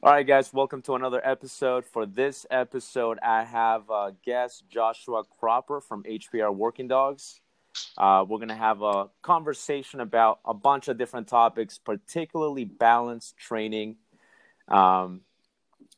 All 0.00 0.12
right, 0.12 0.24
guys, 0.24 0.52
welcome 0.52 0.80
to 0.82 0.94
another 0.94 1.20
episode. 1.26 1.84
For 1.84 2.06
this 2.06 2.46
episode, 2.52 3.18
I 3.20 3.42
have 3.42 3.90
uh, 3.90 4.12
guest 4.24 4.62
Joshua 4.70 5.24
Cropper 5.24 5.80
from 5.80 6.04
HPR 6.04 6.54
Working 6.54 6.86
Dogs. 6.86 7.40
Uh, 7.96 8.24
we're 8.28 8.38
going 8.38 8.46
to 8.46 8.54
have 8.54 8.80
a 8.80 9.08
conversation 9.22 9.98
about 9.98 10.38
a 10.44 10.54
bunch 10.54 10.86
of 10.86 10.98
different 10.98 11.26
topics, 11.26 11.78
particularly 11.78 12.64
balanced 12.64 13.36
training, 13.38 13.96
um, 14.68 15.22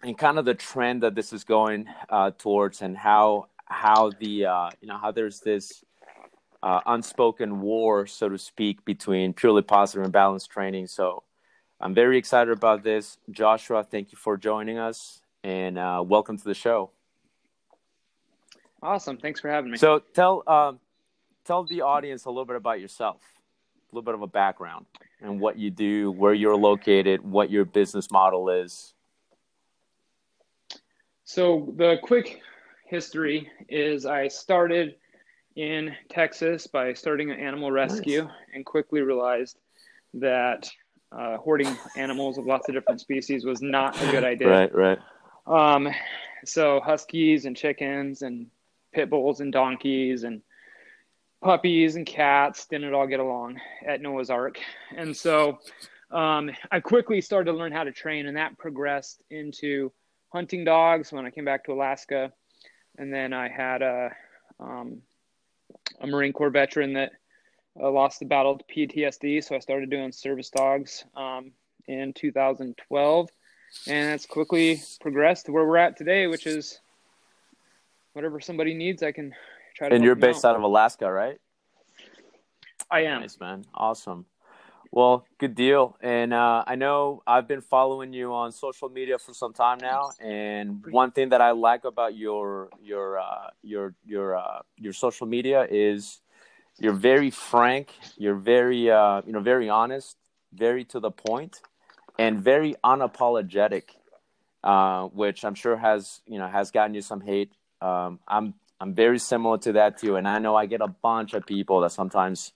and 0.03 0.17
kind 0.17 0.39
of 0.39 0.47
the 0.47 0.55
trend 0.55 1.03
that 1.03 1.15
this 1.15 1.35
is 1.35 1.45
going 1.45 1.87
uh, 2.09 2.31
towards, 2.39 2.81
and 2.81 2.97
how 2.97 3.49
how 3.67 4.13
the 4.19 4.47
uh, 4.47 4.71
you 4.81 4.89
know 4.89 4.97
how 4.97 5.13
there's 5.13 5.41
this 5.41 5.85
uh, 6.63 6.81
unspoken 6.87 7.61
war, 7.61 8.07
so 8.07 8.31
to 8.31 8.39
speak, 8.39 8.83
between 8.87 9.35
purely 9.35 9.61
positive 9.61 10.05
and 10.05 10.13
balanced 10.13 10.51
training. 10.51 10.87
So 10.87 11.23
I'm 11.81 11.95
very 11.95 12.19
excited 12.19 12.53
about 12.53 12.83
this. 12.83 13.17
Joshua, 13.31 13.83
thank 13.83 14.13
you 14.13 14.19
for 14.19 14.37
joining 14.37 14.77
us 14.77 15.23
and 15.43 15.79
uh, 15.79 16.05
welcome 16.07 16.37
to 16.37 16.45
the 16.45 16.55
show. 16.55 16.91
Awesome. 18.83 19.17
Thanks 19.17 19.41
for 19.41 19.49
having 19.49 19.71
me. 19.71 19.79
So 19.79 20.03
tell 20.15 20.43
um, 20.47 20.79
tell 21.45 21.65
the 21.65 21.81
audience 21.83 22.27
a 22.27 22.29
little 22.29 22.45
bit 22.45 22.57
about 22.57 22.81
yourself, 22.81 23.23
a 23.91 23.95
little 23.95 24.05
bit 24.05 24.15
of 24.15 24.21
a 24.21 24.27
background 24.27 24.85
and 25.23 25.41
what 25.41 25.59
you 25.59 25.71
do, 25.71 26.11
where 26.11 26.35
you're 26.35 26.57
located, 26.57 27.23
what 27.23 27.51
your 27.51 27.65
business 27.65 28.11
model 28.11 28.51
is. 28.51 28.93
So 31.25 31.73
the 31.77 31.97
quick 32.03 32.41
history 32.87 33.51
is 33.69 34.05
I 34.05 34.29
started 34.29 34.97
in 35.57 35.95
Texas 36.11 36.67
by 36.67 36.93
starting 36.93 37.31
an 37.31 37.39
animal 37.39 37.71
rescue 37.71 38.25
nice. 38.25 38.33
and 38.55 38.67
quickly 38.67 39.01
realized 39.01 39.59
that 40.15 40.71
uh, 41.13 41.37
hoarding 41.39 41.77
animals 41.97 42.39
of 42.39 42.47
lots 42.47 42.69
of 42.69 42.75
different 42.75 43.01
species 43.01 43.45
was 43.45 43.61
not 43.63 44.01
a 44.03 44.11
good 44.11 44.25
idea. 44.25 44.49
Right, 44.49 44.75
right. 44.75 44.99
Um, 45.47 45.89
so 46.45 46.81
huskies 46.81 47.45
and 47.45 47.57
chickens 47.57 48.23
and 48.23 48.47
pit 48.93 49.11
bulls 49.11 49.41
and 49.41 49.53
donkeys 49.53 50.25
and 50.25 50.43
puppies 51.43 51.97
and 51.97 52.07
cats 52.07 52.67
didn't 52.67 52.93
all 52.95 53.07
get 53.07 53.21
along 53.21 53.59
at 53.87 54.01
Noah's 54.01 54.31
Ark, 54.31 54.59
and 54.97 55.17
so 55.17 55.59
um, 56.11 56.51
I 56.71 56.81
quickly 56.81 57.21
started 57.21 57.53
to 57.53 57.57
learn 57.57 57.73
how 57.73 57.85
to 57.85 57.93
train, 57.93 58.27
and 58.27 58.37
that 58.37 58.59
progressed 58.59 59.23
into 59.31 59.93
hunting 60.33 60.65
dogs 60.65 61.13
when 61.13 61.27
I 61.27 61.31
came 61.31 61.45
back 61.45 61.65
to 61.65 61.73
Alaska, 61.73 62.33
and 62.99 63.13
then 63.13 63.33
I 63.33 63.49
had 63.49 63.83
a 63.83 64.11
um, 64.59 65.03
a 66.01 66.07
Marine 66.07 66.33
Corps 66.33 66.51
veteran 66.51 66.93
that 66.95 67.13
uh, 67.79 67.91
lost 67.91 68.21
the 68.21 68.27
battle 68.27 68.59
to 68.59 68.65
PTSD, 68.65 69.45
so 69.45 69.55
I 69.55 69.59
started 69.59 69.91
doing 69.91 70.13
service 70.13 70.51
dogs 70.51 71.05
um, 71.17 71.53
in 71.87 72.13
2012, 72.13 73.29
and 73.87 74.15
it's 74.15 74.27
quickly 74.27 74.83
progressed 75.01 75.47
to 75.47 75.53
where 75.53 75.67
we're 75.67 75.77
at 75.77 75.97
today, 75.97 76.27
which 76.27 76.47
is 76.47 76.81
whatever 78.13 78.41
somebody 78.41 78.75
needs, 78.75 79.03
I 79.03 79.13
can 79.13 79.35
try 79.77 79.89
to. 79.89 79.95
And 79.95 80.05
you're 80.05 80.15
based 80.15 80.45
out. 80.45 80.51
out 80.51 80.57
of 80.57 80.63
Alaska, 80.63 81.11
right? 81.11 81.39
I 82.91 83.05
am. 83.05 83.21
Nice, 83.21 83.39
man. 83.39 83.65
Awesome. 83.75 84.27
Well, 84.93 85.25
good 85.39 85.55
deal. 85.55 85.97
And 86.03 86.35
uh, 86.35 86.65
I 86.67 86.75
know 86.75 87.23
I've 87.25 87.47
been 87.47 87.61
following 87.61 88.13
you 88.13 88.33
on 88.33 88.51
social 88.51 88.89
media 88.89 89.19
for 89.19 89.33
some 89.33 89.53
time 89.53 89.79
now. 89.81 90.11
And 90.21 90.85
one 90.91 91.13
thing 91.13 91.29
that 91.29 91.41
I 91.41 91.53
like 91.53 91.85
about 91.85 92.17
your 92.17 92.71
your 92.83 93.21
uh, 93.21 93.51
your 93.63 93.95
your 94.05 94.37
uh, 94.37 94.63
your 94.77 94.93
social 94.93 95.29
media 95.29 95.65
is 95.71 96.21
you're 96.81 96.93
very 96.95 97.31
frank 97.31 97.93
you're 98.17 98.35
very 98.35 98.91
uh, 98.91 99.23
you 99.27 99.33
know 99.33 99.41
very 99.41 99.69
honest 99.69 100.17
very 100.53 100.85
to 100.85 100.99
the 100.99 101.11
point 101.11 101.61
and 102.19 102.41
very 102.41 102.75
unapologetic 102.83 103.85
uh, 104.65 105.05
which 105.09 105.45
i'm 105.45 105.55
sure 105.55 105.77
has 105.77 106.21
you 106.27 106.39
know 106.39 106.49
has 106.49 106.71
gotten 106.71 106.95
you 106.95 107.03
some 107.03 107.21
hate. 107.21 107.53
Um, 107.81 108.19
i'm 108.27 108.55
i'm 108.81 108.95
very 108.95 109.19
similar 109.19 109.59
to 109.59 109.73
that 109.73 109.99
too 109.99 110.17
and 110.17 110.27
i 110.27 110.39
know 110.39 110.57
i 110.57 110.67
get 110.67 110.81
a 110.81 110.89
bunch 110.89 111.35
of 111.35 111.47
people 111.47 111.81
that 111.81 111.93
sometimes 111.93 112.53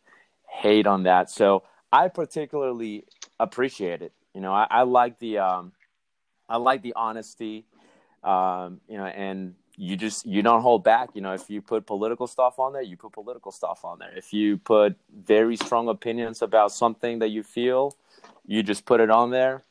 hate 0.48 0.86
on 0.86 1.04
that. 1.04 1.30
So 1.30 1.62
i 1.92 2.08
particularly 2.08 3.04
appreciate 3.38 4.02
it. 4.02 4.12
You 4.34 4.40
know 4.40 4.52
i, 4.52 4.66
I 4.70 4.82
like 4.82 5.18
the 5.18 5.38
um, 5.38 5.72
i 6.48 6.56
like 6.56 6.82
the 6.82 6.94
honesty 6.94 7.66
um, 8.22 8.80
you 8.88 8.96
know 8.96 9.04
and 9.06 9.54
you 9.76 9.96
just 9.96 10.26
you 10.26 10.42
don't 10.42 10.62
hold 10.62 10.84
back. 10.84 11.10
You 11.14 11.20
know 11.20 11.32
if 11.32 11.50
you 11.50 11.60
put 11.60 11.86
political 11.86 12.26
stuff 12.26 12.58
on 12.58 12.72
there 12.72 12.82
you 12.82 12.96
put 12.96 13.12
political 13.12 13.52
stuff 13.52 13.84
on 13.84 13.98
there. 13.98 14.12
If 14.16 14.32
you 14.32 14.56
put 14.56 14.96
very 15.14 15.56
strong 15.56 15.88
opinions 15.88 16.42
about 16.42 16.72
something 16.72 17.18
that 17.20 17.28
you 17.28 17.42
feel 17.42 17.96
you 18.46 18.62
just 18.62 18.84
put 18.84 19.00
it 19.00 19.10
on 19.10 19.30
there. 19.30 19.62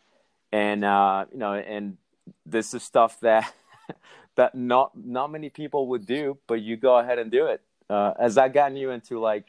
And 0.52 0.84
uh 0.84 1.26
you 1.32 1.38
know 1.38 1.54
and 1.54 1.98
this 2.46 2.74
is 2.74 2.84
stuff 2.84 3.20
that 3.22 3.54
that 4.36 4.56
not 4.56 4.92
not 4.96 5.32
many 5.32 5.50
people 5.50 5.88
would 5.88 6.06
do 6.06 6.38
but 6.48 6.62
you 6.62 6.78
go 6.78 6.98
ahead 6.98 7.20
and 7.20 7.32
do 7.32 7.48
it. 7.48 7.62
Uh 7.90 8.14
has 8.20 8.36
that 8.36 8.54
gotten 8.54 8.78
you 8.78 8.92
into 8.92 9.20
like 9.20 9.46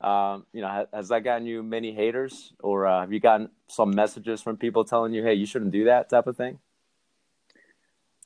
um, 0.00 0.44
you 0.52 0.60
know, 0.60 0.86
has, 0.92 1.08
that 1.08 1.24
gotten 1.24 1.46
you 1.46 1.62
many 1.62 1.94
haters, 1.94 2.52
or 2.60 2.86
uh, 2.86 3.00
have 3.00 3.12
you 3.12 3.20
gotten 3.20 3.48
some 3.68 3.94
messages 3.94 4.42
from 4.42 4.58
people 4.58 4.84
telling 4.84 5.14
you, 5.14 5.22
"Hey, 5.22 5.32
you 5.34 5.46
shouldn't 5.46 5.70
do 5.70 5.84
that," 5.84 6.10
type 6.10 6.26
of 6.26 6.36
thing? 6.36 6.58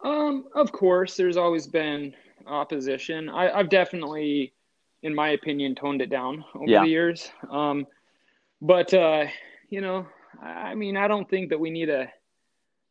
Um, 0.05 0.47
of 0.55 0.73
course, 0.73 1.17
there's 1.17 1.37
always 1.37 1.67
been 1.67 2.15
opposition. 2.47 3.29
I, 3.29 3.57
have 3.57 3.69
definitely, 3.69 4.53
in 5.03 5.15
my 5.15 5.31
opinion, 5.31 5.75
toned 5.75 6.03
it 6.03 6.11
down 6.11 6.45
over 6.55 6.67
yeah. 6.67 6.83
the 6.83 6.89
years. 6.89 7.31
Um, 7.51 7.87
but 8.61 8.93
uh, 8.95 9.27
you 9.71 9.81
know, 9.81 10.07
I 10.43 10.75
mean, 10.75 10.97
I 10.97 11.09
don't 11.09 11.29
think 11.29 11.51
that 11.51 11.61
we 11.61 11.71
need 11.71 11.87
to 11.87 12.11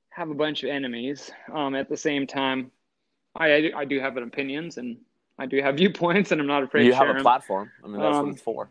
have 0.09 0.29
a 0.29 0.35
bunch 0.35 0.63
of 0.63 0.69
enemies. 0.69 1.31
Um, 1.53 1.75
at 1.75 1.89
the 1.89 1.97
same 1.97 2.27
time, 2.27 2.71
I, 3.35 3.71
I 3.75 3.85
do 3.85 3.99
have 3.99 4.17
opinions 4.17 4.77
and 4.77 4.97
I 5.39 5.45
do 5.45 5.61
have 5.61 5.77
viewpoints, 5.77 6.31
and 6.31 6.41
I'm 6.41 6.47
not 6.47 6.63
afraid. 6.63 6.85
You 6.85 6.91
to 6.91 6.97
have 6.97 7.09
a 7.09 7.13
them. 7.13 7.21
platform. 7.21 7.71
I 7.83 7.87
mean, 7.87 8.01
that's 8.01 8.17
um, 8.17 8.25
what 8.25 8.33
it's 8.33 8.41
for. 8.41 8.69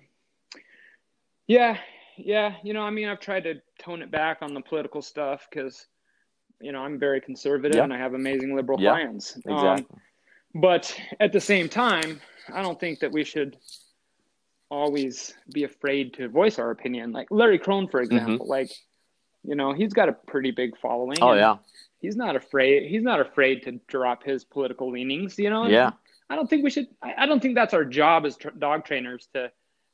Yeah, 1.46 1.78
yeah. 2.16 2.54
You 2.62 2.75
know, 2.75 2.82
I 2.82 2.91
mean, 2.91 3.08
I've 3.08 3.20
tried 3.20 3.44
to 3.44 3.62
tone 3.78 4.02
it 4.02 4.10
back 4.10 4.38
on 4.42 4.54
the 4.54 4.60
political 4.60 5.00
stuff 5.00 5.46
because 5.48 5.86
you 6.61 6.72
know, 6.72 6.81
I'm 6.81 6.99
very 6.99 7.21
conservative 7.21 7.83
and 7.83 7.93
I 7.93 7.99
have 7.99 8.15
amazing 8.15 8.55
liberal 8.56 8.78
clients. 8.78 9.37
Um, 9.47 9.55
exactly. 9.55 9.87
Um, 9.91 10.00
but 10.55 11.00
at 11.21 11.33
the 11.33 11.41
same 11.41 11.69
time, 11.69 12.21
I 12.53 12.62
don't 12.62 12.81
think 12.81 13.00
that 13.00 13.12
we 13.12 13.25
should 13.25 13.56
always 14.71 15.34
be 15.53 15.65
afraid 15.65 16.15
to 16.15 16.28
voice 16.28 16.59
our 16.59 16.71
opinion. 16.71 17.12
Like 17.12 17.28
Larry 17.31 17.59
Krohn, 17.59 17.91
for 17.91 18.03
mm-hmm. 18.03 18.17
example, 18.17 18.47
mm-hmm. 18.47 18.50
like, 18.50 18.72
you 19.44 19.55
know, 19.55 19.72
he's 19.72 19.93
got 19.93 20.09
a 20.09 20.12
pretty 20.12 20.50
big 20.50 20.77
following. 20.78 21.19
Oh 21.21 21.34
yeah. 21.34 21.56
He's 21.99 22.17
not 22.17 22.37
afraid. 22.37 22.88
He's 22.88 23.03
not 23.03 23.21
afraid 23.21 23.62
to 23.65 23.81
drop 23.87 24.25
his 24.25 24.44
political 24.44 24.91
leanings. 24.91 25.38
You 25.38 25.50
know. 25.50 25.67
Yeah. 25.67 25.93
I 26.28 26.34
don't 26.34 26.50
think 26.50 26.65
we 26.65 26.71
should. 26.71 26.88
I, 27.03 27.27
don't 27.27 27.41
think 27.41 27.55
that's 27.55 27.73
our 27.73 27.84
job 27.84 28.27
as 28.27 28.37
dog 28.59 28.84
trainers 28.84 29.28
to 29.34 29.53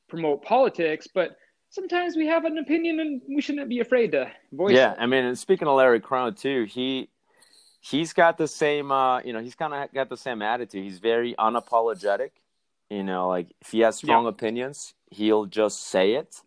promote 0.09 0.43
politics, 0.43 1.07
but 1.13 1.37
sometimes 1.73 2.17
we 2.17 2.27
have 2.27 2.45
an 2.45 2.59
opinion 2.59 3.01
and 3.01 3.23
we 3.27 3.41
shouldn't 3.41 3.69
be 3.69 3.81
afraid 3.81 4.13
to 4.13 4.31
voice 4.53 4.75
yeah, 4.75 4.93
it. 4.93 4.97
Yeah, 4.97 5.03
I 5.03 5.07
mean, 5.07 5.25
and 5.25 5.39
speaking 5.39 5.67
of 5.67 5.75
Larry 5.75 6.01
Krohn 6.01 6.39
too, 6.39 6.65
he 6.65 7.09
he's 7.81 8.13
got 8.13 8.39
the 8.39 8.47
same 8.47 8.93
uh, 8.93 9.21
you 9.23 9.33
know, 9.33 9.41
he's 9.41 9.57
kind 9.57 9.75
of 9.75 9.93
got 9.93 10.09
the 10.09 10.17
same 10.17 10.43
attitude. 10.43 10.85
He's 10.85 11.01
very 11.01 11.35
unapologetic. 11.35 12.31
You 12.91 13.03
know, 13.03 13.29
like 13.29 13.49
if 13.61 13.73
he 13.73 13.81
has 13.81 13.97
strong 13.97 14.25
yeah. 14.25 14.31
opinions, 14.31 14.95
he'll 15.11 15.47
just 15.47 15.83
say 15.89 16.13
it. 16.13 16.41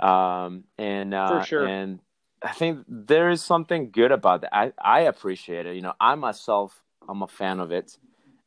Um 0.00 0.64
and 0.78 1.12
uh 1.12 1.40
For 1.40 1.46
sure. 1.46 1.66
and 1.66 2.00
I 2.42 2.52
think 2.52 2.84
there 2.88 3.30
is 3.30 3.42
something 3.42 3.90
good 3.90 4.12
about 4.12 4.42
that. 4.42 4.54
I 4.54 4.72
I 4.80 5.00
appreciate 5.00 5.66
it. 5.66 5.74
You 5.74 5.82
know, 5.82 5.94
I 6.00 6.14
myself 6.14 6.80
I'm 7.08 7.22
a 7.22 7.28
fan 7.28 7.60
of 7.60 7.72
it. 7.72 7.98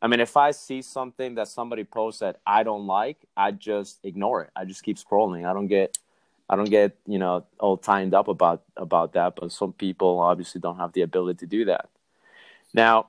I 0.01 0.07
mean, 0.07 0.19
if 0.19 0.37
I 0.37 0.51
see 0.51 0.81
something 0.81 1.35
that 1.35 1.47
somebody 1.47 1.83
posts 1.83 2.19
that 2.19 2.39
I 2.45 2.63
don't 2.63 2.85
like, 2.85 3.17
I 3.35 3.51
just 3.51 3.99
ignore 4.03 4.43
it. 4.43 4.51
I 4.55 4.65
just 4.65 4.83
keep 4.83 4.97
scrolling. 4.97 5.45
I 5.45 5.53
don't 5.53 5.67
get, 5.67 5.97
I 6.49 6.55
don't 6.55 6.69
get, 6.69 6.95
you 7.07 7.17
know, 7.17 7.45
all 7.59 7.77
timed 7.77 8.13
up 8.13 8.27
about 8.27 8.63
about 8.75 9.13
that. 9.13 9.35
But 9.35 9.51
some 9.51 9.73
people 9.73 10.19
obviously 10.19 10.61
don't 10.61 10.77
have 10.77 10.93
the 10.93 11.01
ability 11.01 11.39
to 11.39 11.47
do 11.47 11.65
that. 11.65 11.89
Now, 12.73 13.07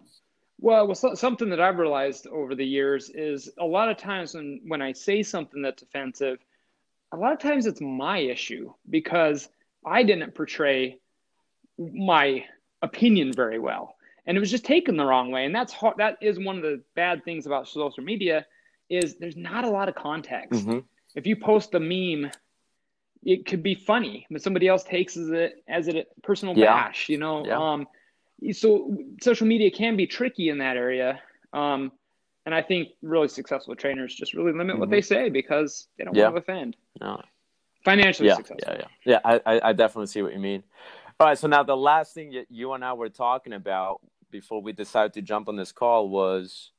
well, 0.60 0.86
well, 0.86 0.94
so, 0.94 1.14
something 1.14 1.50
that 1.50 1.60
I've 1.60 1.78
realized 1.78 2.26
over 2.26 2.54
the 2.54 2.66
years 2.66 3.10
is 3.10 3.50
a 3.58 3.66
lot 3.66 3.90
of 3.90 3.98
times 3.98 4.34
when 4.34 4.60
when 4.66 4.80
I 4.80 4.92
say 4.92 5.22
something 5.22 5.60
that's 5.60 5.82
offensive, 5.82 6.38
a 7.12 7.16
lot 7.16 7.32
of 7.32 7.38
times 7.38 7.66
it's 7.66 7.82
my 7.82 8.18
issue 8.18 8.72
because 8.88 9.50
I 9.84 10.02
didn't 10.04 10.34
portray 10.34 10.98
my 11.78 12.44
opinion 12.82 13.32
very 13.32 13.58
well 13.58 13.97
and 14.28 14.36
it 14.36 14.40
was 14.40 14.50
just 14.50 14.64
taken 14.64 14.96
the 14.96 15.04
wrong 15.04 15.32
way 15.32 15.44
and 15.44 15.54
that's 15.54 15.72
hard, 15.72 15.96
that 15.96 16.18
is 16.20 16.38
one 16.38 16.56
of 16.56 16.62
the 16.62 16.80
bad 16.94 17.24
things 17.24 17.46
about 17.46 17.66
social 17.66 18.04
media 18.04 18.46
is 18.88 19.16
there's 19.16 19.36
not 19.36 19.64
a 19.64 19.70
lot 19.70 19.88
of 19.88 19.94
context 19.96 20.66
mm-hmm. 20.66 20.78
if 21.16 21.26
you 21.26 21.34
post 21.34 21.74
a 21.74 21.80
meme 21.80 22.30
it 23.24 23.46
could 23.46 23.62
be 23.62 23.74
funny 23.74 24.26
but 24.30 24.40
somebody 24.40 24.68
else 24.68 24.84
takes 24.84 25.16
it 25.16 25.64
as 25.66 25.88
a 25.88 26.04
personal 26.22 26.56
yeah. 26.56 26.66
bash 26.66 27.08
you 27.08 27.18
know 27.18 27.44
yeah. 27.44 27.58
um, 27.58 27.86
so 28.52 28.96
social 29.20 29.46
media 29.46 29.70
can 29.70 29.96
be 29.96 30.06
tricky 30.06 30.50
in 30.50 30.58
that 30.58 30.76
area 30.76 31.20
um, 31.52 31.90
and 32.46 32.54
i 32.54 32.62
think 32.62 32.90
really 33.02 33.28
successful 33.28 33.74
trainers 33.74 34.14
just 34.14 34.34
really 34.34 34.52
limit 34.52 34.68
mm-hmm. 34.68 34.80
what 34.80 34.90
they 34.90 35.00
say 35.00 35.28
because 35.28 35.88
they 35.96 36.04
don't 36.04 36.14
yeah. 36.14 36.24
want 36.24 36.36
to 36.36 36.40
offend 36.40 36.76
no. 37.00 37.20
financially 37.84 38.28
yeah, 38.28 38.36
successful 38.36 38.74
yeah 38.74 38.84
yeah 39.04 39.18
yeah 39.24 39.40
I, 39.46 39.70
I 39.70 39.72
definitely 39.72 40.06
see 40.06 40.22
what 40.22 40.32
you 40.32 40.38
mean 40.38 40.62
All 41.20 41.26
right. 41.26 41.36
So 41.38 41.48
now 41.48 41.64
the 41.64 41.76
last 41.76 42.14
thing 42.14 42.30
that 42.32 42.46
you 42.48 42.72
and 42.74 42.84
I 42.84 42.92
were 42.92 43.08
talking 43.08 43.52
about 43.52 44.00
before 44.30 44.62
we 44.62 44.72
decided 44.72 45.12
to 45.14 45.22
jump 45.22 45.48
on 45.48 45.56
this 45.56 45.72
call 45.72 46.08
was, 46.08 46.70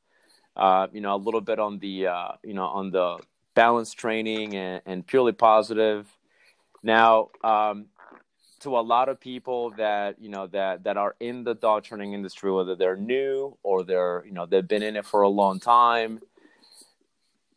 uh, 0.56 0.88
you 0.92 1.02
know, 1.02 1.16
a 1.16 1.18
little 1.18 1.42
bit 1.42 1.60
on 1.60 1.80
the, 1.80 2.08
uh, 2.08 2.32
you 2.44 2.54
know, 2.54 2.66
on 2.66 2.92
the 2.92 3.18
balance 3.54 3.94
training 3.94 4.56
and, 4.56 4.82
and 4.86 5.08
purely 5.08 5.32
positive. 5.32 6.08
Now, 6.84 7.30
um, 7.44 7.88
to 8.62 8.78
a 8.78 8.82
lot 8.82 9.10
of 9.10 9.20
people 9.20 9.72
that 9.72 10.22
you 10.22 10.30
know 10.30 10.48
that 10.48 10.84
that 10.84 10.98
are 10.98 11.16
in 11.20 11.44
the 11.44 11.56
dog 11.56 11.84
training 11.84 12.14
industry, 12.14 12.52
whether 12.52 12.76
they're 12.76 12.98
new 12.98 13.58
or 13.64 13.84
they're 13.84 14.24
you 14.26 14.32
know 14.32 14.46
they've 14.46 14.68
been 14.68 14.84
in 14.84 14.96
it 14.96 15.06
for 15.06 15.22
a 15.22 15.30
long 15.30 15.60
time, 15.60 16.20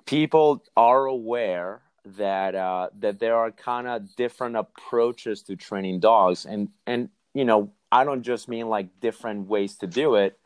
people 0.06 0.62
are 0.76 1.06
aware 1.06 1.82
that 2.04 2.54
uh, 2.54 2.88
that 3.00 3.18
there 3.18 3.36
are 3.36 3.50
kind 3.50 3.86
of 3.86 4.14
different 4.16 4.56
approaches 4.56 5.42
to 5.42 5.56
training 5.56 6.00
dogs, 6.00 6.46
and 6.46 6.68
and 6.86 7.08
you 7.34 7.44
know 7.44 7.72
I 7.92 8.04
don't 8.04 8.22
just 8.22 8.48
mean 8.48 8.68
like 8.68 9.00
different 9.00 9.48
ways 9.48 9.76
to 9.78 9.86
do 9.86 10.14
it, 10.14 10.38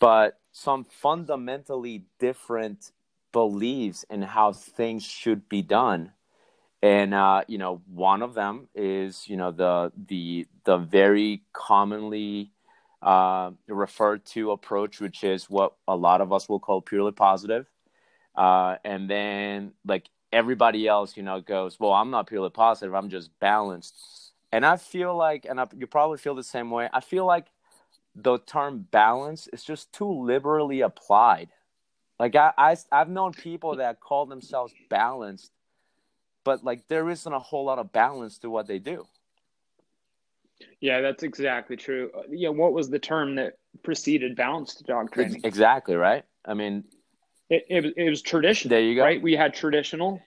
but 0.00 0.40
some 0.50 0.84
fundamentally 0.84 2.06
different 2.18 2.90
beliefs 3.32 4.04
in 4.10 4.22
how 4.22 4.52
things 4.54 5.04
should 5.04 5.48
be 5.48 5.60
done. 5.62 6.12
And 6.82 7.12
uh, 7.12 7.44
you 7.46 7.58
know 7.58 7.82
one 7.86 8.22
of 8.22 8.32
them 8.32 8.68
is 8.74 9.28
you 9.28 9.36
know 9.36 9.50
the 9.50 9.92
the 10.08 10.46
the 10.64 10.78
very 10.78 11.42
commonly 11.52 12.52
uh, 13.02 13.50
referred 13.68 14.24
to 14.26 14.50
approach 14.52 15.00
which 15.00 15.22
is 15.22 15.50
what 15.50 15.74
a 15.86 15.94
lot 15.96 16.22
of 16.22 16.32
us 16.32 16.48
will 16.48 16.60
call 16.60 16.80
purely 16.80 17.12
positive. 17.12 17.66
Uh, 18.34 18.76
and 18.84 19.10
then 19.10 19.72
like 19.86 20.08
everybody 20.32 20.86
else 20.86 21.16
you 21.16 21.24
know 21.24 21.40
goes 21.40 21.80
well 21.80 21.92
i'm 21.92 22.10
not 22.10 22.26
purely 22.28 22.50
positive. 22.50 22.94
I'm 22.94 23.10
just 23.10 23.30
balanced 23.40 24.19
and 24.52 24.64
i 24.66 24.76
feel 24.76 25.16
like 25.16 25.44
and 25.44 25.60
I, 25.60 25.66
you 25.76 25.86
probably 25.86 26.18
feel 26.18 26.34
the 26.34 26.42
same 26.42 26.70
way 26.70 26.88
i 26.92 27.00
feel 27.00 27.26
like 27.26 27.46
the 28.14 28.38
term 28.38 28.86
balance 28.90 29.48
is 29.52 29.62
just 29.62 29.92
too 29.92 30.10
liberally 30.10 30.80
applied. 30.80 31.50
Like 32.18 32.36
I, 32.36 32.52
I 32.58 32.76
i've 32.92 33.08
known 33.08 33.32
people 33.32 33.76
that 33.76 34.00
call 34.00 34.26
themselves 34.26 34.74
balanced 34.88 35.52
but 36.44 36.64
like 36.64 36.86
there 36.88 37.08
isn't 37.08 37.32
a 37.32 37.38
whole 37.38 37.64
lot 37.64 37.78
of 37.78 37.92
balance 37.92 38.38
to 38.38 38.50
what 38.50 38.66
they 38.66 38.78
do. 38.78 39.06
Yeah 40.80 41.00
that's 41.00 41.22
exactly 41.22 41.76
true. 41.76 42.10
Uh, 42.16 42.22
yeah 42.28 42.50
what 42.50 42.72
was 42.72 42.90
the 42.90 42.98
term 42.98 43.36
that 43.36 43.58
preceded 43.82 44.36
balanced 44.36 44.84
dog 44.86 45.10
training 45.12 45.40
exactly 45.44 45.94
right? 45.94 46.24
I 46.44 46.54
mean 46.54 46.84
it, 47.48 47.64
it, 47.68 47.84
was, 47.84 47.92
it 47.96 48.10
was 48.10 48.22
traditional 48.22 48.70
there 48.70 48.82
you 48.82 48.96
go. 48.96 49.02
right? 49.02 49.22
We 49.22 49.34
had 49.34 49.54
traditional 49.54 50.20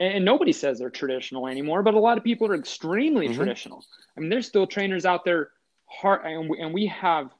and 0.00 0.24
nobody 0.24 0.52
says 0.52 0.78
they're 0.78 0.90
traditional 0.90 1.46
anymore 1.46 1.82
but 1.82 1.94
a 1.94 1.98
lot 1.98 2.18
of 2.18 2.24
people 2.24 2.46
are 2.48 2.54
extremely 2.54 3.26
mm-hmm. 3.26 3.36
traditional 3.36 3.84
i 4.16 4.20
mean 4.20 4.30
there's 4.30 4.46
still 4.46 4.66
trainers 4.66 5.04
out 5.04 5.24
there 5.24 5.50
hard 5.86 6.24
and 6.24 6.48
we, 6.48 6.58
and 6.60 6.72
we 6.72 6.86
have 6.86 7.30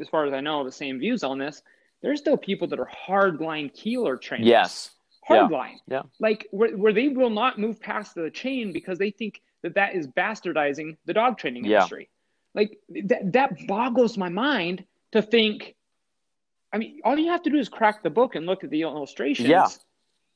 as 0.00 0.08
far 0.08 0.26
as 0.26 0.32
i 0.32 0.40
know 0.40 0.64
the 0.64 0.72
same 0.72 0.98
views 0.98 1.22
on 1.22 1.38
this 1.38 1.62
there's 2.02 2.18
still 2.18 2.36
people 2.36 2.66
that 2.68 2.80
are 2.80 2.90
hardline 3.06 3.70
Koehler 3.74 4.20
trainers 4.20 4.46
yes 4.46 4.90
hard 5.24 5.50
yeah. 5.50 5.68
Yeah. 5.88 6.02
Like 6.20 6.48
where, 6.50 6.76
where 6.76 6.92
they 6.92 7.08
will 7.08 7.30
not 7.30 7.58
move 7.58 7.80
past 7.80 8.14
the 8.14 8.30
chain 8.30 8.72
because 8.72 8.98
they 8.98 9.10
think 9.10 9.40
that 9.62 9.74
that 9.74 9.94
is 9.94 10.06
bastardizing 10.06 10.96
the 11.06 11.14
dog 11.14 11.38
training 11.38 11.64
industry. 11.64 12.08
Yeah. 12.54 12.60
Like 12.60 12.78
that, 13.06 13.32
that 13.32 13.66
boggles 13.66 14.18
my 14.18 14.28
mind 14.28 14.84
to 15.12 15.22
think. 15.22 15.74
I 16.72 16.78
mean, 16.78 17.00
all 17.04 17.18
you 17.18 17.30
have 17.30 17.42
to 17.42 17.50
do 17.50 17.58
is 17.58 17.68
crack 17.68 18.02
the 18.02 18.10
book 18.10 18.34
and 18.34 18.46
look 18.46 18.64
at 18.64 18.70
the 18.70 18.82
illustrations. 18.82 19.48
Yeah. 19.48 19.68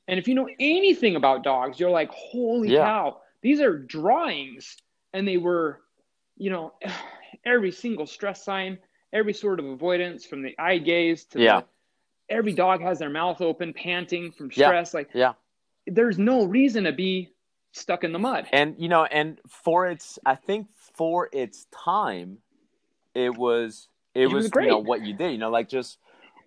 And 0.09 0.19
if 0.19 0.29
you 0.29 0.35
know 0.35 0.49
anything 0.61 1.17
about 1.17 1.43
dogs, 1.43 1.81
you're 1.81 1.91
like, 1.91 2.11
holy 2.11 2.71
yeah. 2.71 2.85
cow, 2.85 3.19
these 3.43 3.61
are 3.61 3.79
drawings. 3.79 4.77
And 5.13 5.27
they 5.27 5.37
were, 5.37 5.81
you 6.37 6.51
know, 6.51 6.75
every 7.45 7.73
single 7.73 8.07
stress 8.07 8.45
sign, 8.45 8.79
every 9.13 9.33
sort 9.33 9.59
of 9.59 9.67
avoidance 9.67 10.25
from 10.25 10.43
the 10.43 10.55
eye 10.59 10.79
gaze 10.79 11.25
to 11.27 11.41
yeah. 11.41 11.61
the 11.61 11.67
every 12.29 12.53
dog 12.53 12.81
has 12.81 12.99
their 12.99 13.11
mouth 13.11 13.41
open, 13.41 13.73
panting 13.73 14.33
from 14.33 14.51
stress. 14.51 14.93
Yeah. 14.93 14.99
Like, 14.99 15.11
yeah, 15.15 15.33
there's 15.87 16.19
no 16.19 16.45
reason 16.45 16.85
to 16.85 16.93
be 16.93 17.33
stuck 17.73 18.05
in 18.05 18.13
the 18.13 18.19
mud. 18.19 18.47
And 18.53 18.75
you 18.79 18.89
know, 18.89 19.05
and 19.05 19.39
for 19.49 19.87
its, 19.87 20.19
I 20.25 20.35
think 20.35 20.69
for 20.95 21.29
its 21.33 21.67
time, 21.73 22.39
it 23.15 23.37
was 23.37 23.89
it, 24.15 24.23
it 24.23 24.27
was, 24.27 24.45
was 24.45 24.53
you 24.57 24.69
know 24.69 24.79
what 24.79 25.05
you 25.05 25.15
did. 25.15 25.33
You 25.33 25.39
know, 25.39 25.51
like 25.51 25.69
just 25.69 25.99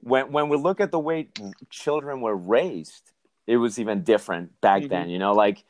when 0.01 0.31
when 0.31 0.49
we 0.49 0.57
look 0.57 0.79
at 0.79 0.91
the 0.91 0.99
way 0.99 1.29
children 1.69 2.21
were 2.21 2.35
raised, 2.35 3.11
it 3.49 3.57
was 3.57 3.79
even 3.79 4.03
different 4.03 4.61
back 4.61 4.83
mm-hmm. 4.83 4.89
then. 4.89 5.09
You 5.09 5.17
know, 5.17 5.33
like 5.33 5.65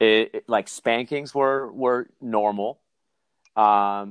it, 0.00 0.34
it, 0.34 0.44
like 0.48 0.68
spankings 0.68 1.32
were 1.32 1.70
were 1.72 2.08
normal. 2.20 2.80
Um, 3.56 4.10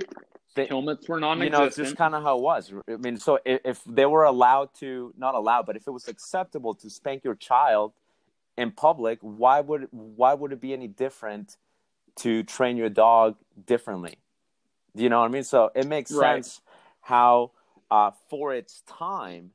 the 0.55 0.65
helmets 0.65 1.07
were 1.07 1.19
non-existent. 1.19 1.43
You 1.53 1.59
know, 1.59 1.65
it's 1.65 1.75
just 1.75 1.97
kind 1.97 2.15
of 2.15 2.23
how 2.23 2.37
it 2.37 2.41
was. 2.41 2.71
I 2.87 2.95
mean, 2.95 3.17
so 3.17 3.39
if, 3.45 3.61
if, 3.63 3.83
they 3.85 4.05
were 4.05 4.23
allowed 4.23 4.73
to, 4.79 5.13
not 5.17 5.35
allowed, 5.35 5.65
but 5.65 5.75
if 5.75 5.87
it 5.87 5.91
was 5.91 6.07
acceptable 6.07 6.73
to 6.75 6.89
spank 6.89 7.23
your 7.23 7.35
child 7.35 7.93
in 8.57 8.71
public, 8.71 9.19
why 9.21 9.59
would 9.59 9.87
why 9.91 10.33
would 10.33 10.53
it 10.53 10.61
be 10.61 10.73
any 10.73 10.87
different 10.87 11.57
to 12.17 12.43
train 12.43 12.77
your 12.77 12.89
dog 12.89 13.35
differently? 13.65 14.17
Do 14.95 15.03
you 15.03 15.09
know 15.09 15.19
what 15.19 15.29
I 15.29 15.33
mean? 15.33 15.43
So 15.43 15.71
it 15.75 15.87
makes 15.87 16.11
right. 16.11 16.43
sense 16.43 16.61
how, 17.01 17.51
uh, 17.91 18.11
for 18.29 18.53
its 18.53 18.81
time, 18.87 19.51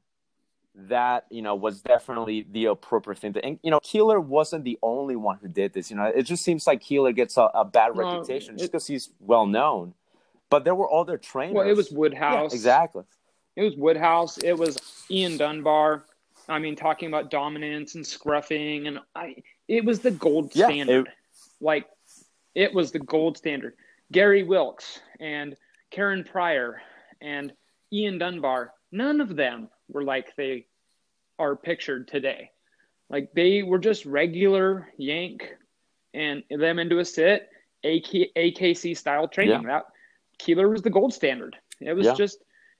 that 0.77 1.25
you 1.31 1.41
know 1.41 1.55
was 1.55 1.81
definitely 1.83 2.47
the 2.51 2.67
appropriate 2.67 3.19
thing 3.19 3.33
to 3.33 3.45
and 3.45 3.61
you 3.63 3.71
know 3.71 3.79
Koehler 3.79 4.23
wasn't 4.23 4.65
the 4.65 4.79
only 4.83 5.15
one 5.15 5.39
who 5.41 5.47
did 5.47 5.73
this 5.73 5.89
you 5.89 5.97
know 5.97 6.05
it 6.05 6.23
just 6.25 6.43
seems 6.43 6.67
like 6.67 6.83
Koehler 6.83 7.15
gets 7.15 7.37
a, 7.37 7.43
a 7.55 7.65
bad 7.65 7.95
no, 7.95 8.03
reputation 8.03 8.59
just 8.59 8.73
because 8.73 8.87
he's 8.87 9.11
well 9.21 9.47
known 9.47 9.95
but 10.55 10.63
there 10.63 10.77
were 10.77 10.93
other 10.95 11.19
trainers. 11.19 11.55
Well, 11.55 11.69
it 11.69 11.77
was 11.77 11.91
Woodhouse. 11.91 12.53
Yeah, 12.53 12.57
exactly. 12.57 13.03
It 13.57 13.63
was 13.63 13.75
Woodhouse. 13.77 14.39
It 14.39 14.57
was 14.57 14.79
Ian 15.11 15.37
Dunbar. 15.37 16.05
I 16.49 16.61
mean, 16.61 16.77
talking 16.77 17.09
about 17.09 17.29
dominance 17.29 17.97
and 17.97 18.05
scruffing, 18.05 18.87
and 18.87 19.01
I, 19.17 19.43
it 19.67 19.85
was 19.85 19.99
the 19.99 20.13
gold 20.13 20.53
yeah, 20.55 20.67
standard. 20.67 21.09
It, 21.09 21.15
like, 21.61 21.89
it 22.55 22.73
was 22.73 22.93
the 22.93 23.01
gold 23.01 23.37
standard. 23.37 23.75
Gary 24.13 24.45
Wilkes 24.45 25.01
and 25.19 25.57
Karen 25.91 26.23
Pryor 26.23 26.81
and 27.21 27.53
Ian 27.93 28.19
Dunbar, 28.19 28.75
none 28.93 29.21
of 29.21 29.35
them 29.35 29.69
were 29.89 30.05
like 30.05 30.35
they 30.37 30.67
are 31.39 31.57
pictured 31.57 32.09
today. 32.09 32.51
Like 33.11 33.33
they 33.35 33.63
were 33.63 33.79
just 33.79 34.07
regular 34.07 34.89
yank 34.97 35.55
and 36.13 36.43
them 36.49 36.79
into 36.79 36.99
a 36.99 37.05
sit, 37.05 37.49
AK, 37.85 38.33
AKC 38.37 38.97
style 38.97 39.29
training. 39.29 39.63
Yeah. 39.63 39.69
That 39.69 39.85
Koehler 40.39 40.71
was 40.71 40.83
the 40.83 40.91
gold 40.91 41.13
standard. 41.13 41.57
It 41.81 41.93
was 41.93 42.07
yeah. 42.07 42.15
just 42.15 42.39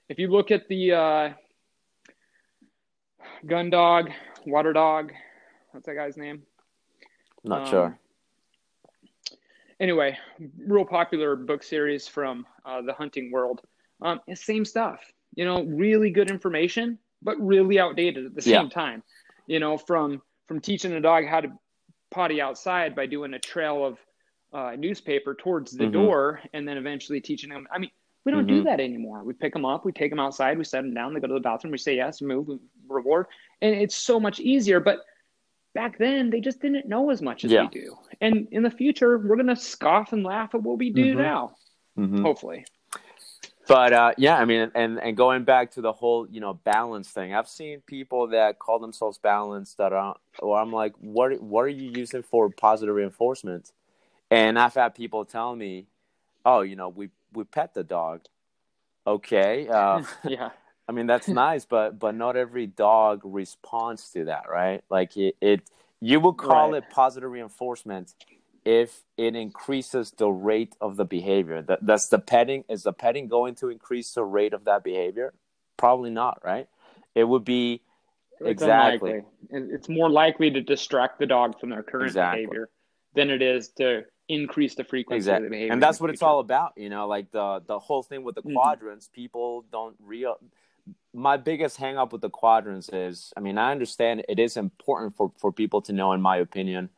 if 0.09 0.19
you 0.19 0.29
look 0.29 0.51
at 0.51 0.67
the 0.67 0.93
uh, 0.93 1.29
gun 3.45 3.69
dog, 3.69 4.11
water 4.45 4.73
dog, 4.73 5.11
what's 5.71 5.85
that 5.85 5.95
guy's 5.95 6.17
name? 6.17 6.43
Not 7.43 7.61
um, 7.61 7.69
sure. 7.69 7.99
Anyway, 9.79 10.17
real 10.57 10.85
popular 10.85 11.35
book 11.35 11.61
series 11.61 12.07
from 12.07 12.45
uh, 12.65 12.81
the 12.81 12.93
hunting 12.93 13.31
world. 13.31 13.61
Um, 14.01 14.19
same 14.33 14.63
stuff. 14.63 15.01
You 15.35 15.45
know, 15.45 15.63
really 15.63 16.09
good 16.09 16.29
information, 16.29 16.97
but 17.21 17.39
really 17.39 17.79
outdated 17.79 18.25
at 18.25 18.35
the 18.35 18.41
same 18.41 18.65
yeah. 18.65 18.69
time. 18.69 19.03
You 19.47 19.59
know, 19.59 19.77
from 19.77 20.21
from 20.47 20.59
teaching 20.59 20.93
a 20.93 21.01
dog 21.01 21.25
how 21.25 21.41
to 21.41 21.51
potty 22.11 22.41
outside 22.41 22.95
by 22.95 23.05
doing 23.05 23.33
a 23.33 23.39
trail 23.39 23.85
of 23.85 23.97
uh, 24.53 24.75
newspaper 24.77 25.35
towards 25.35 25.71
the 25.71 25.83
mm-hmm. 25.83 25.93
door 25.93 26.41
and 26.53 26.67
then 26.67 26.77
eventually 26.77 27.19
teaching 27.19 27.49
them. 27.49 27.67
I 27.71 27.79
mean, 27.79 27.91
we 28.25 28.31
don't 28.31 28.47
mm-hmm. 28.47 28.57
do 28.57 28.63
that 28.63 28.79
anymore. 28.79 29.23
We 29.23 29.33
pick 29.33 29.53
them 29.53 29.65
up, 29.65 29.85
we 29.85 29.91
take 29.91 30.11
them 30.11 30.19
outside, 30.19 30.57
we 30.57 30.63
set 30.63 30.81
them 30.81 30.93
down, 30.93 31.13
they 31.13 31.19
go 31.19 31.27
to 31.27 31.33
the 31.33 31.39
bathroom, 31.39 31.71
we 31.71 31.77
say 31.77 31.95
yes, 31.95 32.21
move, 32.21 32.47
reward. 32.87 33.27
And 33.61 33.75
it's 33.75 33.95
so 33.95 34.19
much 34.19 34.39
easier. 34.39 34.79
But 34.79 34.99
back 35.73 35.97
then, 35.97 36.29
they 36.29 36.39
just 36.39 36.61
didn't 36.61 36.87
know 36.87 37.11
as 37.11 37.21
much 37.21 37.43
as 37.43 37.51
yeah. 37.51 37.63
we 37.63 37.67
do. 37.67 37.97
And 38.21 38.47
in 38.51 38.63
the 38.63 38.71
future, 38.71 39.17
we're 39.17 39.35
going 39.35 39.47
to 39.47 39.55
scoff 39.55 40.13
and 40.13 40.23
laugh 40.23 40.55
at 40.55 40.63
what 40.63 40.79
we 40.79 40.89
do 40.89 41.11
mm-hmm. 41.11 41.21
now, 41.21 41.55
mm-hmm. 41.97 42.23
hopefully. 42.23 42.65
But 43.67 43.93
uh, 43.93 44.11
yeah, 44.17 44.37
I 44.37 44.45
mean, 44.45 44.71
and, 44.75 44.99
and 44.99 45.17
going 45.17 45.43
back 45.43 45.71
to 45.71 45.81
the 45.81 45.91
whole, 45.91 46.27
you 46.27 46.39
know, 46.39 46.53
balance 46.53 47.09
thing, 47.09 47.33
I've 47.33 47.49
seen 47.49 47.81
people 47.81 48.27
that 48.27 48.59
call 48.59 48.79
themselves 48.79 49.17
balanced 49.17 49.77
that 49.77 49.91
are, 49.91 50.15
or 50.39 50.59
I'm 50.59 50.71
like, 50.71 50.93
what, 50.99 51.41
what 51.41 51.61
are 51.61 51.69
you 51.69 51.91
using 51.95 52.21
for 52.21 52.49
positive 52.49 52.93
reinforcement? 52.93 53.71
And 54.29 54.59
I've 54.59 54.73
had 54.73 54.95
people 54.95 55.23
tell 55.25 55.55
me, 55.55 55.85
"Oh, 56.45 56.61
you 56.61 56.75
know, 56.75 56.89
we 56.89 57.09
we 57.33 57.43
pet 57.43 57.73
the 57.73 57.83
dog." 57.83 58.21
Okay. 59.05 59.67
Uh, 59.67 60.03
yeah. 60.27 60.49
I 60.87 60.91
mean 60.91 61.07
that's 61.07 61.27
nice, 61.27 61.65
but 61.65 61.99
but 61.99 62.15
not 62.15 62.35
every 62.35 62.67
dog 62.67 63.21
responds 63.23 64.09
to 64.11 64.25
that, 64.25 64.49
right? 64.49 64.83
Like 64.89 65.17
it, 65.17 65.35
it 65.41 65.61
you 65.99 66.19
would 66.19 66.37
call 66.37 66.71
right. 66.71 66.83
it 66.83 66.89
positive 66.91 67.31
reinforcement 67.31 68.13
if 68.65 69.03
it 69.15 69.35
increases 69.35 70.11
the 70.11 70.27
rate 70.27 70.75
of 70.81 70.97
the 70.97 71.05
behavior. 71.05 71.61
That 71.61 71.85
that's 71.85 72.07
the 72.07 72.19
petting 72.19 72.65
is 72.67 72.83
the 72.83 72.93
petting 72.93 73.27
going 73.27 73.55
to 73.55 73.69
increase 73.69 74.11
the 74.11 74.23
rate 74.23 74.53
of 74.53 74.65
that 74.65 74.83
behavior? 74.83 75.33
Probably 75.77 76.09
not, 76.09 76.41
right? 76.43 76.67
It 77.13 77.23
would 77.25 77.45
be 77.45 77.81
it's 78.41 78.61
exactly. 78.61 79.23
Unlikely. 79.49 79.73
It's 79.73 79.87
more 79.87 80.09
likely 80.09 80.51
to 80.51 80.61
distract 80.61 81.19
the 81.19 81.25
dog 81.25 81.59
from 81.59 81.69
their 81.69 81.83
current 81.83 82.07
exactly. 82.07 82.45
behavior 82.45 82.69
than 83.13 83.29
it 83.29 83.41
is 83.41 83.69
to 83.77 84.03
increase 84.27 84.75
the 84.75 84.83
frequency 84.83 85.17
exactly. 85.17 85.45
of 85.45 85.51
the 85.51 85.55
behavior. 85.55 85.73
And 85.73 85.81
that's 85.81 86.01
what 86.01 86.09
it's 86.09 86.23
all 86.23 86.39
about, 86.39 86.73
you 86.75 86.89
know, 86.89 87.07
like 87.07 87.31
the 87.31 87.61
the 87.65 87.79
whole 87.79 88.01
thing 88.01 88.23
with 88.23 88.35
the 88.35 88.41
Mhm. 88.41 88.55
quadrants, 88.55 89.07
people 89.07 89.65
don't 89.71 89.95
real 89.99 90.37
my 91.13 91.37
biggest 91.37 91.77
hang 91.77 91.97
up 91.97 92.11
with 92.11 92.21
the 92.21 92.29
quadrants 92.29 92.89
is 92.89 93.31
I 93.37 93.39
mean, 93.39 93.57
I 93.57 93.71
understand 93.71 94.25
it 94.27 94.39
is 94.39 94.57
important 94.57 95.15
for, 95.15 95.31
for 95.37 95.51
people 95.51 95.81
to 95.83 95.93
know 95.93 96.11
in 96.13 96.21
my 96.21 96.37
opinion, 96.37 96.89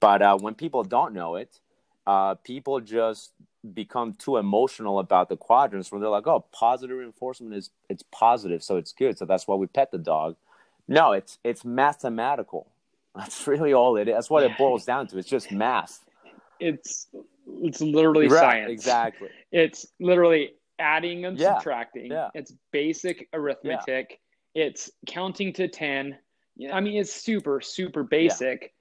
but 0.00 0.22
uh, 0.22 0.38
when 0.38 0.54
people 0.54 0.84
don't 0.84 1.12
know 1.14 1.36
it, 1.36 1.60
uh, 2.06 2.34
people 2.36 2.80
just 2.80 3.32
become 3.74 4.14
too 4.14 4.36
emotional 4.36 4.98
about 4.98 5.28
the 5.28 5.36
quadrants 5.36 5.90
when 5.90 6.00
they're 6.00 6.10
like, 6.10 6.26
oh, 6.26 6.44
positive 6.52 6.96
reinforcement 6.96 7.54
is 7.54 7.70
it's 7.88 8.04
positive, 8.12 8.62
so 8.62 8.76
it's 8.76 8.92
good. 8.92 9.18
So 9.18 9.24
that's 9.24 9.48
why 9.48 9.56
we 9.56 9.66
pet 9.66 9.90
the 9.90 9.98
dog. 9.98 10.36
No, 10.88 11.12
it's 11.12 11.38
it's 11.42 11.64
mathematical. 11.64 12.68
That's 13.16 13.46
really 13.46 13.72
all 13.72 13.96
it 13.96 14.08
is. 14.08 14.14
That's 14.14 14.30
what 14.30 14.44
it 14.44 14.58
boils 14.58 14.84
down 14.84 15.06
to. 15.08 15.18
It's 15.18 15.28
just 15.28 15.50
math. 15.50 16.04
It's 16.60 17.08
it's 17.62 17.80
literally 17.80 18.28
Right, 18.28 18.40
science. 18.40 18.70
Exactly. 18.70 19.30
It's 19.50 19.86
literally 19.98 20.50
adding 20.78 21.24
and 21.24 21.38
Yeah, 21.40 21.54
subtracting. 21.54 22.12
yeah. 22.12 22.28
It's 22.34 22.52
basic 22.72 23.28
arithmetic. 23.32 24.20
It's 24.54 24.90
counting 25.06 25.52
to 25.54 25.66
10. 25.66 26.18
Yeah, 26.56 26.74
I 26.74 26.80
mean, 26.80 26.98
it's 26.98 27.12
super, 27.12 27.60
super 27.60 28.02
basic, 28.02 28.74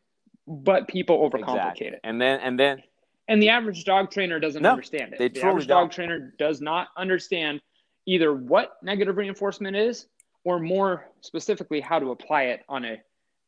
but 0.48 0.88
people 0.88 1.18
overcomplicate 1.30 1.56
Exactly. 1.56 1.88
it. 1.88 2.00
And 2.04 2.22
then 2.22 2.40
and 2.42 2.60
then 2.60 2.84
And 3.28 3.42
the 3.42 3.50
average 3.50 3.84
dog 3.86 4.12
trainer 4.12 4.40
doesn't 4.40 4.62
No, 4.62 4.72
understand 4.72 5.14
it. 5.14 5.20
they 5.20 5.28
the 5.30 5.44
average 5.44 5.68
don't. 5.68 5.84
dog 5.86 5.92
trainer 5.92 6.34
does 6.38 6.62
not 6.62 6.90
understand 6.98 7.62
either 8.06 8.34
what 8.34 8.78
negative 8.84 9.18
reinforcement 9.18 9.76
is 9.76 10.08
or 10.44 10.60
more 10.60 11.10
specifically 11.22 11.82
how 11.82 11.98
to 12.00 12.12
apply 12.12 12.44
it 12.44 12.64
on 12.70 12.86
a 12.86 13.02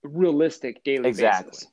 realistic 0.03 0.83
daily 0.83 1.03
basis. 1.03 1.19
Exactly. 1.19 1.49
basis. 1.51 1.67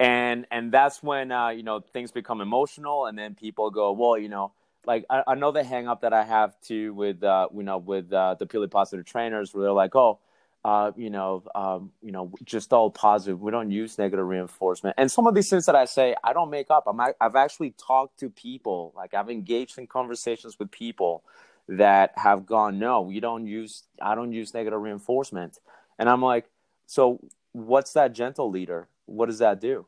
and 0.00 0.46
and 0.50 0.72
that's 0.72 1.02
when 1.02 1.30
uh, 1.30 1.48
you 1.48 1.62
know 1.62 1.80
things 1.80 2.10
become 2.10 2.40
emotional 2.40 3.06
and 3.06 3.16
then 3.18 3.34
people 3.34 3.70
go 3.70 3.92
well 3.92 4.18
you 4.18 4.28
know 4.28 4.52
like 4.86 5.04
I, 5.08 5.22
I 5.28 5.34
know 5.36 5.50
the 5.52 5.62
hang 5.64 5.88
up 5.88 6.00
that 6.02 6.12
i 6.12 6.24
have 6.24 6.60
too 6.60 6.92
with 6.94 7.22
uh 7.22 7.48
you 7.54 7.62
know 7.62 7.78
with 7.78 8.12
uh, 8.12 8.34
the 8.38 8.46
purely 8.46 8.68
positive 8.68 9.06
trainers 9.06 9.54
where 9.54 9.62
they're 9.64 9.72
like 9.72 9.94
oh 9.94 10.18
uh, 10.64 10.92
you 10.96 11.10
know, 11.10 11.42
um, 11.54 11.92
you 12.02 12.10
know, 12.10 12.32
just 12.44 12.72
all 12.72 12.90
positive. 12.90 13.40
We 13.40 13.50
don't 13.50 13.70
use 13.70 13.98
negative 13.98 14.26
reinforcement. 14.26 14.94
And 14.98 15.10
some 15.10 15.26
of 15.26 15.34
these 15.34 15.50
things 15.50 15.66
that 15.66 15.76
I 15.76 15.84
say, 15.84 16.14
I 16.24 16.32
don't 16.32 16.50
make 16.50 16.70
up. 16.70 16.84
I'm, 16.86 16.98
I've 17.20 17.36
actually 17.36 17.72
talked 17.72 18.18
to 18.20 18.30
people, 18.30 18.92
like 18.96 19.12
I've 19.12 19.28
engaged 19.30 19.78
in 19.78 19.86
conversations 19.86 20.58
with 20.58 20.70
people 20.70 21.22
that 21.68 22.12
have 22.16 22.46
gone, 22.46 22.78
no, 22.78 23.02
we 23.02 23.20
don't 23.20 23.46
use, 23.46 23.84
I 24.00 24.14
don't 24.14 24.32
use 24.32 24.54
negative 24.54 24.80
reinforcement. 24.80 25.58
And 25.98 26.08
I'm 26.08 26.22
like, 26.22 26.46
so 26.86 27.20
what's 27.52 27.92
that 27.92 28.12
gentle 28.14 28.50
leader? 28.50 28.88
What 29.06 29.26
does 29.26 29.38
that 29.38 29.60
do? 29.60 29.86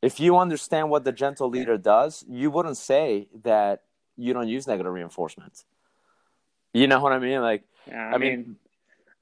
If 0.00 0.20
you 0.20 0.36
understand 0.38 0.90
what 0.90 1.04
the 1.04 1.12
gentle 1.12 1.48
leader 1.48 1.76
does, 1.76 2.24
you 2.28 2.50
wouldn't 2.50 2.76
say 2.76 3.28
that 3.42 3.82
you 4.16 4.32
don't 4.32 4.48
use 4.48 4.66
negative 4.66 4.92
reinforcement. 4.92 5.64
You 6.72 6.86
know 6.86 7.00
what 7.00 7.12
I 7.12 7.18
mean? 7.18 7.40
Like, 7.40 7.64
Yeah, 7.86 8.10
I 8.10 8.14
I, 8.14 8.18
mean- 8.18 8.36
mean, 8.36 8.56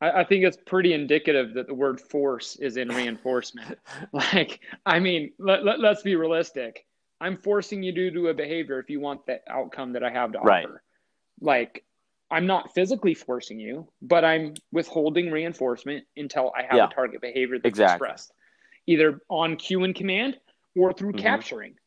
I, 0.01 0.11
I 0.21 0.25
think 0.25 0.45
it's 0.45 0.59
pretty 0.67 0.93
indicative 0.93 1.55
that 1.55 1.67
the 1.67 1.75
word 1.75 2.01
force 2.01 2.57
is 2.57 2.77
in 2.77 2.89
reinforcement. 2.89 3.79
like, 4.13 4.61
I 4.85 4.99
mean, 4.99 5.33
let, 5.39 5.65
let, 5.65 5.81
let's 5.81 6.03
be 6.03 6.17
realistic. 6.17 6.87
I'm 7.21 7.37
forcing 7.37 7.83
you 7.83 7.93
to 7.93 8.11
do 8.11 8.29
a 8.29 8.35
behavior 8.35 8.79
if 8.79 8.91
you 8.91 9.01
want 9.01 9.25
that 9.27 9.43
outcome 9.49 9.93
that 9.95 10.05
I 10.05 10.11
have 10.11 10.33
to 10.33 10.39
Right. 10.41 10.65
offer. 10.65 10.83
Like, 11.41 11.85
I'm 12.31 12.47
not 12.47 12.75
physically 12.75 13.15
forcing 13.15 13.59
you, 13.61 13.89
but 14.03 14.25
I'm 14.25 14.55
withholding 14.73 15.31
reinforcement 15.31 16.05
until 16.17 16.53
I 16.57 16.63
have 16.63 16.77
Yeah. 16.77 16.89
a 16.89 16.95
target 16.95 17.21
behavior 17.21 17.57
that's 17.59 17.69
Exactly. 17.69 18.07
expressed, 18.07 18.33
either 18.87 19.21
on 19.31 19.57
cue 19.57 19.85
and 19.85 19.95
command 19.95 20.39
or 20.75 20.93
through 20.93 21.13
Mhm. 21.13 21.19
capturing. 21.21 21.79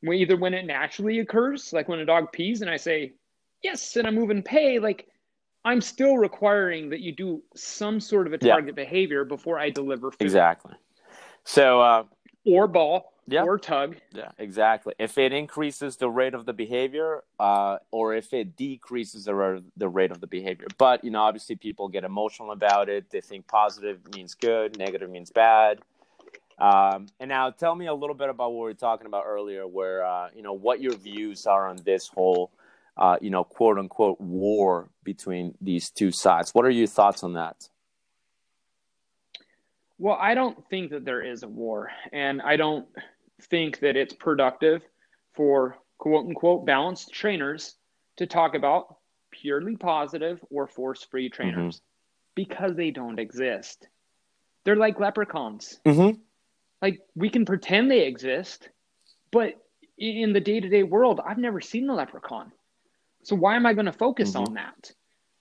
When, 0.00 0.18
either 0.18 0.36
when 0.36 0.52
it 0.52 0.66
naturally 0.66 1.20
occurs, 1.20 1.72
like 1.72 1.88
when 1.88 2.00
a 2.00 2.04
dog 2.04 2.30
pees 2.32 2.60
and 2.60 2.70
I 2.70 2.76
say, 2.76 3.14
yes, 3.62 3.96
and 3.96 4.06
I 4.06 4.10
move 4.10 4.28
and 4.30 4.44
pay, 4.44 4.78
like 4.78 5.08
I'm 5.64 5.80
still 5.80 6.18
requiring 6.18 6.90
that 6.90 7.00
you 7.00 7.12
do 7.12 7.42
some 7.54 8.00
sort 8.00 8.26
of 8.26 8.34
a 8.34 8.38
Yeah. 8.40 8.52
target 8.52 8.74
behavior 8.74 9.24
before 9.24 9.58
I 9.58 9.70
deliver 9.70 10.10
food 10.10 10.20
exactly. 10.20 10.74
So, 11.44 11.80
uh, 11.80 12.04
or 12.44 12.66
ball 12.66 13.14
Yeah. 13.26 13.44
or 13.44 13.58
tug. 13.58 13.96
Yeah, 14.12 14.32
exactly. 14.38 14.94
If 14.98 15.16
it 15.16 15.32
increases 15.32 15.96
the 15.96 16.10
rate 16.10 16.34
of 16.34 16.44
the 16.44 16.52
behavior, 16.52 17.24
uh, 17.40 17.78
or 17.90 18.14
if 18.14 18.34
it 18.34 18.56
decreases 18.56 19.24
the 19.24 19.34
rate, 19.34 19.62
the 19.78 19.88
rate 19.88 20.10
of 20.10 20.20
the 20.20 20.26
behavior. 20.26 20.66
But 20.76 21.02
you 21.02 21.10
know, 21.10 21.22
obviously, 21.22 21.56
people 21.56 21.88
get 21.88 22.04
emotional 22.04 22.52
about 22.52 22.90
it. 22.90 23.08
They 23.10 23.22
think 23.22 23.46
positive 23.46 24.00
means 24.14 24.34
good, 24.34 24.78
negative 24.78 25.08
means 25.08 25.30
bad. 25.30 25.80
Um, 26.58 27.06
and 27.18 27.28
now, 27.28 27.50
tell 27.50 27.74
me 27.74 27.86
a 27.86 27.94
little 27.94 28.14
bit 28.14 28.28
about 28.28 28.52
what 28.52 28.58
we 28.58 28.64
were 28.64 28.74
talking 28.74 29.06
about 29.06 29.24
earlier, 29.26 29.66
where 29.66 30.04
uh, 30.04 30.28
you 30.36 30.42
know 30.42 30.52
what 30.52 30.80
your 30.80 30.94
views 30.94 31.46
are 31.46 31.66
on 31.66 31.76
this 31.84 32.06
whole, 32.08 32.50
uh, 32.96 33.16
you 33.20 33.30
know, 33.30 33.44
quote 33.44 33.78
unquote 33.78 34.20
war 34.20 34.88
between 35.02 35.54
these 35.60 35.90
two 35.90 36.10
sides. 36.10 36.54
What 36.54 36.64
are 36.64 36.70
your 36.70 36.86
thoughts 36.86 37.22
on 37.24 37.34
that? 37.34 37.68
Well, 39.98 40.18
I 40.20 40.34
don't 40.34 40.68
think 40.68 40.90
that 40.90 41.04
there 41.04 41.22
is 41.22 41.42
a 41.42 41.48
war, 41.48 41.90
and 42.12 42.42
I 42.42 42.56
don't 42.56 42.86
think 43.42 43.80
that 43.80 43.96
it's 43.96 44.14
productive 44.14 44.82
for 45.34 45.76
quote 45.98 46.26
unquote 46.26 46.66
balanced 46.66 47.12
trainers 47.12 47.76
to 48.16 48.26
talk 48.26 48.54
about 48.54 48.96
purely 49.30 49.76
positive 49.76 50.40
or 50.50 50.66
force 50.66 51.04
free 51.10 51.28
trainers 51.28 51.80
because 52.34 52.76
they 52.76 52.90
don't 52.90 53.18
exist. 53.18 53.88
They're 54.64 54.76
like 54.76 55.00
leprechauns. 55.00 55.78
Mm-hmm. 55.84 56.18
Like 56.80 57.00
we 57.14 57.30
can 57.30 57.44
pretend 57.44 57.90
they 57.90 58.06
exist, 58.06 58.68
but 59.30 59.54
in 59.98 60.32
the 60.32 60.40
day 60.40 60.60
to 60.60 60.68
day 60.68 60.82
world, 60.82 61.20
I've 61.24 61.38
never 61.38 61.60
seen 61.60 61.88
a 61.88 61.94
leprechaun. 61.94 62.52
So 63.24 63.34
why 63.34 63.56
am 63.56 63.64
I 63.66 63.72
going 63.72 63.86
to 63.86 63.92
focus 63.92 64.34
Mhm. 64.34 64.46
on 64.48 64.54
that? 64.54 64.92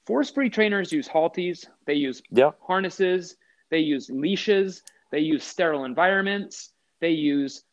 Force 0.06 0.32
free 0.32 0.50
trainers 0.50 0.92
use 0.92 1.08
halties, 1.08 1.66
they 1.86 1.94
use 1.96 2.22
Yeah. 2.32 2.52
harnesses, 2.62 3.38
they 3.70 3.80
use 3.80 4.10
leashes, 4.10 4.84
they 5.12 5.20
use 5.20 5.44
sterile 5.44 5.84
environments, 5.86 6.74
they 7.00 7.12
use 7.12 7.64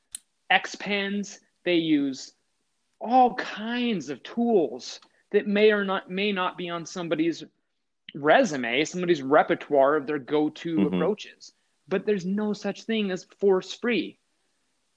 X 0.51 0.75
pens, 0.75 1.41
they 1.65 1.77
use 1.77 2.35
all 3.01 3.35
kinds 3.35 4.11
of 4.11 4.23
tools 4.23 5.01
that 5.31 5.47
may 5.47 5.73
or 5.73 5.85
not 5.85 6.11
may 6.11 6.33
not 6.33 6.59
be 6.59 6.69
on 6.69 6.85
somebody's 6.85 7.45
resume, 8.15 8.85
somebody's 8.85 9.23
repertoire 9.23 9.95
of 9.95 10.07
their 10.07 10.19
go-to 10.19 10.77
Mhm. 10.79 10.87
approaches. 10.89 11.55
But 11.89 12.05
there's 12.05 12.27
no 12.27 12.53
such 12.53 12.83
thing 12.83 13.13
as 13.13 13.25
force 13.25 13.73
free. 13.73 14.19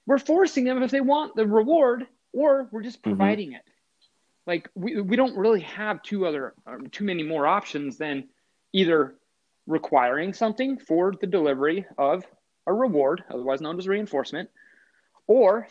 We're 0.06 0.18
forcing 0.18 0.64
them 0.64 0.82
if 0.82 0.90
they 0.90 1.00
want 1.00 1.36
the 1.36 1.46
reward, 1.46 2.08
or 2.32 2.68
we're 2.72 2.82
just 2.82 2.98
Mhm. 2.98 3.02
providing 3.04 3.52
it. 3.52 3.62
Like 4.46 4.68
we, 4.74 5.00
we 5.00 5.16
don't 5.16 5.36
really 5.36 5.60
have 5.62 6.02
two 6.02 6.26
other 6.26 6.54
um, 6.66 6.88
too 6.90 7.04
many 7.04 7.22
more 7.22 7.46
options 7.46 7.96
than 7.96 8.28
either 8.72 9.14
requiring 9.66 10.32
something 10.32 10.78
for 10.78 11.14
the 11.18 11.26
delivery 11.26 11.86
of 11.96 12.26
a 12.66 12.72
reward, 12.72 13.24
otherwise 13.30 13.60
known 13.60 13.78
as 13.78 13.88
reinforcement, 13.88 14.50
or 15.26 15.68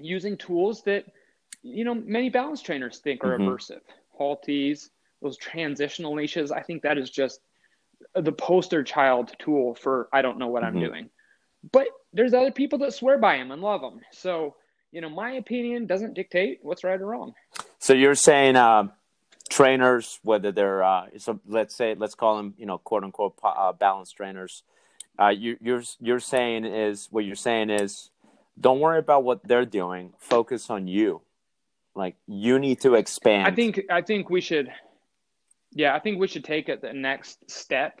using 0.00 0.36
tools 0.36 0.82
that 0.84 1.04
you 1.62 1.84
know 1.84 1.94
many 1.94 2.28
balance 2.28 2.62
trainers 2.62 2.98
think 2.98 3.24
are 3.24 3.38
Mhm. 3.38 3.48
aversive. 3.48 3.82
Halties, 4.18 4.90
those 5.22 5.36
transitional 5.36 6.14
leashes. 6.14 6.50
I 6.50 6.62
think 6.62 6.82
that 6.82 6.98
is 6.98 7.10
just 7.10 7.40
the 8.14 8.32
poster 8.32 8.82
child 8.82 9.34
tool 9.38 9.74
for 9.74 10.08
I 10.12 10.22
don't 10.22 10.38
know 10.38 10.48
what 10.48 10.64
I'm 10.64 10.76
Mhm. 10.76 10.80
doing. 10.80 11.10
But 11.70 11.88
there's 12.12 12.34
other 12.34 12.50
people 12.50 12.78
that 12.80 12.94
swear 12.94 13.18
by 13.18 13.36
them 13.36 13.50
and 13.50 13.62
love 13.62 13.82
them. 13.82 14.00
So 14.10 14.56
you 14.92 15.00
know, 15.00 15.08
my 15.08 15.32
opinion 15.32 15.86
doesn't 15.86 16.14
dictate 16.14 16.60
what's 16.62 16.84
right 16.84 17.00
or 17.00 17.06
wrong. 17.06 17.34
So 17.78 17.92
you're 17.92 18.14
saying 18.14 18.56
um, 18.56 18.92
trainers, 19.48 20.18
whether 20.22 20.52
they're 20.52 20.82
uh, 20.82 21.06
so 21.18 21.40
let's 21.46 21.74
say 21.74 21.94
let's 21.96 22.14
call 22.14 22.36
them 22.36 22.54
you 22.58 22.66
know 22.66 22.78
quote 22.78 23.04
unquote 23.04 23.38
uh, 23.42 23.72
balanced 23.72 24.16
trainers. 24.16 24.62
Uh, 25.18 25.28
you, 25.28 25.56
you're 25.60 25.82
you're 26.00 26.20
saying 26.20 26.64
is 26.64 27.08
what 27.10 27.24
you're 27.24 27.36
saying 27.36 27.70
is 27.70 28.10
don't 28.58 28.80
worry 28.80 28.98
about 28.98 29.24
what 29.24 29.46
they're 29.46 29.66
doing. 29.66 30.12
Focus 30.18 30.70
on 30.70 30.88
you. 30.88 31.20
Like 31.94 32.16
you 32.26 32.58
need 32.58 32.80
to 32.82 32.94
expand. 32.94 33.46
I 33.46 33.54
think 33.54 33.80
I 33.90 34.02
think 34.02 34.30
we 34.30 34.40
should 34.40 34.70
yeah, 35.72 35.94
I 35.94 36.00
think 36.00 36.18
we 36.18 36.26
should 36.26 36.44
take 36.44 36.68
it 36.68 36.82
the 36.82 36.92
next 36.92 37.50
step 37.50 38.00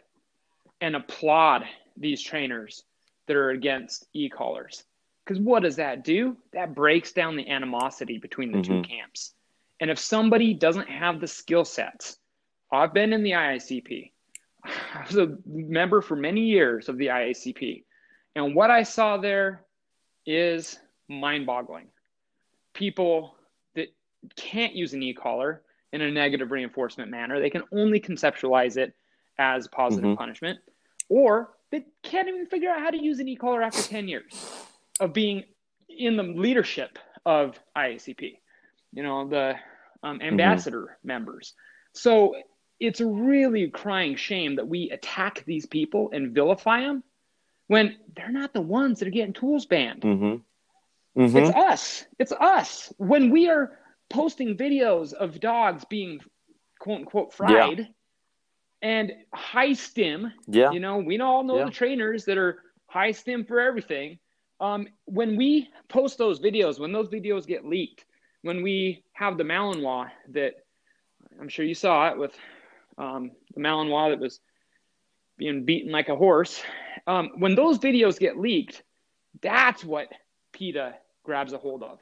and 0.80 0.96
applaud 0.96 1.64
these 1.96 2.22
trainers 2.22 2.84
that 3.26 3.36
are 3.36 3.50
against 3.50 4.06
e-collars. 4.12 4.84
Cuz 5.26 5.38
what 5.38 5.62
does 5.62 5.76
that 5.76 6.04
do? 6.04 6.36
That 6.52 6.74
breaks 6.74 7.12
down 7.12 7.36
the 7.36 7.48
animosity 7.48 8.18
between 8.18 8.52
the 8.52 8.62
two 8.62 8.72
Mhm. 8.72 8.88
camps. 8.88 9.34
And 9.80 9.90
if 9.90 9.98
somebody 9.98 10.54
doesn't 10.54 10.88
have 10.88 11.20
the 11.20 11.26
skill 11.26 11.64
sets, 11.64 12.18
I've 12.72 12.92
been 12.92 13.12
in 13.12 13.22
the 13.22 13.32
IACP. 13.32 14.12
I 14.64 15.04
was 15.06 15.16
a 15.16 15.38
member 15.46 16.00
for 16.02 16.16
many 16.16 16.42
years 16.42 16.88
of 16.88 16.98
the 16.98 17.08
IACP. 17.08 17.84
And 18.36 18.54
what 18.54 18.70
I 18.70 18.82
saw 18.82 19.16
there 19.16 19.64
is 20.26 20.78
mind 21.08 21.46
boggling. 21.46 21.88
People 22.74 23.36
that 23.74 23.88
can't 24.36 24.74
use 24.74 24.94
an 24.94 25.02
e 25.02 25.12
collar 25.14 25.62
in 25.92 26.02
a 26.02 26.10
negative 26.10 26.50
reinforcement 26.52 27.10
manner, 27.10 27.40
they 27.40 27.50
can 27.50 27.64
only 27.72 28.00
conceptualize 28.00 28.76
it 28.76 28.94
as 29.38 29.66
positive 29.68 30.10
Mhm. 30.10 30.16
punishment, 30.16 30.60
or 31.08 31.56
they 31.70 31.84
can't 32.02 32.28
even 32.28 32.46
figure 32.46 32.68
out 32.70 32.80
how 32.80 32.90
to 32.90 33.02
use 33.02 33.18
an 33.18 33.28
e 33.28 33.34
collar 33.34 33.62
after 33.62 33.82
10 33.82 34.06
years 34.06 34.69
of 35.00 35.12
being 35.12 35.44
in 35.88 36.16
the 36.16 36.22
leadership 36.22 36.98
of 37.26 37.58
IACP, 37.76 38.38
you 38.92 39.02
know, 39.02 39.28
the 39.28 39.54
um, 40.02 40.20
ambassador 40.22 40.82
mm-hmm. 40.82 41.08
members. 41.08 41.54
So 41.92 42.36
it's 42.78 43.00
a 43.00 43.06
really 43.06 43.68
crying 43.68 44.16
shame 44.16 44.56
that 44.56 44.68
we 44.68 44.90
attack 44.90 45.44
these 45.46 45.66
people 45.66 46.10
and 46.12 46.34
vilify 46.34 46.80
them 46.80 47.02
when 47.66 47.96
they're 48.16 48.32
not 48.32 48.52
the 48.52 48.60
ones 48.60 48.98
that 48.98 49.08
are 49.08 49.12
getting 49.12 49.34
tools 49.34 49.66
banned. 49.66 50.02
Mm-hmm. 50.02 51.20
Mm-hmm. 51.20 51.36
It's 51.36 51.56
us. 51.56 52.04
It's 52.18 52.32
us. 52.32 52.92
When 52.96 53.30
we 53.30 53.48
are 53.48 53.78
posting 54.08 54.56
videos 54.56 55.12
of 55.12 55.40
dogs 55.40 55.84
being 55.84 56.20
quote 56.78 57.00
unquote 57.00 57.32
fried 57.32 57.78
yeah. 57.78 57.84
and 58.82 59.12
high 59.34 59.74
stim, 59.74 60.32
yeah. 60.46 60.70
you 60.70 60.80
know, 60.80 60.98
we 60.98 61.20
all 61.20 61.42
know 61.42 61.58
yeah. 61.58 61.64
the 61.66 61.70
trainers 61.70 62.24
that 62.24 62.38
are 62.38 62.62
high 62.86 63.12
stim 63.12 63.44
for 63.44 63.60
everything. 63.60 64.18
Um, 64.60 64.88
when 65.06 65.36
we 65.36 65.68
post 65.88 66.18
those 66.18 66.38
videos, 66.38 66.78
when 66.78 66.92
those 66.92 67.08
videos 67.08 67.46
get 67.46 67.64
leaked, 67.64 68.04
when 68.42 68.62
we 68.62 69.04
have 69.12 69.38
the 69.38 69.44
Malinois 69.44 70.10
that 70.30 70.52
I'm 71.40 71.48
sure 71.48 71.64
you 71.64 71.74
saw 71.74 72.10
it 72.10 72.18
with 72.18 72.34
um, 72.98 73.32
the 73.54 73.60
Malinois 73.60 74.10
that 74.10 74.20
was 74.20 74.40
being 75.38 75.64
beaten 75.64 75.90
like 75.90 76.08
a 76.08 76.16
horse. 76.16 76.62
Um, 77.06 77.30
when 77.38 77.54
those 77.54 77.78
videos 77.78 78.18
get 78.18 78.38
leaked, 78.38 78.82
that's 79.40 79.84
what 79.84 80.08
PETA 80.52 80.94
grabs 81.24 81.52
a 81.52 81.58
hold 81.58 81.82
of. 81.82 81.98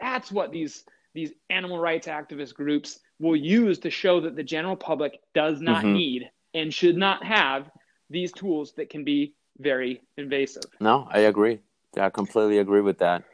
That's 0.00 0.32
what 0.32 0.50
these 0.50 0.84
these 1.14 1.32
animal 1.48 1.78
rights 1.78 2.08
activist 2.08 2.54
groups 2.54 2.98
will 3.20 3.36
use 3.36 3.78
to 3.78 3.90
show 3.90 4.20
that 4.20 4.34
the 4.34 4.42
general 4.42 4.74
public 4.74 5.20
does 5.32 5.60
not 5.60 5.84
mm-hmm. 5.84 5.92
need 5.92 6.30
and 6.54 6.74
should 6.74 6.96
not 6.96 7.24
have 7.24 7.70
these 8.10 8.32
tools 8.32 8.72
that 8.76 8.90
can 8.90 9.04
be 9.04 9.34
very 9.58 10.02
invasive. 10.16 10.64
No, 10.80 11.06
I 11.08 11.20
agree. 11.20 11.60
I 11.98 12.10
completely 12.10 12.58
agree 12.58 12.80
with 12.80 12.98
that. 12.98 13.24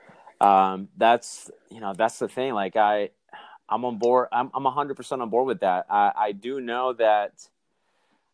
Um, 0.41 0.89
that's 0.97 1.51
you 1.71 1.81
know 1.81 1.93
that's 1.97 2.19
the 2.19 2.29
thing. 2.29 2.55
Like 2.55 2.77
I, 2.77 3.11
I'm 3.69 3.85
on 3.85 3.99
board. 3.99 4.29
I'm 4.33 4.51
I'm 4.55 4.65
100 4.65 4.97
percent 4.97 5.23
on 5.23 5.31
board 5.31 5.47
with 5.47 5.61
that. 5.61 5.87
I 5.91 6.13
I 6.17 6.33
do 6.33 6.61
know 6.61 6.93
that 6.95 7.49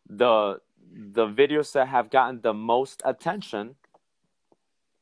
the 0.09 0.59
the 0.93 1.27
videos 1.27 1.73
that 1.73 1.87
have 1.87 2.09
gotten 2.09 2.41
the 2.41 2.53
most 2.53 3.01
attention, 3.05 3.75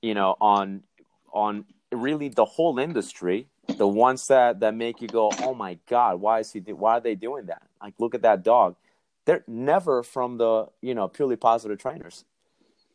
you 0.02 0.14
know, 0.14 0.36
on 0.42 0.84
on 1.32 1.66
really 1.92 2.30
the 2.30 2.46
whole 2.46 2.80
industry, 2.80 3.48
the 3.78 3.88
ones 3.88 4.28
that 4.28 4.60
that 4.62 4.74
make 4.74 5.02
you 5.02 5.08
go, 5.08 5.32
"Oh 5.42 5.54
my 5.54 5.78
god, 5.88 6.20
why 6.22 6.40
is 6.40 6.52
he 6.52 6.60
do- 6.60 6.76
why 6.76 6.98
are 6.98 7.02
they 7.02 7.16
doing 7.16 7.46
that?" 7.48 7.64
Like 7.82 7.94
look 8.00 8.16
at 8.16 8.22
that 8.24 8.44
dog. 8.44 8.76
They're 9.26 9.44
never 9.48 10.04
from 10.04 10.38
the, 10.38 10.68
you 10.82 10.94
know, 10.94 11.08
purely 11.08 11.36
positive 11.36 11.80
trainers. 11.80 12.26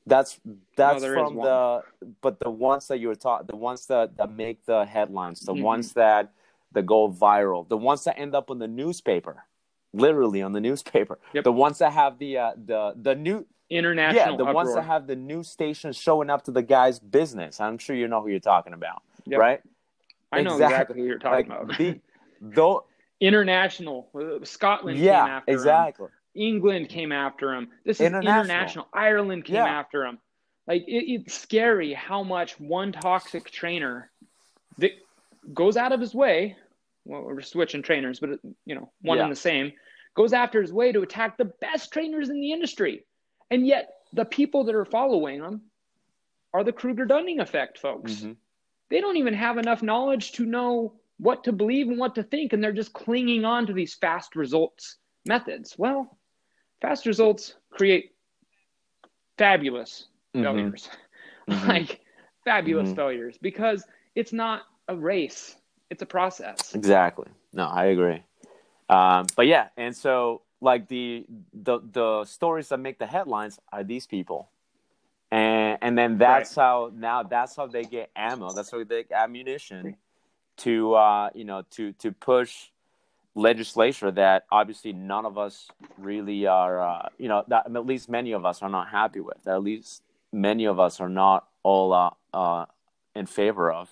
That's 0.07 0.41
that's 0.77 1.03
no, 1.03 1.15
from 1.15 1.37
the 1.37 1.83
but 2.21 2.41
the 2.41 2.51
ones 2.51 2.89
that 2.89 2.99
you 2.99 3.09
were 3.09 3.15
taught 3.15 3.47
the 3.47 3.57
ones 3.57 3.87
that 3.87 4.17
that 4.17 4.33
make 4.33 4.65
the 4.65 4.85
headlines, 4.85 5.41
the 5.41 5.53
mm-hmm. 5.53 5.63
ones 5.63 5.93
that 5.93 6.33
that 6.73 6.87
go 6.87 7.11
viral, 7.11 7.69
the 7.69 7.77
ones 7.77 8.05
that 8.05 8.19
end 8.19 8.35
up 8.35 8.51
on 8.51 8.59
the 8.59 8.69
newspaper 8.69 9.45
literally 9.93 10.43
on 10.43 10.53
the 10.53 10.61
newspaper. 10.61 11.19
Yep. 11.33 11.45
The 11.45 11.53
ones 11.53 11.79
that 11.79 11.93
have 11.93 12.19
the 12.19 12.39
uh, 12.39 12.53
the 12.57 12.95
the 13.01 13.15
new 13.15 13.47
international 13.69 14.33
yeah 14.33 14.37
the 14.37 14.43
uproar. 14.45 14.55
ones 14.55 14.75
that 14.75 14.83
have 14.83 15.07
the 15.07 15.17
news 15.17 15.49
stations 15.49 15.97
showing 15.97 16.31
up 16.31 16.45
to 16.45 16.51
the 16.51 16.63
guy's 16.63 16.99
business. 16.99 17.61
I'm 17.61 17.79
sure 17.79 17.95
you 17.97 18.09
know 18.09 18.21
who 18.23 18.29
you're 18.29 18.41
talking 18.41 18.73
about, 18.73 19.03
yep. 19.27 19.41
right? 19.41 19.61
I 20.33 20.43
know 20.43 20.55
exactly. 20.55 20.67
exactly 20.67 21.01
who 21.01 21.07
you're 21.07 21.19
talking 21.19 21.51
like, 21.51 21.63
about. 21.63 21.79
The, 21.79 22.01
though 22.41 22.85
international 23.21 24.09
uh, 24.15 24.45
Scotland 24.45 24.99
yeah, 24.99 25.41
exactly. 25.47 26.07
Him. 26.07 26.13
England 26.35 26.89
came 26.89 27.13
after 27.13 27.53
him. 27.55 27.69
This 27.85 28.01
is 28.01 28.07
international. 28.07 28.45
international. 28.45 28.89
Ireland 28.93 29.45
came 29.45 29.57
yeah. 29.57 29.67
after 29.67 30.05
him. 30.05 30.19
Like 30.67 30.83
it, 30.87 31.13
it's 31.13 31.35
scary 31.35 31.93
how 31.93 32.23
much 32.23 32.59
one 32.61 32.93
toxic 32.93 33.51
trainer 33.51 34.11
that 34.79 34.93
goes 35.53 35.77
out 35.77 35.93
of 35.93 36.01
his 36.01 36.15
way 36.15 36.57
well, 37.05 37.23
we're 37.23 37.41
switching 37.41 37.83
trainers, 37.83 38.21
but 38.21 38.31
you 38.65 38.75
know, 38.75 38.91
one 39.03 39.19
yeah. 39.19 39.25
and 39.25 39.33
the 39.33 39.37
same, 39.37 39.73
goes 40.15 40.33
after 40.33 40.61
his 40.61 40.73
way 40.73 40.93
to 40.93 41.03
attack 41.03 41.37
the 41.37 41.53
best 41.61 41.93
trainers 41.93 42.29
in 42.29 42.41
the 42.41 42.53
industry. 42.53 43.05
And 43.51 43.67
yet 43.67 43.91
the 44.13 44.25
people 44.25 44.65
that 44.65 44.75
are 44.75 44.85
following 44.85 45.43
him 45.43 45.63
are 46.53 46.65
the 46.65 46.73
Kruger 46.73 47.05
Dunning 47.05 47.41
effect 47.41 47.79
folks. 47.79 48.13
Mm-hmm. 48.13 48.33
They 48.91 49.01
don't 49.01 49.17
even 49.17 49.35
have 49.35 49.59
enough 49.59 49.83
knowledge 49.83 50.33
to 50.33 50.45
know 50.45 50.95
what 51.19 51.45
to 51.45 51.53
believe 51.53 51.89
and 51.89 51.99
what 51.99 52.17
to 52.17 52.23
think, 52.23 52.53
and 52.53 52.63
they're 52.63 52.73
just 52.73 52.93
clinging 52.93 53.45
on 53.45 53.67
to 53.67 53.73
these 53.73 53.95
fast 53.95 54.37
results 54.37 54.97
methods. 55.27 55.75
Well, 55.79 56.19
fast 56.81 57.07
results 57.07 57.55
create 57.71 58.13
fabulous 59.39 60.09
mm-hmm. 60.35 60.45
failures, 60.45 60.89
mm-hmm. 61.49 61.69
like 61.69 62.01
fabulous 62.45 62.89
mm-hmm. 62.89 62.97
failures, 62.97 63.39
because 63.41 63.85
it's 64.15 64.33
not 64.33 64.63
a 64.89 64.97
race 64.97 65.57
it's 65.91 66.03
a 66.03 66.07
process. 66.07 66.75
Exactly. 66.75 67.27
No, 67.53 67.67
I 67.67 67.87
agree. 67.87 68.23
Um, 68.89 69.27
but 69.37 69.47
yeah, 69.47 69.69
and 69.77 69.95
so 69.95 70.43
like 70.61 70.89
the 70.89 71.27
the 71.53 71.81
the 71.93 72.25
stories 72.25 72.69
that 72.69 72.79
make 72.79 72.99
the 72.99 73.07
headlines 73.07 73.59
are 73.73 73.85
these 73.85 74.07
people, 74.07 74.49
and 75.31 75.79
and 75.83 75.99
then 75.99 76.19
that's 76.19 76.57
right. 76.57 76.65
how 76.65 76.93
now 76.95 77.23
that's 77.23 77.57
how 77.57 77.67
they 77.67 77.83
get 77.83 78.11
ammo. 78.17 78.53
That's 78.53 78.71
how 78.71 78.79
they 78.79 79.05
get 79.05 79.13
ammunition 79.13 79.97
to 80.59 80.95
uh, 80.95 81.31
you 81.35 81.45
know 81.45 81.63
to 81.73 81.93
to 81.95 82.13
push 82.13 82.71
legislature 83.35 84.11
that 84.11 84.45
obviously 84.51 84.93
none 84.93 85.25
of 85.25 85.39
us 85.39 85.69
really 85.99 86.47
are 86.47 86.83
uh, 86.83 87.09
you 87.19 87.29
know 87.29 87.45
that 87.49 87.67
at 87.67 87.87
least 87.87 88.09
many 88.09 88.33
of 88.33 88.45
us 88.45 88.63
are 88.63 88.69
not 88.69 88.89
happy 88.89 89.21
with. 89.21 89.43
That 89.45 89.55
at 89.55 89.63
least 89.63 90.03
many 90.33 90.67
of 90.67 90.81
us 90.81 91.01
are 91.01 91.09
not 91.09 91.47
all 91.63 91.93
uh, 91.93 92.11
uh, 92.33 92.67
in 93.15 93.27
favor 93.27 93.73
of. 93.73 93.91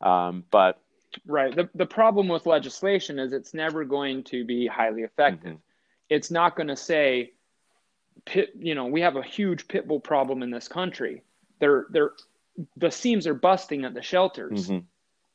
Um, 0.00 0.44
but 0.50 0.80
Right. 1.26 1.54
The, 1.54 1.68
the 1.74 1.86
problem 1.86 2.28
with 2.28 2.46
legislation 2.46 3.18
is 3.18 3.32
it's 3.32 3.54
never 3.54 3.84
going 3.84 4.24
to 4.24 4.44
be 4.44 4.66
highly 4.66 5.02
effective. 5.02 5.52
Mm-hmm. 5.52 5.60
It's 6.08 6.30
not 6.30 6.56
going 6.56 6.68
to 6.68 6.76
say, 6.76 7.32
pit, 8.24 8.50
you 8.58 8.74
know, 8.74 8.86
we 8.86 9.00
have 9.00 9.16
a 9.16 9.22
huge 9.22 9.68
pit 9.68 9.86
bull 9.86 10.00
problem 10.00 10.42
in 10.42 10.50
this 10.50 10.68
country. 10.68 11.22
They're, 11.60 11.86
they're, 11.90 12.12
the 12.76 12.90
seams 12.90 13.26
are 13.26 13.34
busting 13.34 13.84
at 13.84 13.94
the 13.94 14.02
shelters. 14.02 14.68
Mm-hmm. 14.68 14.84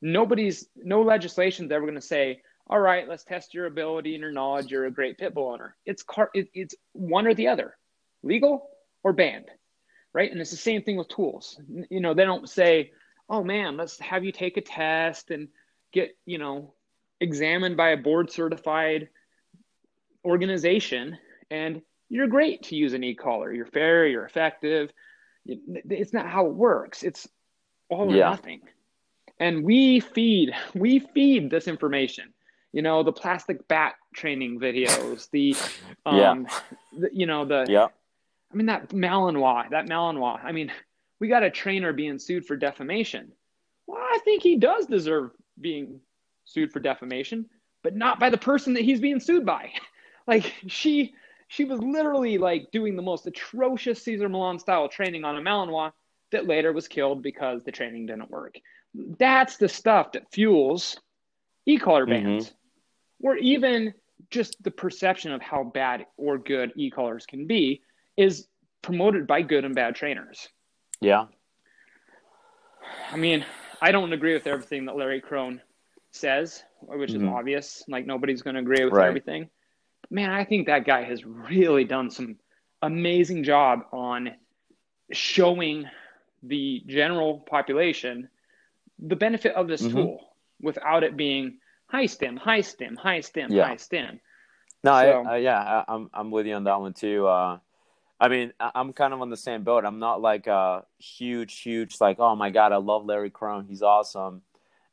Nobody's, 0.02 0.68
no 0.76 1.02
legislation's 1.02 1.72
ever 1.72 1.86
going 1.86 1.96
to 1.96 2.02
say, 2.02 2.42
all 2.68 2.80
right, 2.80 3.08
let's 3.08 3.24
test 3.24 3.54
your 3.54 3.66
ability 3.66 4.14
and 4.16 4.22
your 4.22 4.32
knowledge. 4.32 4.72
You're 4.72 4.86
a 4.86 4.92
great 4.92 5.18
pit 5.18 5.34
bull 5.34 5.52
owner. 5.52 5.76
It's 5.86 6.04
car, 6.04 6.30
it, 6.34 6.50
it's 6.54 6.76
one 6.94 7.28
or 7.28 7.34
the 7.34 7.50
other, 7.50 7.76
legal 8.24 8.70
or 9.04 9.14
banned, 9.14 9.50
right? 10.14 10.32
And 10.32 10.40
it's 10.40 10.52
the 10.52 10.58
same 10.58 10.82
thing 10.82 10.98
with 10.98 11.10
tools. 11.10 11.60
You 11.90 12.00
know, 12.00 12.14
they 12.14 12.24
don't 12.24 12.50
say, 12.50 12.92
oh 13.30 13.44
man, 13.44 13.78
let's 13.78 14.00
have 14.00 14.24
you 14.24 14.32
take 14.32 14.58
a 14.58 14.62
test 14.62 15.30
and 15.30 15.50
get 15.94 16.18
you 16.26 16.38
know 16.38 16.74
examined 17.22 17.78
by 17.78 17.90
a 17.90 17.98
board 17.98 18.30
certified 18.30 19.08
organization 20.26 21.18
and 21.50 21.82
you're 22.10 22.28
great 22.28 22.64
to 22.64 22.76
use 22.76 22.94
an 22.94 23.04
e-collar 23.04 23.54
you're 23.54 23.66
fair 23.66 24.08
you're 24.08 24.26
effective 24.26 24.92
it's 25.46 26.14
not 26.14 26.28
how 26.28 26.48
it 26.48 26.54
works 26.54 27.04
it's 27.04 27.28
all 27.90 28.12
or 28.12 28.16
yeah. 28.16 28.30
nothing 28.30 28.62
and 29.40 29.64
we 29.64 30.00
feed 30.00 30.54
we 30.74 31.00
feed 31.00 31.50
this 31.50 31.68
information 31.68 32.34
you 32.74 32.82
know 32.82 33.04
the 33.04 33.14
plastic 33.14 33.68
bat 33.68 33.96
training 34.14 34.60
videos 34.60 35.30
the 35.32 35.56
um 36.06 36.18
yeah. 36.18 36.44
the, 37.00 37.10
you 37.14 37.26
know 37.26 37.46
the 37.46 37.66
yeah 37.70 37.88
i 38.52 38.56
mean 38.56 38.66
that 38.66 38.90
malinois 38.90 39.70
that 39.70 39.88
malinois 39.88 40.44
i 40.44 40.52
mean 40.52 40.72
we 41.20 41.30
got 41.30 41.44
a 41.44 41.50
trainer 41.50 41.94
being 41.94 42.20
sued 42.20 42.46
for 42.46 42.58
defamation 42.58 43.32
well 43.88 44.02
i 44.02 44.20
think 44.26 44.44
he 44.44 44.58
does 44.58 44.86
deserve 44.86 45.32
being 45.60 46.02
sued 46.46 46.72
for 46.72 46.80
defamation, 46.80 47.46
but 47.84 47.96
not 47.96 48.20
by 48.20 48.30
the 48.30 48.38
person 48.38 48.74
that 48.74 48.84
he's 48.84 49.02
being 49.02 49.20
sued 49.20 49.46
by. 49.46 49.72
like 50.28 50.54
she 50.68 51.14
she 51.48 51.66
was 51.66 51.80
literally 51.82 52.38
like 52.38 52.72
doing 52.72 52.96
the 52.96 53.02
most 53.02 53.28
atrocious 53.28 54.02
Cesar 54.02 54.30
Millan 54.30 54.60
style 54.60 54.88
training 54.88 55.24
on 55.24 55.38
a 55.38 55.42
Malinois 55.42 55.92
that 56.32 56.48
later 56.48 56.74
was 56.74 56.88
killed 56.88 57.22
because 57.22 57.64
the 57.64 57.72
training 57.72 58.08
didn't 58.08 58.32
work. 58.32 58.56
That's 58.96 59.58
the 59.58 59.70
stuff 59.70 60.14
that 60.14 60.32
fuels 60.32 61.00
e-collar 61.66 62.06
mm-hmm. 62.06 62.26
bans. 62.26 62.54
Or 63.22 63.38
even 63.38 63.94
just 64.30 64.62
the 64.64 64.72
perception 64.72 65.32
of 65.32 65.42
how 65.42 65.64
bad 65.64 66.06
or 66.18 66.38
good 66.38 66.72
e-collars 66.76 67.26
can 67.26 67.48
be 67.48 67.82
is 68.18 68.48
promoted 68.82 69.28
by 69.28 69.42
good 69.42 69.66
and 69.66 69.76
bad 69.76 69.96
trainers. 69.96 70.48
Yeah. 71.02 71.26
I 73.12 73.18
mean, 73.18 73.46
I 73.82 73.92
don't 73.92 74.14
agree 74.14 74.34
with 74.34 74.48
everything 74.48 74.86
that 74.86 74.96
Larry 74.96 75.22
Krohn 75.22 75.60
says, 76.12 76.64
which 76.82 77.12
is 77.12 77.18
mm-hmm. 77.18 77.34
obvious. 77.34 77.84
Like 77.88 78.06
nobody's 78.06 78.42
going 78.42 78.56
to 78.56 78.62
agree 78.62 78.84
with 78.84 78.94
right. 78.94 79.08
everything. 79.08 79.50
But 80.02 80.12
man, 80.12 80.32
I 80.32 80.46
think 80.46 80.68
that 80.68 80.86
guy 80.86 81.04
has 81.04 81.26
really 81.26 81.84
done 81.84 82.10
some 82.10 82.38
amazing 82.82 83.44
job 83.44 83.86
on 83.92 84.32
showing 85.12 85.86
the 86.44 86.84
general 86.88 87.40
population 87.40 88.30
the 89.00 89.16
benefit 89.16 89.56
of 89.56 89.68
this 89.68 89.82
mm-hmm. 89.82 89.98
tool 89.98 90.36
without 90.62 91.04
it 91.04 91.18
being 91.18 91.58
high 91.94 92.06
stim, 92.08 92.38
high 92.38 92.62
stim, 92.62 92.96
high 92.96 93.22
stim, 93.22 93.52
yeah. 93.52 93.68
high 93.68 93.78
stim. 93.78 94.20
No, 94.84 94.92
so, 94.92 95.24
I, 95.28 95.34
uh, 95.34 95.36
yeah, 95.36 95.84
I, 95.88 95.96
am 95.96 96.10
I'm 96.14 96.32
with 96.32 96.46
you 96.46 96.56
on 96.56 96.64
that 96.66 96.80
one 96.80 96.94
too. 96.94 97.28
Uh, 97.28 97.60
I 98.20 98.28
mean, 98.30 98.54
I'm 98.60 98.94
kind 98.94 99.14
of 99.14 99.22
on 99.22 99.30
the 99.30 99.38
same 99.38 99.64
boat. 99.64 99.86
I'm 99.86 100.00
not 100.00 100.22
like 100.22 100.48
a 100.48 100.86
huge, 100.98 101.60
huge 101.60 102.00
like, 102.00 102.20
oh 102.20 102.36
my 102.36 102.50
god, 102.50 102.72
I 102.72 102.78
love 102.78 103.06
Larry 103.06 103.30
Krohn. 103.30 103.68
He's 103.68 103.82
awesome. 103.82 104.42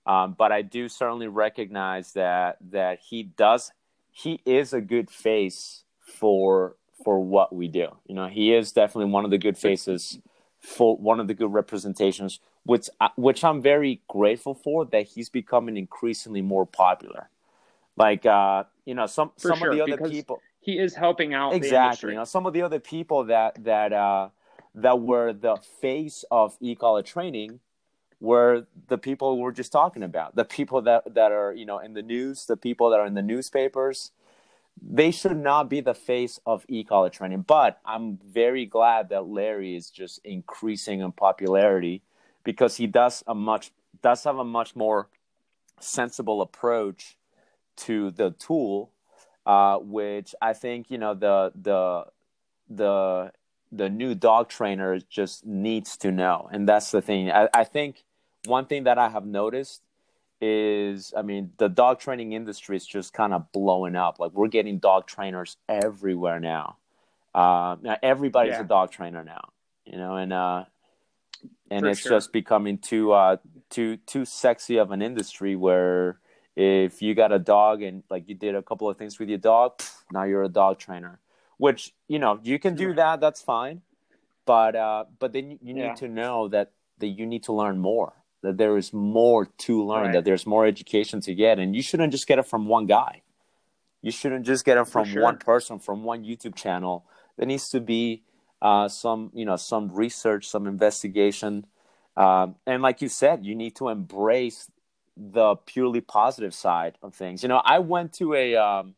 Um, 0.06 0.34
but 0.36 0.50
I 0.50 0.62
do 0.62 0.88
certainly 0.88 1.28
recognize 1.28 2.12
that 2.14 2.56
that 2.70 3.00
he 3.00 3.22
does 3.22 3.72
he 4.10 4.40
is 4.44 4.72
a 4.72 4.80
good 4.80 5.10
face 5.10 5.84
for 6.00 6.76
for 7.04 7.22
what 7.22 7.54
we 7.54 7.68
do. 7.68 7.88
You 8.06 8.14
know, 8.14 8.26
he 8.26 8.52
is 8.52 8.72
definitely 8.72 9.10
one 9.10 9.24
of 9.24 9.30
the 9.30 9.38
good 9.38 9.56
faces 9.56 10.18
for 10.58 10.96
one 10.96 11.20
of 11.20 11.28
the 11.28 11.34
good 11.34 11.52
representations, 11.52 12.40
which 12.70 12.88
which 13.16 13.42
I'm 13.42 13.60
very 13.60 14.00
grateful 14.06 14.54
for 14.54 14.84
that 14.92 15.08
he's 15.08 15.28
becoming 15.28 15.76
increasingly 15.76 16.40
more 16.40 16.64
popular. 16.64 17.28
Like 17.96 18.24
uh, 18.24 18.62
you 18.84 18.94
know, 18.94 19.06
some 19.06 19.32
For 19.38 19.48
some 19.48 19.58
sure, 19.58 19.70
of 19.70 19.74
the 19.76 19.82
other 19.82 20.08
people 20.08 20.40
He 20.60 20.78
is 20.78 20.94
helping 20.94 21.34
out 21.34 21.52
exactly. 21.52 22.12
You 22.12 22.18
know, 22.18 22.24
some 22.24 22.46
of 22.46 22.52
the 22.52 22.62
other 22.62 22.78
people 22.78 23.24
that 23.24 23.64
that 23.64 23.92
uh, 23.92 24.28
that 24.76 25.00
were 25.00 25.32
the 25.32 25.56
face 25.80 26.24
of 26.30 26.56
e-collar 26.60 27.02
training 27.02 27.58
were 28.20 28.68
the 28.86 28.98
people 28.98 29.40
we're 29.40 29.58
just 29.62 29.72
talking 29.72 30.04
about. 30.04 30.36
The 30.36 30.44
people 30.44 30.80
that 30.82 31.12
that 31.12 31.32
are 31.32 31.52
you 31.52 31.66
know 31.66 31.80
in 31.80 31.94
the 31.94 32.02
news, 32.02 32.46
the 32.46 32.56
people 32.56 32.90
that 32.90 33.00
are 33.00 33.06
in 33.06 33.14
the 33.14 33.28
newspapers. 33.32 34.12
They 34.80 35.10
should 35.10 35.36
not 35.36 35.68
be 35.68 35.80
the 35.80 35.98
face 36.10 36.38
of 36.46 36.64
e-collar 36.68 37.10
training. 37.10 37.42
But 37.42 37.80
I'm 37.84 38.18
very 38.24 38.64
glad 38.64 39.08
that 39.08 39.26
Larry 39.26 39.74
is 39.74 39.90
just 39.90 40.20
increasing 40.24 41.00
in 41.00 41.10
popularity 41.12 42.02
because 42.44 42.76
he 42.76 42.86
does 42.86 43.22
a 43.26 43.34
much 43.34 43.72
does 44.02 44.24
have 44.24 44.38
a 44.38 44.44
much 44.44 44.74
more 44.76 45.08
sensible 45.80 46.42
approach 46.42 47.16
to 47.76 48.10
the 48.10 48.30
tool 48.32 48.90
uh, 49.46 49.78
which 49.78 50.34
I 50.40 50.52
think 50.52 50.90
you 50.90 50.98
know 50.98 51.14
the 51.14 51.52
the 51.60 52.04
the 52.68 53.32
the 53.72 53.88
new 53.88 54.14
dog 54.14 54.48
trainer 54.48 54.98
just 55.08 55.46
needs 55.46 55.96
to 55.98 56.10
know, 56.12 56.48
and 56.52 56.68
that's 56.68 56.90
the 56.90 57.00
thing. 57.00 57.30
I, 57.30 57.48
I 57.54 57.64
think 57.64 58.04
one 58.46 58.66
thing 58.66 58.84
that 58.84 58.98
I 58.98 59.08
have 59.08 59.26
noticed 59.26 59.82
is, 60.40 61.12
I 61.16 61.22
mean, 61.22 61.52
the 61.58 61.68
dog 61.68 62.00
training 62.00 62.32
industry 62.32 62.76
is 62.76 62.86
just 62.86 63.12
kind 63.12 63.32
of 63.32 63.50
blowing 63.52 63.96
up. 63.96 64.18
Like 64.18 64.32
we're 64.32 64.48
getting 64.48 64.78
dog 64.78 65.06
trainers 65.06 65.56
everywhere 65.68 66.40
now. 66.40 66.76
Uh, 67.34 67.76
now 67.82 67.96
everybody's 68.02 68.54
Yeah. 68.54 68.62
a 68.62 68.64
dog 68.64 68.90
trainer 68.90 69.22
now, 69.24 69.50
you 69.84 69.96
know, 69.98 70.16
and 70.16 70.32
uh, 70.32 70.64
and 71.70 71.80
For 71.82 71.88
it's 71.90 72.00
sure. 72.00 72.12
just 72.12 72.32
becoming 72.32 72.78
too 72.78 73.12
uh 73.12 73.36
too 73.70 73.96
too 73.98 74.24
sexy 74.24 74.76
of 74.78 74.90
an 74.90 75.02
industry 75.02 75.54
where 75.56 76.18
if 76.56 77.00
you 77.00 77.14
got 77.14 77.32
a 77.32 77.38
dog 77.38 77.82
and 77.82 78.02
like 78.10 78.28
you 78.28 78.34
did 78.34 78.54
a 78.54 78.62
couple 78.62 78.88
of 78.88 78.98
things 78.98 79.18
with 79.18 79.28
your 79.28 79.38
dog, 79.38 79.80
now 80.12 80.24
you're 80.24 80.42
a 80.42 80.48
dog 80.48 80.78
trainer. 80.78 81.20
Which 81.58 81.92
you 82.08 82.18
know 82.18 82.40
you 82.42 82.58
can 82.58 82.74
do 82.74 82.94
that. 82.94 83.20
That's 83.20 83.42
fine, 83.42 83.82
but 84.46 84.74
uh, 84.74 85.04
but 85.18 85.32
then 85.32 85.58
you, 85.62 85.74
need 85.74 85.82
Yeah. 85.82 85.94
to 85.94 86.08
know 86.08 86.48
that 86.48 86.72
that 86.98 87.08
you 87.08 87.26
need 87.26 87.44
to 87.44 87.52
learn 87.52 87.78
more. 87.78 88.14
That 88.42 88.56
there 88.56 88.76
is 88.78 88.92
more 88.94 89.44
to 89.44 89.84
learn. 89.84 90.04
Right. 90.06 90.12
That 90.14 90.24
there's 90.24 90.46
more 90.46 90.64
education 90.66 91.20
to 91.22 91.34
get, 91.34 91.58
and 91.58 91.76
you 91.76 91.82
shouldn't 91.82 92.12
just 92.12 92.26
get 92.26 92.38
it 92.38 92.46
from 92.46 92.66
one 92.66 92.86
guy. 92.86 93.22
You 94.02 94.10
shouldn't 94.10 94.46
just 94.46 94.64
get 94.64 94.78
it 94.78 94.88
from 94.88 95.04
sure. 95.04 95.22
one 95.22 95.36
person, 95.36 95.78
from 95.78 96.02
one 96.04 96.24
YouTube 96.24 96.54
channel. 96.54 97.04
There 97.36 97.46
needs 97.46 97.68
to 97.70 97.80
be 97.80 98.22
uh, 98.62 98.88
some, 98.88 99.30
you 99.34 99.44
know, 99.44 99.56
some 99.56 99.88
research, 99.88 100.48
some 100.48 100.66
investigation, 100.66 101.66
um, 102.16 102.56
and 102.66 102.82
like 102.82 103.00
you 103.00 103.08
said, 103.08 103.44
you 103.44 103.54
need 103.54 103.76
to 103.76 103.88
embrace 103.88 104.70
the 105.16 105.56
purely 105.56 106.00
positive 106.00 106.54
side 106.54 106.98
of 107.02 107.14
things. 107.14 107.42
You 107.42 107.48
know, 107.48 107.62
I 107.64 107.78
went 107.78 108.12
to 108.14 108.34
a, 108.34 108.56
um, 108.56 108.94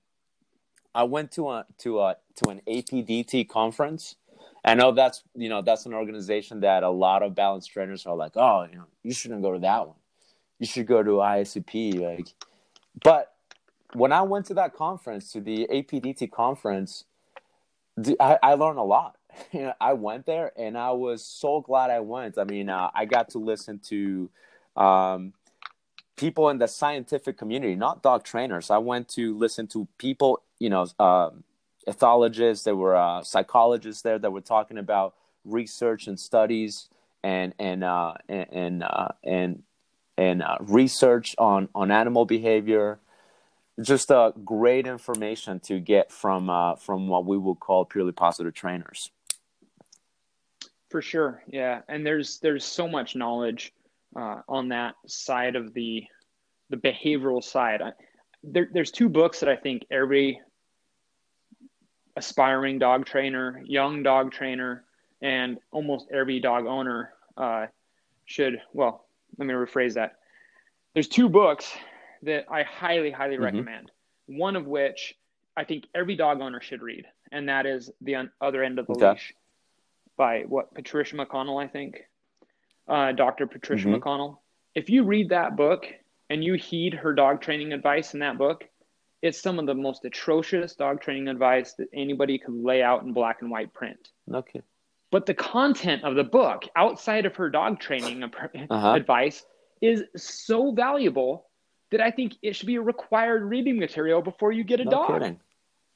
I 0.94 1.04
went 1.04 1.32
to 1.32 1.50
a 1.50 1.66
to 1.78 2.00
a 2.00 2.16
to 2.36 2.50
an 2.50 2.62
APDT 2.66 3.48
conference. 3.48 4.16
I 4.64 4.74
know 4.74 4.92
that's 4.92 5.22
you 5.34 5.48
know 5.48 5.62
that's 5.62 5.86
an 5.86 5.94
organization 5.94 6.60
that 6.60 6.82
a 6.82 6.90
lot 6.90 7.22
of 7.22 7.34
balance 7.34 7.66
trainers 7.66 8.06
are 8.06 8.16
like, 8.16 8.32
oh, 8.36 8.66
you 8.70 8.76
know, 8.76 8.86
you 9.02 9.12
shouldn't 9.12 9.42
go 9.42 9.52
to 9.52 9.58
that 9.60 9.86
one. 9.86 9.96
You 10.58 10.66
should 10.66 10.86
go 10.86 11.02
to 11.02 11.10
IACP. 11.10 12.00
Like, 12.00 12.28
but 13.02 13.34
when 13.94 14.12
I 14.12 14.22
went 14.22 14.46
to 14.46 14.54
that 14.54 14.74
conference, 14.74 15.32
to 15.32 15.40
the 15.40 15.66
APDT 15.70 16.30
conference, 16.30 17.04
I 18.20 18.54
learned 18.54 18.78
a 18.78 18.84
lot. 18.84 19.16
You 19.52 19.60
know, 19.62 19.72
I 19.80 19.92
went 19.94 20.26
there 20.26 20.52
and 20.56 20.76
I 20.76 20.92
was 20.92 21.24
so 21.24 21.60
glad 21.60 21.90
I 21.90 22.00
went. 22.00 22.38
I 22.38 22.44
mean, 22.44 22.68
uh, 22.68 22.90
I 22.94 23.04
got 23.04 23.30
to 23.30 23.38
listen 23.38 23.80
to 23.88 24.30
um, 24.76 25.32
people 26.16 26.48
in 26.50 26.58
the 26.58 26.66
scientific 26.66 27.38
community, 27.38 27.74
not 27.74 28.02
dog 28.02 28.24
trainers. 28.24 28.70
I 28.70 28.78
went 28.78 29.08
to 29.10 29.36
listen 29.36 29.66
to 29.68 29.86
people, 29.98 30.42
you 30.58 30.70
know, 30.70 30.86
um, 30.98 31.44
ethologists, 31.88 32.64
there 32.64 32.76
were 32.76 32.96
uh, 32.96 33.22
psychologists 33.22 34.02
there 34.02 34.18
that 34.18 34.30
were 34.30 34.40
talking 34.40 34.78
about 34.78 35.14
research 35.44 36.06
and 36.06 36.18
studies 36.18 36.88
and 37.24 37.54
and 37.58 37.82
uh, 37.82 38.14
and 38.28 38.46
and 38.52 38.82
uh, 38.84 39.08
and, 39.24 39.62
and 40.16 40.42
uh, 40.42 40.58
research 40.60 41.34
on 41.38 41.68
on 41.74 41.90
animal 41.90 42.24
behavior 42.24 43.00
just 43.80 44.10
uh, 44.10 44.32
great 44.44 44.86
information 44.86 45.58
to 45.60 45.80
get 45.80 46.12
from 46.12 46.50
uh, 46.50 46.76
from 46.76 47.08
what 47.08 47.24
we 47.24 47.38
would 47.38 47.60
call 47.60 47.84
purely 47.84 48.12
positive 48.12 48.54
trainers. 48.54 49.10
For 50.92 51.00
sure, 51.00 51.42
yeah, 51.48 51.80
and 51.88 52.04
there's 52.06 52.38
there's 52.40 52.66
so 52.66 52.86
much 52.86 53.16
knowledge 53.16 53.72
uh, 54.14 54.42
on 54.46 54.68
that 54.68 54.94
side 55.06 55.56
of 55.56 55.72
the 55.72 56.04
the 56.68 56.76
behavioral 56.76 57.42
side. 57.42 57.80
I, 57.80 57.92
there, 58.44 58.68
there's 58.70 58.90
two 58.90 59.08
books 59.08 59.40
that 59.40 59.48
I 59.48 59.56
think 59.56 59.86
every 59.90 60.38
aspiring 62.14 62.78
dog 62.78 63.06
trainer, 63.06 63.62
young 63.64 64.02
dog 64.02 64.32
trainer, 64.32 64.84
and 65.22 65.58
almost 65.70 66.08
every 66.12 66.40
dog 66.40 66.66
owner 66.66 67.14
uh, 67.38 67.68
should. 68.26 68.60
Well, 68.74 69.06
let 69.38 69.46
me 69.46 69.54
rephrase 69.54 69.94
that. 69.94 70.16
There's 70.92 71.08
two 71.08 71.30
books 71.30 71.72
that 72.22 72.44
I 72.50 72.64
highly, 72.64 73.10
highly 73.10 73.36
Mhm. 73.38 73.44
recommend. 73.44 73.90
One 74.26 74.56
of 74.56 74.66
which 74.66 75.14
I 75.56 75.64
think 75.64 75.86
every 75.94 76.16
dog 76.16 76.42
owner 76.42 76.60
should 76.60 76.82
read, 76.82 77.06
and 77.30 77.48
that 77.48 77.64
is 77.64 77.90
The 78.02 78.16
Un- 78.16 78.32
Other 78.42 78.62
End 78.62 78.78
of 78.78 78.86
the 78.86 78.92
Okay. 78.92 79.12
Leash 79.12 79.32
by 80.16 80.42
what 80.42 80.74
Patricia 80.74 81.16
McConnell, 81.16 81.62
I 81.62 81.68
think, 81.68 82.02
uh, 82.88 83.12
Dr. 83.12 83.46
Patricia 83.46 83.88
Mhm. 83.88 84.00
McConnell. 84.00 84.38
If 84.74 84.90
you 84.90 85.04
read 85.04 85.28
that 85.30 85.56
book 85.56 85.86
and 86.30 86.42
you 86.42 86.54
heed 86.54 86.94
her 86.94 87.12
dog 87.14 87.40
training 87.40 87.72
advice 87.72 88.14
in 88.14 88.20
that 88.20 88.38
book, 88.38 88.68
it's 89.22 89.40
some 89.40 89.58
of 89.58 89.66
the 89.66 89.74
most 89.74 90.04
atrocious 90.04 90.74
dog 90.74 91.00
training 91.00 91.28
advice 91.28 91.74
that 91.74 91.88
anybody 91.92 92.38
could 92.38 92.54
lay 92.54 92.82
out 92.82 93.02
in 93.02 93.12
black 93.12 93.40
and 93.42 93.50
white 93.50 93.72
print. 93.72 94.10
Okay. 94.32 94.62
But 95.10 95.26
the 95.26 95.34
content 95.34 96.04
of 96.04 96.14
the 96.14 96.24
book, 96.24 96.64
outside 96.74 97.26
of 97.26 97.36
her 97.36 97.48
dog 97.50 97.78
training 97.80 98.22
Uh-huh. 98.70 98.92
advice, 98.94 99.44
is 99.80 100.04
so 100.16 100.72
valuable 100.72 101.48
that 101.90 102.00
I 102.00 102.10
think 102.10 102.34
it 102.42 102.56
should 102.56 102.66
be 102.66 102.76
a 102.76 102.82
required 102.82 103.42
reading 103.44 103.78
material 103.78 104.22
before 104.22 104.50
you 104.52 104.64
get 104.64 104.80
a 104.80 104.84
No 104.84 104.90
dog 104.92 105.20
kidding. 105.20 105.40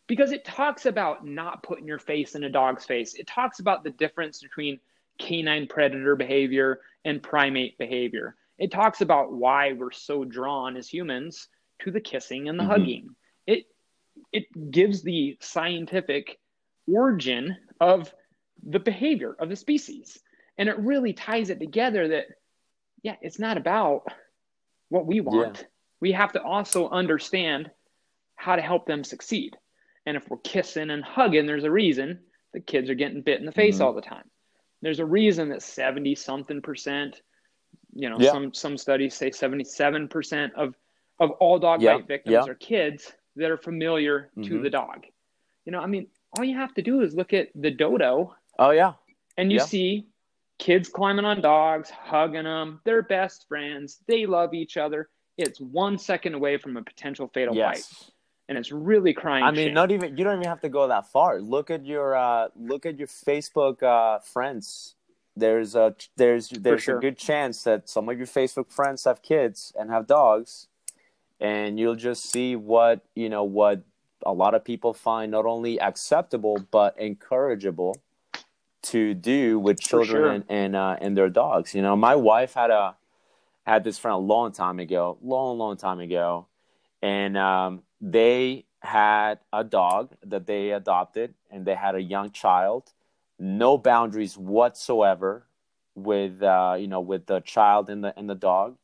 Because 0.07 0.33
it 0.33 0.45
talks 0.45 0.87
about 0.87 1.27
not 1.27 1.62
putting 1.62 1.87
your 1.87 1.99
face 1.99 2.35
in 2.35 2.45
a 2.45 2.51
dog's 2.51 2.85
face. 2.85 3.14
It 3.14 3.27
talks 3.27 3.59
about 3.59 3.85
the 3.85 3.90
difference 3.90 4.40
between 4.40 4.79
canine 5.19 5.66
predator 5.66 6.16
behavior 6.16 6.81
and 7.05 7.23
primate 7.23 7.79
behavior. 7.79 8.37
It 8.59 8.71
talks 8.71 9.01
about 9.01 9.33
why 9.33 9.73
we're 9.73 9.90
so 9.92 10.25
drawn 10.25 10.77
as 10.77 10.88
humans 10.88 11.49
to 11.81 11.90
the 11.90 12.01
kissing 12.01 12.49
and 12.49 12.59
the 12.59 12.64
Mhm. 12.64 12.69
hugging. 12.69 13.16
It 13.47 13.66
it 14.33 14.71
gives 14.71 15.03
the 15.03 15.37
scientific 15.40 16.38
origin 16.90 17.57
of 17.81 18.14
the 18.62 18.81
behavior 18.81 19.35
of 19.35 19.51
the 19.51 19.57
species. 19.57 20.23
And 20.57 20.71
it 20.71 20.79
really 20.79 21.12
ties 21.12 21.51
it 21.51 21.61
together 21.61 22.09
that 22.09 22.27
yeah, 23.03 23.16
it's 23.21 23.38
not 23.38 23.59
about 23.59 24.07
what 24.88 25.07
we 25.07 25.21
want. 25.21 25.66
We 26.01 26.12
have 26.12 26.33
to 26.33 26.42
also 26.42 26.88
understand 26.88 27.71
how 28.37 28.57
to 28.57 28.62
help 28.62 28.87
them 28.87 29.05
succeed. 29.05 29.57
And 30.07 30.16
if 30.16 30.29
we're 30.31 30.38
kissing 30.38 30.90
and 30.90 31.05
hugging, 31.05 31.47
there's 31.47 31.64
a 31.64 31.71
reason 31.71 32.21
the 32.53 32.61
kids 32.61 32.88
are 32.88 32.95
getting 32.95 33.21
bit 33.23 33.40
in 33.40 33.47
the 33.47 33.53
face 33.53 33.79
Mhm. 33.79 33.85
all 33.85 33.92
the 33.92 34.01
time. 34.01 34.31
There's 34.83 35.01
a 35.01 35.05
reason 35.07 35.49
that 35.51 35.62
70 35.62 36.14
something 36.14 36.62
percent, 36.62 37.23
you 37.92 38.09
know, 38.09 38.16
Yeah. 38.19 38.31
some 38.33 38.55
some 38.55 38.77
studies 38.79 39.14
say 39.14 39.31
77% 39.31 40.55
of 40.55 40.77
of 41.19 41.31
all 41.33 41.59
dog 41.59 41.81
Yeah, 41.81 41.97
bite 41.97 42.07
victims 42.07 42.33
yeah. 42.47 42.51
are 42.51 42.55
kids 42.55 43.16
that 43.37 43.51
are 43.51 43.57
familiar 43.57 44.31
to 44.42 44.59
Mhm. 44.59 44.62
the 44.62 44.69
dog. 44.71 45.07
You 45.64 45.73
know, 45.73 45.81
I 45.81 45.87
mean, 45.87 46.09
all 46.37 46.45
you 46.45 46.55
have 46.57 46.75
to 46.75 46.83
do 46.83 47.01
is 47.01 47.14
look 47.16 47.33
at 47.33 47.49
the 47.55 47.71
dodo 47.71 48.37
Oh 48.59 48.71
yeah. 48.71 48.92
and 49.38 49.51
you 49.51 49.59
see 49.59 50.07
kids 50.59 50.90
climbing 50.90 51.25
on 51.25 51.40
dogs, 51.40 51.88
hugging 51.88 52.45
them. 52.45 52.81
They're 52.85 53.01
best 53.03 53.49
friends. 53.49 53.99
They 54.07 54.27
love 54.27 54.53
each 54.53 54.77
other. 54.77 55.09
It's 55.38 55.59
one 55.61 55.97
second 55.99 56.35
away 56.35 56.59
from 56.59 56.77
a 56.77 56.83
potential 56.83 57.29
fatal 57.29 57.55
bite, 57.55 57.77
Yes. 57.77 58.11
And 58.49 58.57
it's 58.57 58.71
really 58.71 59.13
crying. 59.13 59.45
I 59.45 59.51
mean, 59.51 59.69
shame. 59.69 59.75
not 59.75 59.91
even 59.91 60.17
you 60.17 60.25
don't 60.25 60.35
even 60.37 60.49
have 60.49 60.61
to 60.61 60.69
go 60.69 60.89
that 60.89 61.11
far. 61.11 61.41
Look 61.41 61.71
at 61.71 61.85
your 61.85 62.15
uh, 62.15 62.49
look 62.57 62.87
at 62.87 62.99
your 62.99 63.09
Facebook 63.09 63.83
uh, 63.83 64.21
friends. 64.21 64.95
There's 65.37 65.75
a 65.75 65.95
there's 66.17 66.49
there's 66.51 66.85
sure. 66.85 66.99
a 66.99 67.01
good 67.01 67.19
chance 67.19 67.63
that 67.65 67.89
some 67.89 68.09
of 68.09 68.17
your 68.17 68.27
Facebook 68.27 68.71
friends 68.71 69.05
have 69.05 69.23
kids 69.23 69.73
and 69.79 69.91
have 69.91 70.07
dogs, 70.07 70.69
and 71.41 71.79
you'll 71.79 71.97
just 71.97 72.31
see 72.31 72.57
what 72.57 73.05
you 73.15 73.29
know 73.29 73.45
what 73.45 73.83
a 74.25 74.33
lot 74.33 74.55
of 74.55 74.65
people 74.65 74.95
find 74.95 75.31
not 75.31 75.45
only 75.45 75.79
acceptable 75.81 76.59
but 76.71 76.99
encourageable 76.99 77.95
to 78.83 79.15
do 79.15 79.59
with 79.59 79.81
children 79.81 80.07
sure. 80.07 80.31
and 80.31 80.45
and, 80.49 80.77
uh, 80.77 80.97
and 81.01 81.17
their 81.17 81.29
dogs. 81.29 81.75
You 81.75 81.83
know, 81.83 81.97
my 81.97 82.15
wife 82.15 82.55
had 82.55 82.71
a 82.71 82.95
had 83.67 83.83
this 83.83 83.99
friend 83.99 84.15
a 84.15 84.19
long 84.19 84.53
time 84.53 84.79
ago, 84.79 85.19
long, 85.21 85.59
long 85.59 85.77
time 85.77 85.99
ago, 85.99 86.47
and 87.03 87.37
um, 87.37 87.83
they 88.07 88.64
had 88.81 89.40
a 89.53 89.64
dog 89.64 90.14
that 90.25 90.47
they 90.47 90.71
adopted, 90.71 91.35
and 91.51 91.66
they 91.66 91.75
had 91.75 91.97
a 91.97 92.03
young 92.03 92.31
child. 92.31 92.92
No 93.38 93.77
boundaries 93.77 94.38
whatsoever 94.38 95.47
with 95.97 96.40
uh, 96.42 96.77
you 96.79 96.87
know 96.87 97.01
with 97.01 97.27
the 97.27 97.40
child 97.40 97.90
and 97.90 98.05
the 98.05 98.16
and 98.16 98.31
the 98.31 98.37
dog. 98.37 98.77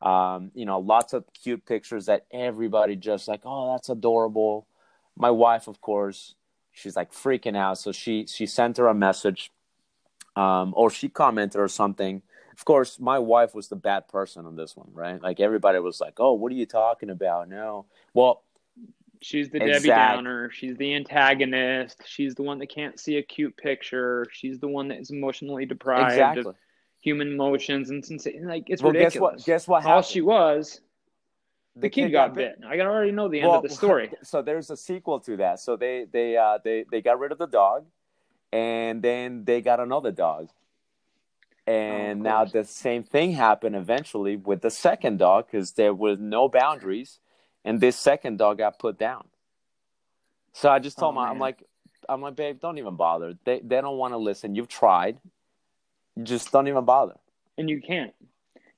Um, 0.00 0.50
you 0.54 0.64
know, 0.64 0.78
lots 0.80 1.12
of 1.12 1.24
cute 1.32 1.64
pictures 1.66 2.06
that 2.06 2.26
everybody 2.30 2.96
just 2.96 3.28
like, 3.28 3.40
oh, 3.44 3.72
that's 3.72 3.88
adorable. 3.88 4.66
My 5.16 5.30
wife, 5.30 5.66
of 5.66 5.80
course, 5.80 6.34
she's 6.72 6.96
like 6.96 7.12
freaking 7.12 7.56
out. 7.56 7.78
So 7.78 7.92
she 7.92 8.26
she 8.26 8.46
sent 8.46 8.78
her 8.78 8.88
a 8.88 8.94
message, 8.94 9.52
um, 10.36 10.72
or 10.74 10.88
she 10.90 11.08
commented 11.10 11.60
or 11.60 11.68
something. 11.68 12.22
Of 12.56 12.64
course, 12.64 12.98
my 12.98 13.18
wife 13.18 13.54
was 13.54 13.68
the 13.68 13.76
bad 13.76 14.08
person 14.08 14.46
on 14.46 14.56
this 14.56 14.74
one, 14.74 14.88
right? 14.94 15.20
Like 15.20 15.38
everybody 15.38 15.78
was 15.80 16.00
like, 16.00 16.14
"Oh, 16.18 16.32
what 16.32 16.50
are 16.50 16.56
you 16.56 16.66
talking 16.66 17.10
about?" 17.10 17.48
No, 17.48 17.86
well, 18.14 18.42
she's 19.20 19.50
the 19.50 19.58
exact- 19.58 19.84
Debbie 19.84 19.88
Downer. 19.88 20.50
She's 20.50 20.76
the 20.76 20.94
antagonist. 20.94 22.02
She's 22.06 22.34
the 22.34 22.42
one 22.42 22.58
that 22.58 22.68
can't 22.68 22.98
see 22.98 23.16
a 23.16 23.22
cute 23.22 23.56
picture. 23.56 24.26
She's 24.30 24.58
the 24.58 24.68
one 24.68 24.88
that 24.88 24.98
is 24.98 25.10
emotionally 25.10 25.66
deprived 25.66 26.12
exactly. 26.12 26.46
of 26.46 26.56
human 27.00 27.28
emotions 27.28 27.90
and 27.90 28.04
sensation. 28.04 28.46
Like 28.46 28.64
it's 28.68 28.82
well, 28.82 28.92
ridiculous. 28.92 29.44
Guess 29.44 29.44
what? 29.44 29.46
Guess 29.46 29.68
what? 29.68 29.82
Happened? 29.82 29.94
All 29.94 30.02
she 30.02 30.20
was 30.20 30.80
the, 31.74 31.82
the 31.82 31.90
kid, 31.90 32.06
kid, 32.06 32.12
got, 32.12 32.28
got 32.28 32.34
bit. 32.36 32.60
bit. 32.60 32.68
I 32.68 32.80
already 32.80 33.10
know 33.10 33.28
the 33.28 33.40
end 33.40 33.48
well, 33.48 33.58
of 33.58 33.62
the 33.64 33.74
story. 33.74 34.10
So 34.22 34.42
there's 34.42 34.70
a 34.70 34.76
sequel 34.76 35.20
to 35.20 35.36
that. 35.38 35.60
So 35.60 35.76
they 35.76 36.06
they 36.10 36.36
uh, 36.36 36.58
they 36.62 36.84
they 36.90 37.02
got 37.02 37.18
rid 37.18 37.32
of 37.32 37.38
the 37.38 37.46
dog, 37.46 37.86
and 38.52 39.02
then 39.02 39.44
they 39.44 39.60
got 39.60 39.80
another 39.80 40.12
dog, 40.12 40.48
and 41.66 42.20
oh, 42.20 42.22
now 42.22 42.44
the 42.44 42.64
same 42.64 43.02
thing 43.02 43.32
happened 43.32 43.74
eventually 43.74 44.36
with 44.36 44.62
the 44.62 44.70
second 44.70 45.18
dog 45.18 45.46
because 45.50 45.72
there 45.72 45.94
was 45.94 46.18
no 46.18 46.48
boundaries, 46.48 47.18
and 47.64 47.80
this 47.80 47.96
second 47.96 48.38
dog 48.38 48.58
got 48.58 48.78
put 48.78 48.98
down. 48.98 49.24
So 50.52 50.68
I 50.70 50.78
just 50.78 50.98
told 50.98 51.12
oh, 51.12 51.16
my 51.16 51.28
I'm 51.28 51.38
like 51.38 51.62
I'm 52.08 52.20
like 52.20 52.36
babe, 52.36 52.60
don't 52.60 52.78
even 52.78 52.96
bother. 52.96 53.34
They 53.44 53.60
they 53.60 53.80
don't 53.80 53.98
want 53.98 54.12
to 54.12 54.18
listen. 54.18 54.54
You've 54.54 54.68
tried. 54.68 55.18
You 56.16 56.24
just 56.24 56.52
don't 56.52 56.68
even 56.68 56.84
bother. 56.84 57.14
And 57.58 57.68
you 57.68 57.80
can't. 57.80 58.12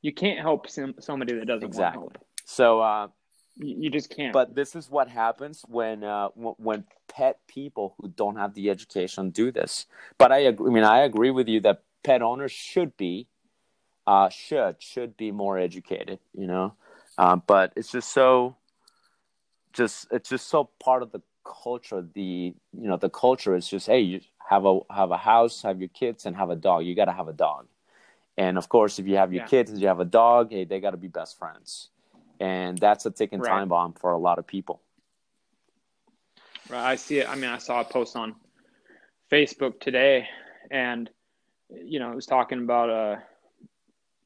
You 0.03 0.13
can't 0.13 0.39
help 0.39 0.69
some, 0.69 0.95
somebody 1.01 1.35
that 1.35 1.47
doesn't 1.47 1.67
exactly. 1.67 2.01
want 2.01 2.17
help. 2.17 2.25
So 2.45 2.81
uh, 2.81 3.09
you 3.57 3.91
just 3.91 4.15
can't. 4.15 4.33
But 4.33 4.55
this 4.55 4.77
is 4.77 4.91
what 4.91 5.09
happens 5.09 5.65
when 5.69 6.05
uh, 6.05 6.29
when 6.29 6.85
pet 7.09 7.41
people 7.49 7.95
who 7.99 8.09
don't 8.09 8.37
have 8.37 8.55
the 8.55 8.71
education 8.71 9.31
do 9.31 9.51
this. 9.51 9.87
But 10.19 10.33
I 10.33 10.39
agree. 10.39 10.71
I 10.71 10.75
mean, 10.75 10.85
I 10.85 11.01
agree 11.01 11.31
with 11.31 11.49
you 11.49 11.61
that 11.61 11.83
pet 12.05 12.23
owners 12.23 12.53
should 12.53 12.97
be 12.97 13.27
uh, 14.07 14.29
should 14.29 14.77
should 14.81 15.17
be 15.17 15.33
more 15.33 15.59
educated. 15.59 16.19
You 16.35 16.47
know, 16.47 16.75
uh, 17.19 17.37
but 17.37 17.73
it's 17.77 17.91
just 17.91 18.13
so 18.13 18.57
just 19.77 20.09
it's 20.11 20.29
just 20.29 20.49
so 20.49 20.71
part 20.81 21.03
of 21.03 21.13
the 21.13 21.21
culture. 21.45 22.05
The 22.15 22.55
you 22.73 22.89
know 22.89 22.97
the 22.97 23.11
culture 23.11 23.55
is 23.55 23.69
just 23.69 23.87
hey, 23.87 24.01
you 24.01 24.21
have 24.49 24.65
a 24.65 24.81
have 24.91 25.11
a 25.11 25.17
house, 25.17 25.63
have 25.63 25.81
your 25.81 25.89
kids, 25.91 26.27
and 26.27 26.37
have 26.37 26.51
a 26.51 26.57
dog. 26.57 26.85
You 26.85 26.95
got 26.95 27.07
to 27.07 27.13
have 27.13 27.29
a 27.29 27.33
dog. 27.33 27.67
And 28.39 28.59
of 28.59 28.69
course, 28.69 28.99
if 28.99 29.07
you 29.07 29.17
have 29.17 29.33
your 29.33 29.45
yeah. 29.45 29.49
kids 29.49 29.71
and 29.71 29.81
you 29.81 29.89
have 29.89 30.01
a 30.01 30.05
dog, 30.05 30.53
hey, 30.53 30.65
they 30.65 30.81
got 30.81 30.91
to 30.91 30.99
be 30.99 31.09
best 31.09 31.39
friends 31.39 31.89
and 32.41 32.79
that's 32.79 33.07
a 33.07 33.11
ticking 33.11 33.41
right. 33.41 33.49
time 33.49 33.69
bomb 33.69 33.93
for 33.93 34.13
a 34.13 34.19
lot 34.19 34.39
of 34.39 34.47
people. 34.47 34.81
Right, 36.69 36.85
I 36.85 36.97
see 36.97 37.19
it. 37.19 37.29
I 37.29 37.35
mean, 37.35 37.51
I 37.51 37.59
saw 37.59 37.81
a 37.81 37.85
post 37.85 38.17
on 38.17 38.35
Facebook 39.31 39.81
today, 39.81 40.29
and 40.71 41.09
you 41.71 41.99
know, 41.99 42.11
it 42.11 42.17
was 42.17 42.27
talking 42.27 42.61
about 42.61 42.91
a 42.91 43.23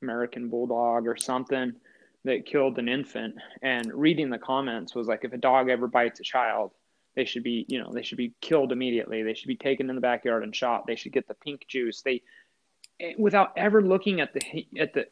American 0.02 0.48
bulldog 0.48 1.06
or 1.06 1.16
something 1.16 1.74
that 2.24 2.46
killed 2.46 2.78
an 2.78 2.88
infant. 2.88 3.36
And 3.62 3.92
reading 3.92 4.30
the 4.30 4.38
comments 4.38 4.94
was 4.94 5.06
like, 5.06 5.24
if 5.24 5.32
a 5.32 5.38
dog 5.38 5.68
ever 5.68 5.86
bites 5.86 6.20
a 6.20 6.24
child, 6.24 6.72
they 7.16 7.24
should 7.24 7.42
be, 7.42 7.64
you 7.68 7.82
know, 7.82 7.92
they 7.92 8.02
should 8.02 8.18
be 8.18 8.34
killed 8.40 8.72
immediately. 8.72 9.22
They 9.22 9.34
should 9.34 9.48
be 9.48 9.56
taken 9.56 9.88
in 9.88 9.96
the 9.96 10.00
backyard 10.00 10.42
and 10.42 10.54
shot. 10.54 10.86
They 10.86 10.96
should 10.96 11.12
get 11.12 11.26
the 11.26 11.34
pink 11.34 11.66
juice. 11.68 12.02
They, 12.02 12.22
without 13.18 13.52
ever 13.56 13.82
looking 13.82 14.20
at 14.20 14.34
the 14.34 14.66
at 14.78 14.92
the 14.92 15.06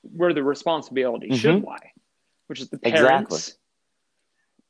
where 0.00 0.32
the 0.32 0.42
responsibility 0.42 1.28
mm-hmm. 1.28 1.36
should 1.36 1.62
lie 1.62 1.92
which 2.46 2.60
is 2.60 2.68
the 2.68 2.78
parents. 2.78 3.34
Exactly. 3.34 3.60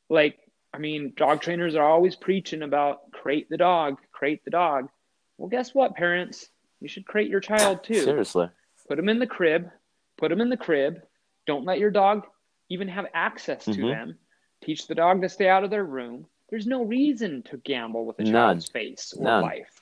Like, 0.09 0.39
I 0.73 0.77
mean, 0.77 1.13
dog 1.15 1.41
trainers 1.41 1.75
are 1.75 1.87
always 1.87 2.15
preaching 2.15 2.61
about 2.61 3.11
crate 3.11 3.49
the 3.49 3.57
dog, 3.57 3.97
crate 4.11 4.43
the 4.45 4.51
dog. 4.51 4.89
Well, 5.37 5.49
guess 5.49 5.73
what, 5.73 5.95
parents? 5.95 6.49
You 6.79 6.87
should 6.87 7.05
crate 7.05 7.29
your 7.29 7.39
child 7.39 7.83
too. 7.83 8.01
Seriously. 8.01 8.49
Put 8.87 8.97
them 8.97 9.09
in 9.09 9.19
the 9.19 9.27
crib. 9.27 9.69
Put 10.17 10.29
them 10.29 10.41
in 10.41 10.49
the 10.49 10.57
crib. 10.57 11.01
Don't 11.45 11.65
let 11.65 11.79
your 11.79 11.91
dog 11.91 12.25
even 12.69 12.87
have 12.87 13.05
access 13.13 13.65
to 13.65 13.71
mm-hmm. 13.71 13.87
them. 13.87 14.17
Teach 14.63 14.87
the 14.87 14.95
dog 14.95 15.21
to 15.21 15.29
stay 15.29 15.47
out 15.47 15.63
of 15.63 15.69
their 15.69 15.83
room. 15.83 16.25
There's 16.49 16.67
no 16.67 16.83
reason 16.83 17.43
to 17.43 17.57
gamble 17.57 18.05
with 18.05 18.19
a 18.19 18.23
None. 18.23 18.33
child's 18.33 18.67
face 18.67 19.13
or 19.17 19.23
None. 19.23 19.41
life. 19.43 19.81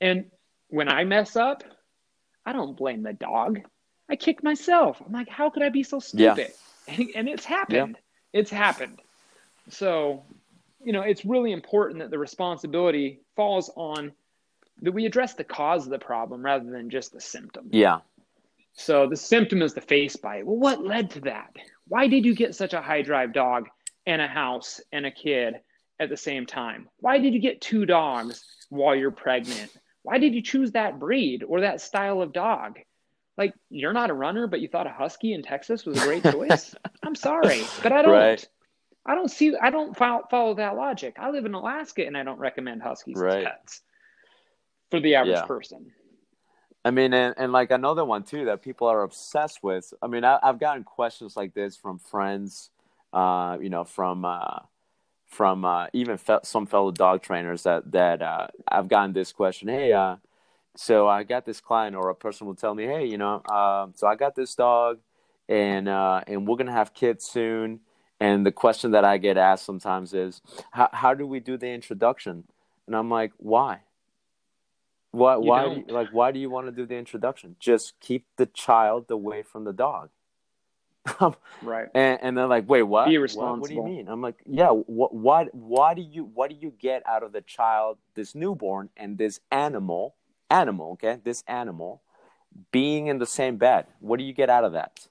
And 0.00 0.30
when 0.68 0.88
I 0.88 1.04
mess 1.04 1.36
up, 1.36 1.64
I 2.46 2.52
don't 2.52 2.76
blame 2.76 3.02
the 3.02 3.12
dog. 3.12 3.60
I 4.08 4.16
kick 4.16 4.42
myself. 4.42 5.02
I'm 5.04 5.12
like, 5.12 5.28
how 5.28 5.50
could 5.50 5.62
I 5.62 5.68
be 5.68 5.82
so 5.82 5.98
stupid? 5.98 6.52
Yeah. 6.86 7.04
and, 7.14 7.28
it's 7.28 7.44
happened. 7.44 7.96
Yeah. 8.32 8.40
It's 8.40 8.50
happened. 8.50 9.00
So, 9.68 10.24
you 10.82 10.92
know, 10.92 11.02
it's 11.02 11.24
really 11.24 11.52
important 11.52 12.00
that 12.00 12.10
the 12.10 12.18
responsibility 12.18 13.20
falls 13.36 13.70
on 13.76 14.12
that 14.80 14.92
we 14.92 15.04
address 15.04 15.34
the 15.34 15.44
cause 15.44 15.84
of 15.84 15.90
the 15.90 15.98
problem 15.98 16.42
rather 16.42 16.70
than 16.70 16.88
just 16.88 17.12
the 17.12 17.20
symptom. 17.20 17.68
Yeah. 17.70 17.98
So 18.78 19.08
the 19.08 19.16
symptom 19.16 19.62
is 19.62 19.74
the 19.74 19.80
face 19.80 20.16
bite. 20.16 20.46
Well, 20.46 20.56
what 20.56 20.84
led 20.84 21.10
to 21.10 21.20
that? 21.22 21.50
Why 21.86 22.06
did 22.06 22.24
you 22.24 22.34
get 22.34 22.54
such 22.54 22.74
a 22.74 22.80
high 22.80 23.02
drive 23.02 23.32
dog 23.32 23.68
and 24.06 24.22
a 24.22 24.28
house 24.28 24.80
and 24.92 25.04
a 25.04 25.10
kid 25.10 25.54
at 25.98 26.08
the 26.08 26.16
same 26.16 26.46
time? 26.46 26.88
Why 27.00 27.18
did 27.18 27.34
you 27.34 27.40
get 27.40 27.60
two 27.60 27.86
dogs 27.86 28.44
while 28.70 28.94
you're 28.94 29.10
pregnant? 29.10 29.76
Why 30.02 30.18
did 30.18 30.34
you 30.34 30.42
choose 30.42 30.72
that 30.72 30.98
breed 30.98 31.42
or 31.46 31.60
that 31.62 31.80
style 31.80 32.22
of 32.22 32.32
dog? 32.32 32.78
like 33.38 33.54
you're 33.70 33.92
not 33.92 34.10
a 34.10 34.14
runner, 34.14 34.48
but 34.48 34.60
you 34.60 34.68
thought 34.68 34.86
a 34.86 34.92
husky 34.92 35.32
in 35.32 35.42
Texas 35.42 35.86
was 35.86 36.02
a 36.02 36.04
great 36.04 36.24
choice. 36.24 36.74
I'm 37.02 37.14
sorry, 37.14 37.62
but 37.82 37.92
I 37.92 38.02
don't. 38.02 38.10
Right. 38.10 38.48
I 39.06 39.14
don't 39.14 39.30
see. 39.30 39.54
I 39.56 39.70
don't 39.70 39.96
follow, 39.96 40.24
follow, 40.28 40.54
that 40.56 40.76
logic. 40.76 41.16
I 41.18 41.30
live 41.30 41.46
in 41.46 41.54
Alaska, 41.54 42.04
and 42.04 42.16
I 42.16 42.24
don't 42.24 42.38
recommend 42.38 42.82
huskies 42.82 43.16
right. 43.16 43.38
as 43.38 43.44
pets 43.44 43.80
for 44.90 45.00
the 45.00 45.14
average 45.14 45.36
yeah. 45.36 45.46
person. 45.46 45.92
I 46.84 46.90
mean, 46.90 47.12
and, 47.12 47.34
and 47.36 47.52
like 47.52 47.70
another 47.70 48.04
one 48.04 48.22
too 48.22 48.46
that 48.46 48.62
people 48.62 48.86
are 48.86 49.02
obsessed 49.02 49.62
with. 49.62 49.92
I 50.00 50.06
mean, 50.06 50.24
I, 50.24 50.38
have 50.42 50.60
gotten 50.60 50.84
questions 50.84 51.36
like 51.36 51.54
this 51.54 51.76
from 51.76 51.98
friends, 51.98 52.70
uh, 53.12 53.58
you 53.60 53.68
know, 53.68 53.84
from 53.84 54.24
uh, 54.24 54.60
from 55.26 55.64
uh, 55.64 55.88
even 55.92 56.16
fe- 56.16 56.38
some 56.44 56.66
fellow 56.66 56.90
dog 56.90 57.22
trainers 57.22 57.64
that 57.64 57.90
that 57.92 58.22
uh, 58.22 58.46
I've 58.66 58.88
gotten 58.88 59.12
this 59.12 59.32
question. 59.32 59.68
Hey, 59.68 59.92
uh, 59.92 60.16
so 60.76 61.08
I 61.08 61.24
got 61.24 61.44
this 61.44 61.60
client 61.60 61.96
or 61.96 62.10
a 62.10 62.14
person 62.14 62.46
will 62.46 62.54
tell 62.54 62.74
me, 62.74 62.84
hey, 62.84 63.04
you 63.04 63.18
know, 63.18 63.42
uh, 63.50 63.88
so 63.94 64.06
I 64.06 64.14
got 64.14 64.36
this 64.36 64.54
dog, 64.54 64.98
and 65.48 65.88
uh, 65.88 66.22
and 66.26 66.46
we're 66.46 66.56
gonna 66.56 66.72
have 66.72 66.94
kids 66.94 67.24
soon. 67.24 67.80
And 68.20 68.44
the 68.44 68.52
question 68.52 68.92
that 68.92 69.04
I 69.04 69.18
get 69.18 69.36
asked 69.36 69.64
sometimes 69.64 70.14
is, 70.14 70.40
how 70.70 70.88
how 70.92 71.14
do 71.14 71.26
we 71.26 71.40
do 71.40 71.56
the 71.56 71.68
introduction? 71.68 72.44
And 72.86 72.96
I'm 72.96 73.10
like, 73.10 73.32
why? 73.36 73.80
Why 75.10 75.34
you 75.34 75.40
why 75.40 75.68
do 75.68 75.74
you, 75.80 75.84
like 75.88 76.08
why 76.12 76.32
do 76.32 76.38
you 76.38 76.50
want 76.50 76.66
to 76.66 76.72
do 76.72 76.86
the 76.86 76.96
introduction? 76.96 77.56
Just 77.58 77.98
keep 78.00 78.26
the 78.36 78.46
child 78.46 79.10
away 79.10 79.42
from 79.42 79.64
the 79.64 79.72
dog. 79.72 80.10
right. 81.62 81.88
And, 81.94 82.18
and 82.20 82.36
they're 82.36 82.46
like, 82.46 82.68
wait, 82.68 82.82
what? 82.82 83.08
Be 83.08 83.16
responsible. 83.16 83.52
What, 83.52 83.60
what 83.60 83.68
do 83.68 83.74
you 83.74 83.96
mean? 83.96 84.08
I'm 84.08 84.20
like, 84.20 84.36
yeah. 84.44 84.68
What? 84.68 85.14
Why? 85.14 85.46
Why 85.52 85.94
do 85.94 86.02
you? 86.02 86.24
What 86.24 86.50
do 86.50 86.56
you 86.60 86.72
get 86.78 87.02
out 87.06 87.22
of 87.22 87.32
the 87.32 87.40
child, 87.40 87.96
this 88.14 88.34
newborn, 88.34 88.90
and 88.96 89.16
this 89.16 89.40
animal? 89.50 90.14
animal, 90.50 90.92
okay, 90.92 91.18
this 91.24 91.44
animal 91.46 92.02
being 92.70 93.06
in 93.06 93.18
the 93.18 93.26
same 93.26 93.56
bed. 93.56 93.86
What 94.00 94.18
do 94.18 94.24
you 94.24 94.32
get 94.32 94.50
out 94.50 94.64
of 94.64 94.72
that? 94.72 95.06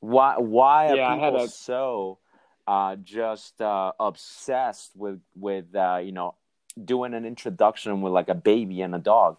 Why 0.00 0.36
why 0.38 0.94
yeah, 0.94 1.08
are 1.08 1.14
people 1.14 1.44
a... 1.44 1.48
so 1.48 2.18
uh, 2.66 2.96
just 2.96 3.60
uh, 3.60 3.92
obsessed 3.98 4.92
with 4.94 5.20
with 5.34 5.74
uh, 5.74 6.00
you 6.02 6.12
know 6.12 6.34
doing 6.82 7.14
an 7.14 7.24
introduction 7.24 8.00
with 8.00 8.12
like 8.12 8.28
a 8.28 8.34
baby 8.34 8.82
and 8.82 8.94
a 8.94 8.98
dog? 8.98 9.36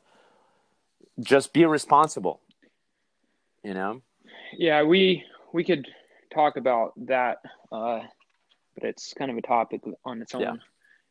Just 1.19 1.53
be 1.53 1.65
responsible. 1.65 2.39
You 3.63 3.73
know. 3.73 4.01
Yeah, 4.57 4.83
we 4.83 5.23
we 5.53 5.63
could 5.63 5.87
talk 6.33 6.57
about 6.57 6.93
that, 7.07 7.39
uh, 7.71 8.01
but 8.75 8.83
it's 8.83 9.13
kind 9.13 9.31
of 9.31 9.37
a 9.37 9.41
topic 9.41 9.81
on 10.05 10.21
its 10.21 10.33
own. 10.33 10.41
Yeah. 10.41 10.53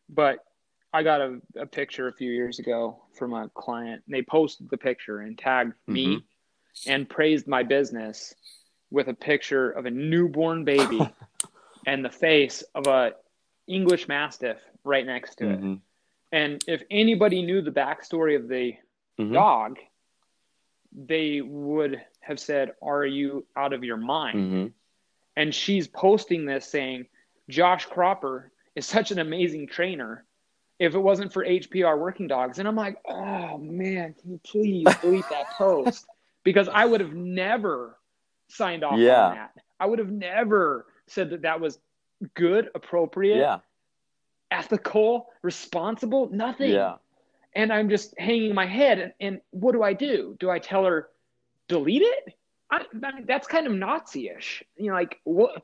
But 0.09 0.45
I 0.93 1.03
got 1.03 1.21
a, 1.21 1.41
a 1.57 1.67
picture 1.67 2.09
a 2.09 2.13
few 2.13 2.31
years 2.31 2.59
ago 2.59 3.03
from 3.15 3.35
a 3.35 3.51
client. 3.51 4.03
They 4.09 4.23
posted 4.23 4.71
the 4.71 4.79
picture 4.79 5.21
and 5.21 5.37
tagged 5.37 5.73
mm-hmm. 5.73 5.93
me 5.93 6.25
and 6.87 7.09
praised 7.09 7.47
my 7.47 7.63
business 7.63 8.35
with 8.91 9.09
a 9.09 9.15
picture 9.15 9.71
of 9.71 9.87
a 9.87 9.91
newborn 9.91 10.65
baby 10.65 11.01
and 11.87 12.05
the 12.05 12.11
face 12.11 12.65
of 12.75 12.87
a 12.87 13.13
English 13.67 14.09
Mastiff 14.09 14.59
right 14.85 15.05
next 15.05 15.37
to 15.37 15.45
mm-hmm. 15.45 15.73
it. 15.73 15.79
And 16.33 16.63
if 16.67 16.83
anybody 16.91 17.43
knew 17.43 17.63
the 17.63 17.71
backstory 17.71 18.37
of 18.37 18.49
the 18.49 18.75
mm-hmm. 19.19 19.33
dog, 19.33 19.79
they 20.93 21.41
would 21.41 22.01
have 22.21 22.39
said, 22.41 22.73
Are 22.83 23.05
you 23.05 23.47
out 23.57 23.73
of 23.73 23.85
your 23.85 23.97
mind? 23.97 24.35
hmm 24.39 24.67
And 25.37 25.55
she's 25.55 25.89
posting 25.89 26.45
this 26.45 26.67
saying, 26.67 27.07
Josh 27.49 27.87
Cropper 27.87 28.53
is 28.75 28.87
such 28.97 29.11
an 29.11 29.19
amazing 29.19 29.69
trainer. 29.69 30.25
If 30.79 30.95
it 30.95 31.01
wasn't 31.01 31.33
for 31.33 31.45
HPR 31.45 31.99
working 31.99 32.29
dogs. 32.29 32.61
And 32.61 32.69
I'm 32.69 32.77
like, 32.77 32.99
oh 33.05 33.59
man, 33.59 34.15
can 34.15 34.31
you 34.31 34.41
please 34.45 34.87
delete 35.01 35.29
that 35.29 35.51
post? 35.59 36.07
Because 36.45 36.69
I 36.73 36.85
would 36.85 37.01
have 37.01 37.15
never 37.15 37.99
signed 38.49 38.85
off 38.85 38.97
Yeah. 38.97 39.27
on 39.27 39.35
that. 39.35 39.51
I 39.81 39.87
would 39.87 39.99
have 39.99 40.11
never 40.11 40.87
said 41.09 41.31
that 41.31 41.43
that 41.43 41.61
was 41.61 41.81
good, 42.35 42.71
appropriate, 42.77 43.39
Yeah. 43.39 43.59
Ethical, 44.51 45.27
responsible, 45.43 46.31
nothing. 46.33 46.71
Yeah. 46.71 46.95
And 47.55 47.73
I'm 47.73 47.89
just 47.89 48.15
hanging 48.19 48.55
my 48.55 48.67
head. 48.67 48.99
And, 48.99 49.13
and 49.21 49.41
what 49.51 49.73
do 49.73 49.83
I 49.83 49.93
do? 49.93 50.37
Do 50.39 50.51
I 50.51 50.59
tell 50.59 50.85
her, 50.85 51.09
delete 51.69 52.03
it? 52.03 52.35
I, 52.71 52.85
I 53.03 53.13
mean, 53.15 53.25
that's 53.27 53.47
kind 53.47 53.67
of 53.67 53.73
Nazi-ish. 53.73 54.63
You 54.77 54.89
know, 54.89 54.95
like 54.95 55.21
what? 55.25 55.63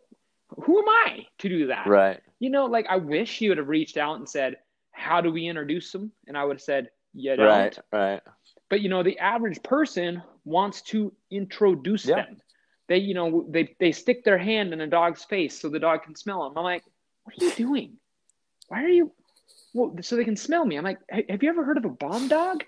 Who 0.65 0.79
am 0.79 0.89
I 0.89 1.27
to 1.39 1.49
do 1.49 1.67
that? 1.69 1.87
Right. 1.87 2.21
You 2.39 2.51
know, 2.51 2.67
like 2.67 2.87
I 2.89 2.97
wish 2.97 3.41
you 3.41 3.51
would 3.51 3.59
have 3.59 3.69
reached 3.69 3.97
out 3.97 4.17
and 4.17 4.29
said, 4.29 4.57
"How 4.93 5.21
do 5.21 5.33
we 5.33 5.47
introduce 5.47 5.91
them?" 5.93 6.13
And 6.27 6.37
I 6.37 6.45
would 6.45 6.57
have 6.57 6.63
said, 6.63 6.91
"You 7.13 7.37
don't." 7.37 7.47
Right. 7.47 7.79
Right. 7.93 8.21
But 8.71 8.81
you 8.81 8.89
know, 8.89 9.03
the 9.03 9.19
average 9.19 9.63
person 9.63 10.23
wants 10.45 10.83
to 10.83 11.13
introduce 11.31 12.07
Yeah. 12.07 12.17
them. 12.17 12.37
They, 12.89 12.99
you 12.99 13.15
know, 13.15 13.47
they 13.49 13.75
they 13.81 13.93
stick 13.93 14.25
their 14.25 14.39
hand 14.39 14.73
in 14.73 14.81
a 14.81 14.87
dog's 14.87 15.25
face 15.25 15.59
so 15.59 15.69
the 15.69 15.79
dog 15.79 16.05
can 16.05 16.15
smell 16.15 16.49
them. 16.49 16.57
I'm 16.57 16.65
like, 16.65 16.85
"What 17.25 17.35
are 17.41 17.45
you 17.45 17.53
doing? 17.53 17.97
Why 18.69 18.83
are 18.85 18.89
you?" 18.89 19.13
Well, 19.73 19.95
so 20.03 20.17
they 20.17 20.25
can 20.25 20.37
smell 20.37 20.65
me. 20.65 20.77
I'm 20.77 20.85
like, 20.85 20.99
"Hey, 21.11 21.25
"Have 21.29 21.43
you 21.43 21.49
ever 21.49 21.65
heard 21.65 21.77
of 21.79 21.85
a 21.85 21.91
bomb 21.91 22.29
dog? 22.29 22.65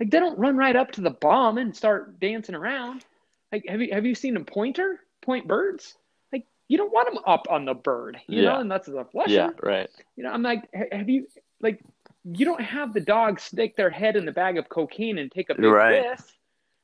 Like 0.00 0.10
they 0.10 0.18
don't 0.20 0.38
run 0.38 0.56
right 0.56 0.76
up 0.76 0.92
to 0.92 1.00
the 1.00 1.10
bomb 1.10 1.58
and 1.58 1.74
start 1.74 2.20
dancing 2.20 2.54
around. 2.54 3.04
Like 3.52 3.64
have 3.68 3.80
you 3.80 3.92
have 3.92 4.04
you 4.04 4.14
seen 4.14 4.36
a 4.36 4.44
pointer 4.44 5.00
point 5.22 5.46
birds? 5.48 5.94
Like 6.32 6.46
you 6.68 6.76
don't 6.76 6.92
want 6.92 7.12
them 7.12 7.22
up 7.26 7.46
on 7.50 7.64
the 7.64 7.74
bird, 7.74 8.18
you 8.26 8.42
Yeah. 8.42 8.50
know, 8.54 8.60
and 8.60 8.70
that's 8.70 8.86
the 8.88 9.04
flusher. 9.06 9.30
Yeah. 9.32 9.50
Right. 9.62 9.88
You 10.16 10.24
know, 10.24 10.30
I'm 10.30 10.42
like, 10.42 10.68
have 10.92 11.08
you 11.08 11.26
like, 11.60 11.80
you 12.24 12.44
don't 12.44 12.60
have 12.60 12.92
the 12.92 13.00
dog 13.00 13.40
stick 13.40 13.76
their 13.76 13.88
head 13.88 14.16
in 14.16 14.26
the 14.26 14.32
bag 14.32 14.58
of 14.58 14.68
cocaine 14.68 15.16
and 15.18 15.30
take 15.32 15.48
a 15.48 15.54
big 15.54 15.64
Right. 15.64 16.02
whiff. 16.04 16.36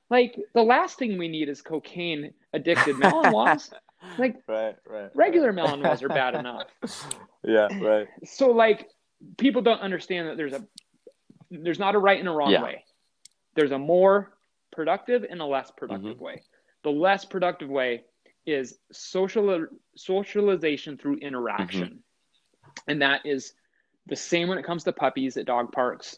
Like 0.08 0.38
the 0.54 0.62
last 0.62 0.98
thing 0.98 1.18
we 1.18 1.28
need 1.28 1.48
is 1.50 1.60
cocaine 1.60 2.32
addicted 2.54 2.96
Malinois. 3.00 3.70
Like 4.18 4.36
Right. 4.48 4.76
Right. 4.88 5.10
regular 5.14 5.52
Malinois 5.52 6.02
are 6.02 6.08
bad 6.08 6.34
enough. 6.34 6.66
Yeah. 7.44 7.66
Right. 7.80 8.06
So 8.24 8.50
like 8.52 8.88
people 9.36 9.62
don't 9.62 9.80
understand 9.80 10.28
that 10.28 10.36
there's 10.36 10.52
a 10.52 10.64
there's 11.50 11.80
not 11.80 11.96
a 11.96 11.98
right 11.98 12.20
and 12.20 12.28
a 12.28 12.30
wrong 12.30 12.52
Yeah. 12.52 12.62
way. 12.62 12.84
There's 13.56 13.72
a 13.72 13.78
more 13.78 14.32
productive 14.70 15.24
and 15.28 15.40
a 15.40 15.44
less 15.44 15.72
productive 15.76 16.14
Mm-hmm. 16.16 16.24
way. 16.24 16.42
The 16.84 16.90
less 16.90 17.24
productive 17.24 17.68
way 17.68 18.04
is 18.46 18.78
social 18.92 19.66
socialization 19.96 20.98
through 20.98 21.16
interaction. 21.16 21.82
Mm-hmm. 21.88 22.90
And 22.90 23.02
that 23.02 23.22
is 23.26 23.54
the 24.06 24.16
same 24.16 24.46
when 24.48 24.58
it 24.58 24.64
comes 24.64 24.84
to 24.84 24.92
puppies 24.92 25.36
at 25.36 25.44
dog 25.46 25.72
parks, 25.72 26.16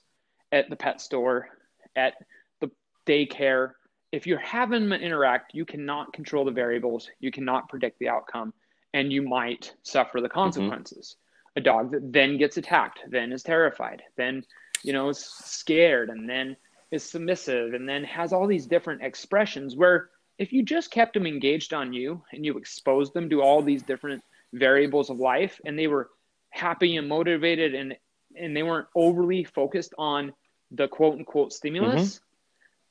at 0.53 0.68
the 0.68 0.77
pet 0.77 1.01
store, 1.01 1.49
at 1.97 2.14
the 2.61 2.70
daycare. 3.07 3.70
If 4.14 4.29
you're 4.29 4.38
having 4.38 4.88
them 4.88 5.00
interact, 5.00 5.55
you 5.55 5.64
cannot 5.64 6.12
control 6.12 6.44
the 6.44 6.53
variables, 6.53 7.11
you 7.18 7.33
cannot 7.33 7.68
predict 7.68 7.98
the 7.98 8.11
outcome, 8.11 8.55
and 8.92 9.12
you 9.12 9.22
might 9.22 9.74
suffer 9.83 10.20
the 10.20 10.29
mm-hmm. 10.29 10.38
consequences. 10.38 11.16
A 11.57 11.61
dog 11.61 11.90
that 11.90 12.12
then 12.12 12.38
gets 12.38 12.57
attacked, 12.57 13.00
then 13.09 13.33
is 13.33 13.42
terrified, 13.42 14.05
then 14.16 14.44
you 14.85 14.92
know 14.92 15.09
is 15.09 15.18
scared, 15.18 16.11
and 16.11 16.29
then 16.29 16.57
is 16.92 17.03
submissive, 17.03 17.74
and 17.74 17.88
then 17.88 18.05
has 18.05 18.33
all 18.33 18.46
these 18.46 18.66
different 18.66 19.03
expressions. 19.03 19.74
Where 19.74 20.11
if 20.38 20.53
you 20.53 20.62
just 20.62 20.92
kept 20.92 21.14
them 21.14 21.27
engaged 21.27 21.74
on 21.74 21.92
you 21.92 22.22
and 22.33 22.44
you 22.44 22.57
exposed 22.57 23.14
them 23.14 23.29
to 23.31 23.42
all 23.42 23.62
these 23.62 23.83
different 23.83 24.22
variables 24.53 25.11
of 25.11 25.18
life, 25.18 25.61
and 25.66 25.77
they 25.77 25.88
were 25.88 26.09
happy 26.50 26.96
and 26.96 27.09
motivated, 27.09 27.74
and 27.74 27.96
and 28.37 28.57
they 28.57 28.62
weren't 28.62 28.87
overly 28.94 29.42
focused 29.42 29.92
on 29.98 30.33
the 30.70 30.87
quote 30.87 31.18
unquote 31.18 31.53
stimulus, 31.53 32.14
mm-hmm. 32.14 32.24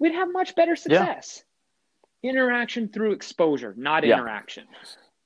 We'd 0.04 0.14
have 0.14 0.32
much 0.34 0.54
better 0.56 0.76
success. 0.76 1.46
Interaction 2.24 2.90
through 2.90 3.14
exposure, 3.14 3.74
not 3.78 4.04
Yeah. 4.04 4.18
interaction. 4.18 4.68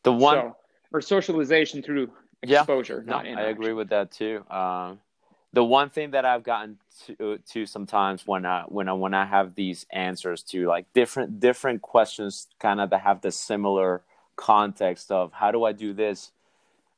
The 0.04 0.14
one. 0.14 0.38
So, 0.38 0.58
or 0.94 1.02
socialization 1.02 1.82
through 1.82 2.12
Yeah. 2.44 2.60
exposure, 2.60 3.04
No, 3.04 3.18
not 3.18 3.26
I 3.26 3.42
agree 3.46 3.74
with 3.74 3.90
that 3.90 4.12
too. 4.12 4.46
Um, 4.52 5.02
the 5.52 5.64
one 5.64 5.90
thing 5.90 6.12
that 6.12 6.26
I've 6.26 6.44
gotten 6.44 6.78
to, 7.06 7.40
to 7.40 7.66
sometimes 7.66 8.28
when 8.28 8.46
I 8.46 8.64
when 8.68 8.88
I 8.88 8.94
when 8.94 9.16
I 9.16 9.26
have 9.26 9.56
these 9.56 9.88
answers 9.90 10.44
to 10.52 10.68
like 10.68 10.86
different 10.94 11.40
different 11.40 11.82
questions, 11.82 12.48
kind 12.60 12.80
of 12.80 12.92
that 12.92 13.02
have 13.02 13.22
the 13.22 13.32
similar 13.32 14.04
context 14.36 15.12
of 15.12 15.34
how 15.34 15.50
do 15.52 15.64
I 15.64 15.72
do 15.72 15.94
this, 15.94 16.32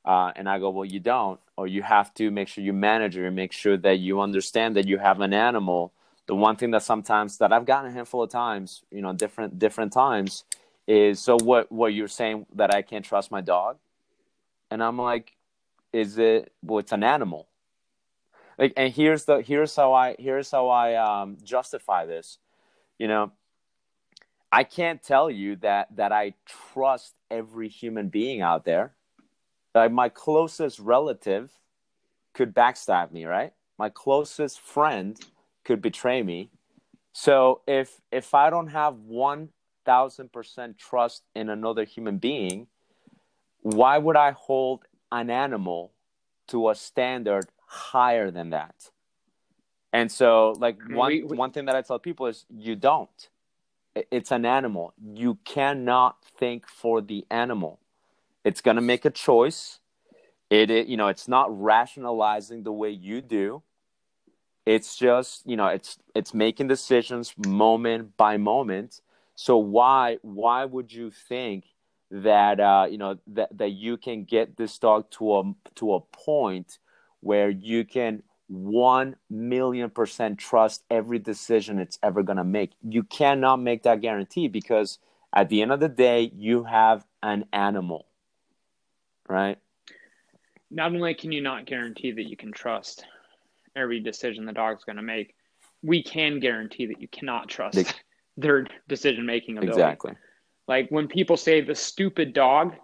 uh, 0.03 0.33
and 0.35 0.49
I 0.49 0.59
go, 0.59 0.69
well, 0.69 0.83
you 0.85 0.99
don't, 0.99 1.39
or 1.55 1.67
you 1.67 1.81
have 1.83 2.13
to 2.15 2.29
make 2.31 2.49
sure 2.49 2.61
you 2.61 2.73
manage 2.73 3.15
it 3.15 3.25
and 3.25 3.35
make 3.35 3.53
sure 3.53 3.77
that 3.77 3.99
you 3.99 4.19
understand 4.19 4.75
that 4.75 4.87
you 4.87 4.97
have 4.97 5.21
an 5.21 5.33
animal. 5.33 5.93
The 6.29 6.35
one 6.35 6.57
thing 6.57 6.69
that 6.71 6.83
sometimes 6.83 7.39
that 7.39 7.51
I've 7.51 7.65
gotten 7.65 7.89
a 7.89 7.91
handful 7.91 8.21
of 8.21 8.29
times, 8.29 8.83
you 8.91 9.01
know, 9.01 9.13
different 9.13 9.57
different 9.57 9.91
times, 9.91 10.43
is 10.87 11.19
so 11.19 11.39
what 11.41 11.71
what 11.71 11.91
you're 11.91 12.07
saying 12.07 12.45
that 12.53 12.71
I 12.71 12.83
can't 12.83 13.03
trust 13.03 13.31
my 13.31 13.41
dog, 13.41 13.79
and 14.69 14.83
I'm 14.83 14.99
like, 14.99 15.35
is 15.91 16.19
it 16.19 16.53
well 16.61 16.77
it's 16.77 16.91
an 16.91 17.03
animal. 17.03 17.47
Like 18.59 18.73
and 18.77 18.93
here's 18.93 19.25
the 19.25 19.41
here's 19.41 19.75
how 19.75 19.93
i 19.93 20.15
here's 20.19 20.51
how 20.51 20.67
i 20.67 20.93
um 20.93 21.37
justify 21.43 22.05
this. 22.05 22.37
You 22.99 23.07
know 23.07 23.31
i 24.51 24.63
can't 24.63 25.01
tell 25.01 25.31
you 25.31 25.55
that 25.55 25.95
that 25.95 26.11
i 26.11 26.35
trust 26.45 27.15
every 27.31 27.69
human 27.69 28.09
being 28.09 28.41
out 28.41 28.65
there. 28.65 28.93
Like 29.73 29.91
my 29.91 30.09
closest 30.09 30.77
relative 30.77 31.49
could 32.35 32.53
backstab 32.53 33.11
me 33.11 33.25
right? 33.25 33.51
My 33.79 33.89
closest 33.89 34.59
friend 34.59 35.19
could 35.69 35.82
betray 35.82 36.19
me 36.23 36.49
so 37.13 37.62
if 37.67 38.01
if 38.12 38.34
i 38.34 38.49
don't 38.49 38.71
have 38.82 38.93
1000% 38.95 40.77
trust 40.77 41.23
in 41.36 41.49
another 41.49 41.84
human 41.84 42.17
being 42.17 42.67
why 43.62 43.97
would 43.97 44.15
i 44.15 44.32
hold 44.32 44.79
an 45.12 45.29
animal 45.29 45.91
to 46.49 46.69
a 46.69 46.75
standard 46.75 47.47
higher 47.65 48.32
than 48.32 48.49
that. 48.49 48.91
And 49.93 50.12
so, 50.12 50.55
like 50.60 50.77
one 50.89 51.10
We- 51.10 51.23
we- 51.23 51.38
one 51.38 51.51
thing 51.51 51.65
that 51.65 51.75
I 51.75 51.82
tell 51.82 51.99
people 51.99 52.27
is, 52.27 52.45
you 52.49 52.75
don't. 52.75 53.29
It's 53.95 54.32
an 54.32 54.45
animal. 54.45 54.93
You 54.97 55.36
cannot 55.45 56.23
think 56.23 56.67
for 56.67 57.01
the 57.01 57.25
animal. 57.29 57.79
It's 58.43 58.62
gonna 58.62 58.82
make 58.82 59.05
a 59.05 59.10
choice. 59.10 59.79
It, 60.49 60.69
it 60.71 60.88
you 60.88 60.97
know, 60.97 61.08
it's 61.08 61.27
not 61.27 61.47
rationalizing 61.62 62.63
the 62.63 62.71
way 62.71 62.91
you 62.91 63.21
do. 63.21 63.63
It's 64.69 64.95
just 64.95 65.47
you 65.47 65.58
know, 65.58 65.65
it's 65.65 65.97
it's 66.13 66.32
making 66.32 66.67
decisions 66.67 67.34
moment 67.47 68.15
by 68.17 68.38
moment. 68.38 69.01
So 69.34 69.58
why 69.58 70.19
why 70.21 70.63
would 70.63 70.93
you 70.93 71.10
think 71.10 71.65
that 72.12 72.60
uh, 72.60 72.86
you 72.88 72.99
know 72.99 73.17
that 73.34 73.58
that 73.58 73.71
you 73.71 73.97
can 73.97 74.25
get 74.25 74.58
this 74.58 74.77
dog 74.77 75.10
to 75.13 75.38
a 75.38 75.53
to 75.73 75.95
a 75.95 76.01
point 76.01 76.77
where 77.21 77.49
you 77.49 77.84
can 77.84 78.21
one 78.47 79.15
million 79.27 79.89
percent 79.89 80.38
trust 80.38 80.84
every 80.91 81.17
decision 81.17 81.79
it's 81.79 81.97
ever 82.03 82.21
gonna 82.21 82.43
make. 82.43 82.73
You 82.84 83.01
cannot 83.01 83.58
make 83.58 83.82
that 83.84 84.01
guarantee 84.01 84.49
because 84.49 84.99
at 85.36 85.49
the 85.49 85.63
end 85.63 85.71
of 85.71 85.79
the 85.79 85.89
day, 85.89 86.32
you 86.36 86.65
have 86.65 87.08
an 87.23 87.45
animal, 87.51 88.05
right? 89.27 89.58
Not 90.69 90.93
only 90.93 91.15
can 91.15 91.32
you 91.32 91.41
not 91.41 91.65
guarantee 91.65 92.12
that 92.12 92.29
you 92.29 92.38
can 92.38 92.51
trust 92.51 93.03
every 93.79 93.99
decision 93.99 94.45
the 94.45 94.53
dog's 94.53 94.83
going 94.83 94.97
to 94.97 95.01
make, 95.01 95.33
we 95.81 96.03
can 96.03 96.39
guarantee 96.39 96.85
that 96.87 97.01
you 97.01 97.07
cannot 97.07 97.47
trust 97.47 97.77
Ex- 97.77 97.93
their 98.37 98.67
decision 98.87 99.25
making 99.25 99.57
ability. 99.57 99.81
Exactly. 99.81 100.13
Like 100.67 100.89
when 100.89 101.08
people 101.08 101.37
say 101.37 101.62
the 101.62 101.75
stupid 101.75 102.33
dog 102.33 102.75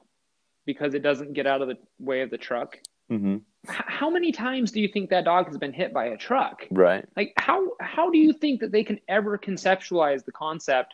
because 0.66 0.96
it 0.96 1.04
doesn't 1.04 1.34
get 1.34 1.46
out 1.46 1.62
of 1.62 1.68
the 1.68 1.78
way 2.00 2.22
of 2.22 2.30
the 2.30 2.38
truck. 2.38 2.78
hmm 3.10 3.38
how 3.68 4.12
many 4.12 4.32
times 4.32 4.72
do 4.72 4.80
you 4.80 4.88
think 4.88 5.10
that 5.10 5.26
dog 5.26 5.48
has 5.48 5.58
been 5.58 5.74
hit 5.74 5.92
by 5.92 6.06
a 6.06 6.18
truck? 6.18 6.68
Right. 6.70 7.04
Like 7.18 7.34
how 7.38 7.72
how 7.80 8.12
do 8.12 8.20
you 8.20 8.32
think 8.32 8.62
that 8.62 8.72
they 8.72 8.84
can 8.84 9.00
ever 9.08 9.40
conceptualize 9.40 10.24
the 10.24 10.32
concept 10.32 10.94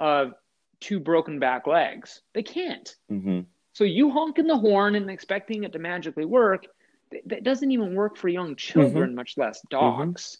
of 0.00 0.32
two 0.80 1.00
broken 1.00 1.38
back 1.38 1.66
legs? 1.66 2.22
They 2.32 2.42
can't. 2.42 2.94
hmm 3.10 3.40
So 3.74 3.84
you 3.84 4.10
honking 4.10 4.46
the 4.46 4.56
horn 4.56 4.94
and 4.94 5.10
expecting 5.10 5.64
it 5.64 5.72
to 5.72 5.78
magically 5.78 6.24
work, 6.24 6.64
that 7.26 7.42
doesn't 7.44 7.70
even 7.70 7.94
work 7.94 8.16
for 8.16 8.28
young 8.28 8.56
children, 8.56 9.14
much 9.14 9.36
less 9.36 9.60
dogs. 9.70 10.38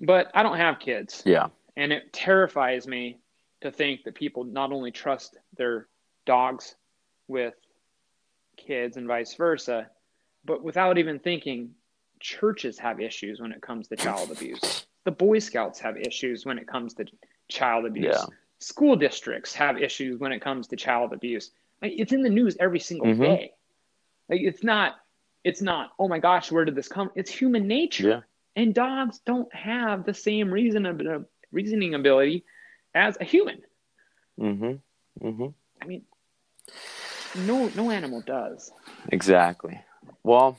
But 0.00 0.30
I 0.34 0.42
don't 0.42 0.56
have 0.56 0.78
kids, 0.78 1.22
Yeah. 1.24 1.48
and 1.76 1.92
it 1.92 2.12
terrifies 2.12 2.86
me 2.86 3.18
to 3.60 3.70
think 3.70 4.04
that 4.04 4.14
people 4.14 4.44
not 4.44 4.72
only 4.72 4.90
trust 4.90 5.36
their 5.56 5.88
dogs 6.24 6.74
with 7.28 7.54
kids 8.56 8.96
and 8.96 9.06
vice 9.06 9.34
versa, 9.34 9.90
but 10.44 10.62
without 10.62 10.98
even 10.98 11.18
thinking, 11.18 11.74
churches 12.20 12.78
have 12.78 13.00
issues 13.00 13.40
when 13.40 13.52
it 13.52 13.60
comes 13.62 13.88
to 13.88 13.96
child 13.96 14.30
abuse. 14.32 14.84
The 15.04 15.10
Boy 15.12 15.38
Scouts 15.38 15.78
have 15.80 15.96
issues 15.96 16.46
when 16.46 16.58
it 16.58 16.66
comes 16.66 16.94
to 16.94 17.04
child 17.48 17.84
abuse. 17.86 18.14
Yeah. 18.16 18.24
School 18.60 18.96
districts 18.96 19.52
have 19.54 19.80
issues 19.80 20.18
when 20.20 20.32
it 20.32 20.40
comes 20.40 20.68
to 20.68 20.76
child 20.76 21.12
abuse. 21.12 21.50
Like, 21.80 21.92
it's 21.96 22.12
in 22.12 22.22
the 22.22 22.30
news 22.30 22.56
every 22.60 22.78
single 22.78 23.08
Mhm. 23.08 23.18
day. 23.18 23.54
Like 24.28 24.40
it's 24.40 24.62
not 24.62 25.01
it's 25.44 25.60
not, 25.62 25.92
oh 25.98 26.08
my 26.08 26.18
gosh, 26.18 26.52
where 26.52 26.64
did 26.64 26.74
this 26.74 26.88
come? 26.88 27.10
It's 27.14 27.30
human 27.30 27.66
nature. 27.66 28.08
Yeah. 28.08 28.20
And 28.54 28.74
dogs 28.74 29.20
don't 29.24 29.52
have 29.54 30.04
the 30.04 30.14
same 30.14 30.50
reason 30.50 30.86
reasoning 31.50 31.94
ability 31.94 32.44
as 32.94 33.16
a 33.20 33.24
human. 33.24 33.62
Mm-hmm. 34.38 35.26
Mm-hmm. 35.26 35.46
I 35.80 35.86
mean, 35.86 36.02
no 37.46 37.68
no 37.74 37.90
animal 37.90 38.20
does. 38.20 38.70
Exactly. 39.08 39.80
Well, 40.22 40.58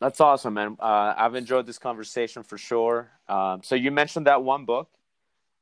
that's 0.00 0.20
awesome, 0.20 0.54
man. 0.54 0.76
Uh, 0.78 1.14
I've 1.16 1.34
enjoyed 1.34 1.66
this 1.66 1.78
conversation 1.78 2.42
for 2.42 2.58
sure. 2.58 3.10
Um, 3.28 3.62
so 3.62 3.74
you 3.74 3.90
mentioned 3.90 4.26
that 4.26 4.42
one 4.42 4.64
book. 4.64 4.88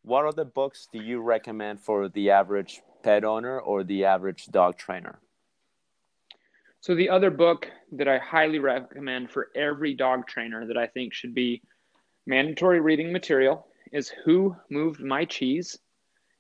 What 0.03 0.27
other 0.27 0.45
books 0.45 0.89
do 0.93 1.03
you 1.03 1.21
recommend 1.21 1.81
for 1.81 2.09
the 2.09 2.31
average 2.31 2.83
pet 3.03 3.25
owner 3.25 3.59
or 3.59 3.85
the 3.85 4.05
average 4.05 4.47
dog 4.47 4.77
trainer? 4.77 5.19
So 6.85 6.95
the 6.95 7.09
other 7.09 7.31
book 7.31 7.67
that 7.93 8.09
I 8.09 8.19
highly 8.19 8.59
recommend 8.59 9.31
for 9.31 9.49
every 9.55 9.95
dog 9.95 10.27
trainer 10.27 10.67
that 10.67 10.77
I 10.77 10.87
think 10.87 11.15
should 11.15 11.33
be 11.35 11.63
mandatory 12.27 12.79
reading 12.81 13.11
material 13.11 13.67
is 13.91 14.11
Who 14.27 14.55
Moved 14.69 15.01
My 15.01 15.25
Cheese? 15.25 15.79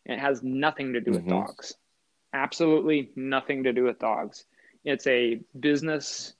It 0.05 0.19
has 0.19 0.43
nothing 0.43 0.93
to 0.93 1.01
do 1.01 1.13
with 1.13 1.25
Mhm. 1.25 1.31
dogs. 1.31 1.79
Absolutely 2.35 3.11
nothing 3.17 3.63
to 3.63 3.73
do 3.73 3.85
with 3.85 3.99
dogs. 3.99 4.45
It's 4.85 5.07
a 5.07 5.41
business 5.61 6.35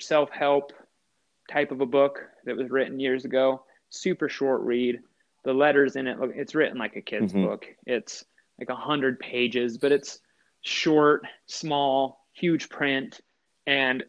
self-help 0.00 0.74
type 1.48 1.70
of 1.70 1.80
a 1.80 1.86
book 1.86 2.28
that 2.44 2.58
was 2.58 2.68
written 2.68 3.00
years 3.00 3.24
ago. 3.24 3.64
Super 3.88 4.28
short 4.28 4.60
read. 4.64 5.02
The 5.44 5.54
letters 5.54 5.96
in 5.96 6.06
it 6.06 6.20
look 6.20 6.36
it's 6.36 6.54
written 6.54 6.76
like 6.76 6.96
a 6.96 7.00
kid's 7.00 7.32
Mhm. 7.32 7.44
book. 7.44 7.74
It's 7.86 8.22
like 8.58 8.68
a 8.68 8.74
hundred 8.74 9.18
pages, 9.18 9.78
but 9.78 9.92
it's 9.92 10.20
short, 10.60 11.26
small, 11.46 12.26
huge 12.34 12.68
print, 12.68 13.22
and 13.66 14.04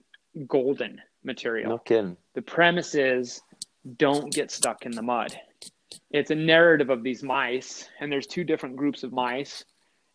golden 0.48 1.02
material. 1.24 1.70
No 1.72 1.78
kidding. 1.80 2.18
The 2.36 2.42
premise 2.42 2.96
is 2.96 3.42
don't 3.98 4.34
get 4.34 4.52
stuck 4.52 4.86
in 4.86 4.92
the 4.92 5.02
mud. 5.02 5.38
It's 6.12 6.32
a 6.32 6.36
narrative 6.36 6.90
of 6.90 7.04
these 7.04 7.24
mice, 7.24 7.90
and 8.00 8.12
there's 8.12 8.28
two 8.28 8.44
different 8.44 8.76
groups 8.76 9.04
of 9.04 9.12
mice, 9.14 9.64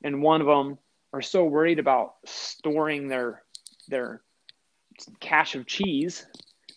and 0.05 0.23
one 0.23 0.41
of 0.41 0.47
them 0.47 0.79
are 1.13 1.23
so 1.23 1.45
worried 1.45 1.79
about 1.79 2.15
storing 2.25 3.09
their 3.09 3.43
their 3.89 4.23
cache 5.21 5.55
of 5.55 5.67
cheese 5.67 6.27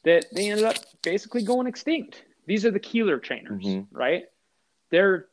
that 0.03 0.25
they 0.33 0.49
ended 0.49 0.65
up 0.65 0.75
basically 1.03 1.43
going 1.43 1.67
extinct. 1.67 2.23
These 2.47 2.65
are 2.65 2.71
the 2.71 2.79
Koehler 2.79 3.21
trainers, 3.21 3.63
Mhm. 3.63 3.87
right? 3.91 4.23
They're 4.89 5.27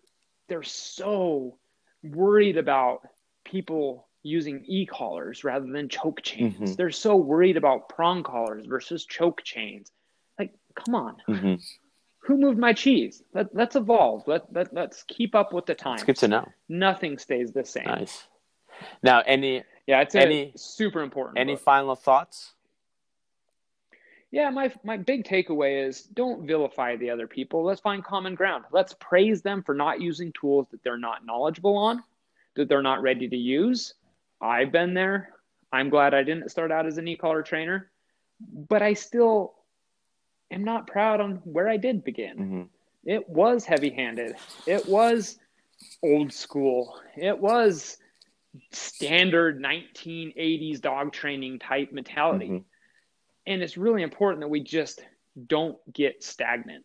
they're 0.49 0.63
so 0.63 1.59
worried 2.03 2.57
about 2.59 3.07
people 3.45 4.09
using 4.23 4.65
e-collars 4.67 5.45
rather 5.45 5.67
than 5.67 5.89
choke 5.89 6.23
chains. 6.23 6.55
Mhm. 6.59 6.77
They're 6.77 6.91
so 6.91 7.17
worried 7.17 7.57
about 7.57 7.89
prong 7.89 8.23
collars 8.23 8.67
versus 8.67 9.05
choke 9.05 9.43
chains. 9.43 9.91
Like, 10.39 10.55
come 10.75 10.95
on. 10.95 11.17
Mm-hmm. 11.29 11.55
Who 12.27 12.37
moved 12.37 12.59
my 12.59 12.73
cheese? 12.73 13.23
Let, 13.35 13.53
let's 13.55 13.75
evolve. 13.75 14.23
Let, 14.29 14.53
let, 14.53 14.73
let's 14.73 15.03
keep 15.09 15.35
up 15.35 15.53
with 15.53 15.67
the 15.67 15.75
times. 15.75 16.03
It's 16.03 16.07
good 16.07 16.17
to 16.19 16.29
know. 16.29 16.49
Nothing 16.69 17.19
stays 17.19 17.53
the 17.53 17.65
same. 17.65 17.85
Nice. 17.87 18.27
Now, 19.03 19.23
any 19.27 19.65
Yeah, 19.87 20.01
it's 20.03 20.15
Any- 20.15 20.53
super 20.57 21.01
important. 21.03 21.39
any 21.39 21.55
book. 21.55 21.63
final 21.63 21.97
thoughts? 21.97 22.53
Yeah, 24.31 24.49
my 24.49 24.73
my 24.83 24.97
big 24.97 25.25
takeaway 25.25 25.87
is 25.87 26.05
don't 26.05 26.47
vilify 26.47 26.97
the 26.97 27.11
other 27.11 27.27
people. 27.27 27.65
Let's 27.65 27.81
find 27.83 28.03
common 28.03 28.35
ground. 28.35 28.65
Let's 28.73 28.95
praise 28.99 29.43
them 29.43 29.63
for 29.63 29.75
not 29.75 30.01
using 30.01 30.33
tools 30.33 30.69
that 30.71 30.83
they're 30.83 30.97
not 30.97 31.27
knowledgeable 31.27 31.77
on, 31.77 32.03
that 32.55 32.69
they're 32.69 32.81
not 32.83 33.03
ready 33.03 33.29
to 33.29 33.37
use. 33.37 33.93
I've 34.43 34.73
been 34.73 34.93
there. 34.93 35.31
I'm 35.73 35.89
glad 35.89 36.13
I 36.13 36.23
didn't 36.25 36.51
start 36.51 36.71
out 36.73 36.85
as 36.85 36.99
an 36.99 37.09
e-collar 37.09 37.43
trainer, 37.43 37.91
but 38.41 38.83
I 38.83 38.93
still 38.95 39.55
am 40.51 40.65
not 40.65 40.87
proud 40.87 41.21
on 41.21 41.37
where 41.45 41.69
I 41.69 41.77
did 41.79 42.05
begin. 42.05 42.37
Mm-hmm. 42.37 42.63
It 43.05 43.29
was 43.29 43.65
heavy-handed. 43.65 44.37
It 44.67 44.87
was 44.89 45.39
old 46.03 46.33
school. 46.33 47.01
It 47.17 47.39
was 47.39 47.97
standard 48.73 49.61
1980s 49.63 50.81
dog 50.81 51.13
training 51.13 51.61
type 51.61 51.93
mentality. 51.93 52.49
Mhm. 52.49 52.65
And 53.47 53.63
it's 53.63 53.77
really 53.77 54.03
important 54.03 54.41
that 54.41 54.49
we 54.49 54.61
just 54.61 55.05
don't 55.47 55.79
get 55.93 56.23
stagnant. 56.23 56.85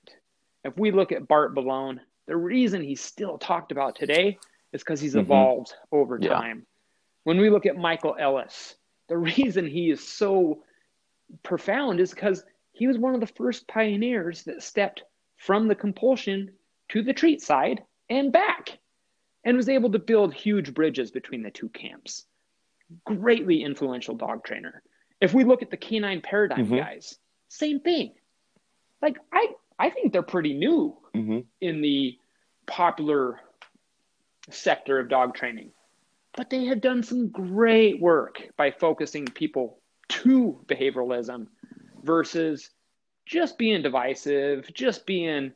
If 0.63 0.77
we 0.77 0.91
look 0.91 1.11
at 1.11 1.27
Bart 1.27 1.53
Bellon, 1.53 1.99
the 2.27 2.37
reason 2.37 2.81
he's 2.81 3.01
still 3.01 3.37
talked 3.37 3.71
about 3.71 3.95
today 3.95 4.37
is 4.71 4.81
because 4.81 5.01
he's 5.01 5.15
Mhm. 5.15 5.21
evolved 5.21 5.73
over 5.91 6.17
Yeah. 6.21 6.29
time. 6.29 6.66
When 7.27 7.41
we 7.41 7.49
look 7.49 7.65
at 7.65 7.75
Michael 7.75 8.15
Ellis, 8.17 8.75
the 9.09 9.17
reason 9.17 9.67
he 9.67 9.89
is 9.91 10.01
so 10.01 10.63
profound 11.43 11.99
is 11.99 12.11
because 12.13 12.45
he 12.71 12.87
was 12.87 12.97
one 12.97 13.13
of 13.15 13.19
the 13.19 13.27
first 13.27 13.67
pioneers 13.67 14.43
that 14.43 14.63
stepped 14.63 15.03
from 15.35 15.67
the 15.67 15.75
compulsion 15.75 16.53
to 16.87 17.01
the 17.01 17.11
treat 17.11 17.41
side 17.41 17.83
and 18.09 18.31
back 18.31 18.79
and 19.43 19.57
was 19.57 19.67
able 19.67 19.91
to 19.91 19.99
build 19.99 20.33
huge 20.33 20.73
bridges 20.73 21.11
between 21.11 21.43
the 21.43 21.51
two 21.51 21.67
camps. 21.67 22.27
Greatly 23.03 23.61
influential 23.61 24.15
dog 24.15 24.45
trainer. 24.45 24.81
If 25.19 25.33
we 25.33 25.43
look 25.43 25.61
at 25.61 25.69
the 25.69 25.75
canine 25.75 26.21
paradigm 26.21 26.65
Mhm. 26.65 26.77
guys, 26.77 27.19
same 27.49 27.81
thing. 27.81 28.15
Like 29.01 29.17
I 29.33 29.53
I 29.77 29.89
think 29.89 30.13
they're 30.13 30.23
pretty 30.23 30.53
new 30.53 30.97
Mm-hmm. 31.13 31.39
in 31.59 31.81
the 31.81 32.17
popular 32.67 33.41
sector 34.49 34.97
of 34.97 35.09
dog 35.09 35.35
training. 35.35 35.73
But 36.37 36.49
they 36.51 36.65
have 36.65 36.79
done 36.81 37.03
some 37.03 37.29
great 37.29 37.99
work 37.99 38.43
by 38.55 38.71
focusing 38.71 39.25
people 39.25 39.79
to 40.09 40.63
behavioralism 40.67 41.47
versus 42.03 42.69
just 43.25 43.57
being 43.57 43.81
divisive, 43.81 44.71
just 44.73 45.05
being 45.05 45.51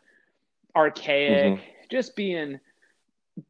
archaic, 0.75 1.59
just 1.89 2.15
being 2.15 2.59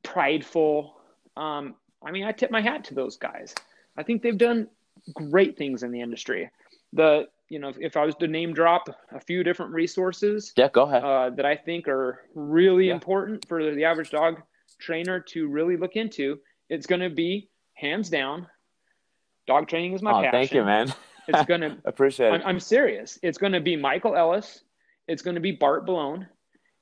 prideful. 0.03 0.97
Um, 1.38 1.75
I 2.05 2.11
mean, 2.11 2.25
I 2.25 2.34
tip 2.34 2.51
my 2.51 2.61
hat 2.61 2.84
to 2.86 2.93
those 2.93 3.17
guys. 3.17 3.55
I 3.97 4.03
think 4.03 4.21
they've 4.21 4.38
done 4.38 4.67
great 5.13 5.57
things 5.57 5.84
in 5.84 5.91
the 5.91 6.01
industry. 6.01 6.49
The 6.93 7.29
you 7.49 7.59
know, 7.59 7.73
if 7.79 7.97
I 7.97 8.05
was 8.05 8.15
to 8.15 8.27
name 8.27 8.53
drop 8.53 8.88
a 9.11 9.19
few 9.19 9.43
different 9.43 9.73
resources, 9.73 10.53
Yeah, 10.55 10.69
go 10.69 10.84
ahead. 10.84 11.03
uh, 11.03 11.29
that 11.32 11.45
I 11.45 11.55
think 11.55 11.88
are 11.88 12.21
really 12.34 12.88
Yeah. 12.88 12.93
important 12.93 13.45
for 13.47 13.73
the 13.73 13.84
average 13.84 14.09
dog 14.09 14.41
trainer 14.79 15.19
to 15.19 15.47
really 15.49 15.75
look 15.75 15.95
into. 15.97 16.39
It's 16.72 16.88
going 16.88 17.01
to 17.01 17.11
be 17.11 17.51
hands 17.76 18.09
down. 18.09 18.47
Dog 19.45 19.67
training 19.67 19.93
is 19.93 20.01
my 20.01 20.11
oh, 20.11 20.15
passion. 20.15 20.32
thank 20.32 20.53
you, 20.53 20.63
man. 20.63 20.91
It's 21.28 21.45
going 21.45 21.61
to. 21.61 21.78
Appreciate 21.86 22.30
I'm, 22.30 22.41
it. 22.41 22.45
I'm 22.47 22.59
serious. 22.59 23.19
It's 23.22 23.38
going 23.38 23.53
to 23.53 23.61
be 23.61 23.76
Michael 23.76 24.15
Ellis. 24.15 24.63
It's 25.07 25.22
going 25.22 25.36
to 25.36 25.41
be 25.41 25.51
Bart 25.51 25.86
Bellon. 25.86 26.26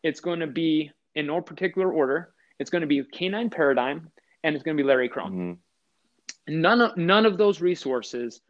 It's 0.03 0.21
going 0.21 0.39
to 0.39 0.47
be 0.47 0.91
in 1.15 1.27
no 1.27 1.41
particular 1.41 1.91
order. 1.91 2.29
It's 2.59 2.69
going 2.69 2.81
to 2.81 2.87
be 2.87 3.03
Canine 3.03 3.49
Paradigm, 3.49 4.09
and 4.45 4.55
it's 4.55 4.63
going 4.63 4.77
to 4.77 4.81
be 4.81 4.87
Larry 4.87 5.09
Krohn 5.09 5.31
hmm 5.31 5.51
none 6.49 6.81
of 6.81 6.97
none 6.97 7.25
of 7.25 7.37
those 7.37 7.61
resources 7.61 8.41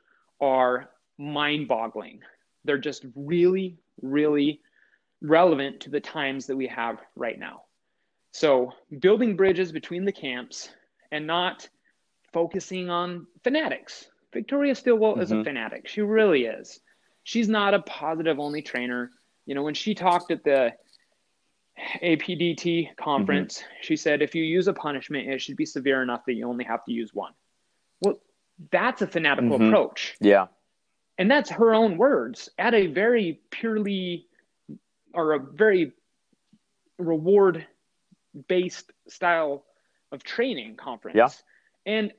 are 0.41 0.89
mind-boggling 1.17 2.21
they're 2.63 2.77
just 2.77 3.05
really 3.15 3.77
really 4.01 4.61
relevant 5.21 5.79
to 5.81 5.89
the 5.89 5.99
times 5.99 6.45
that 6.45 6.55
we 6.55 6.67
have 6.67 6.99
right 7.15 7.39
now 7.39 7.63
so 8.31 8.71
building 8.99 9.35
bridges 9.35 9.71
between 9.71 10.05
the 10.05 10.11
camps 10.11 10.69
and 11.11 11.25
not 11.27 11.67
focusing 12.33 12.89
on 12.89 13.25
fanatics 13.43 14.09
victoria 14.33 14.75
stilwell 14.75 15.19
is 15.19 15.31
a 15.31 15.35
Mhm. 15.35 15.43
fanatic 15.43 15.87
she 15.87 16.01
really 16.01 16.45
is 16.45 16.79
she's 17.23 17.49
not 17.49 17.73
a 17.73 17.81
positive 17.81 18.39
only 18.39 18.61
trainer 18.61 19.11
you 19.45 19.55
know 19.55 19.63
when 19.63 19.73
she 19.73 19.95
talked 19.95 20.29
at 20.31 20.43
the 20.43 20.73
apdt 22.03 22.95
conference 22.97 23.63
she 23.81 23.95
said 23.95 24.21
if 24.21 24.35
you 24.35 24.43
use 24.43 24.67
a 24.67 24.73
punishment 24.73 25.27
it 25.27 25.41
should 25.41 25.55
be 25.57 25.65
severe 25.65 26.01
enough 26.03 26.25
that 26.25 26.33
you 26.33 26.47
only 26.47 26.63
have 26.65 26.83
to 26.85 26.91
use 26.91 27.13
one 27.13 27.33
well, 28.01 28.21
that's 28.71 29.01
a 29.01 29.07
fanatical 29.07 29.57
Mhm. 29.57 29.67
approach. 29.67 30.15
Yeah. 30.21 30.47
And 31.17 31.29
that's 31.29 31.49
her 31.49 31.73
own 31.73 31.97
words 31.97 32.49
at 32.57 32.73
a 32.73 32.87
very 32.87 33.41
purely 33.51 34.27
or 35.13 35.33
a 35.33 35.39
very 35.39 35.91
reward 36.97 37.65
based 38.47 38.91
style 39.07 39.65
of 40.11 40.23
training 40.23 40.75
conference. 40.75 41.15
Yeah. 41.17 41.29
And 41.85 42.13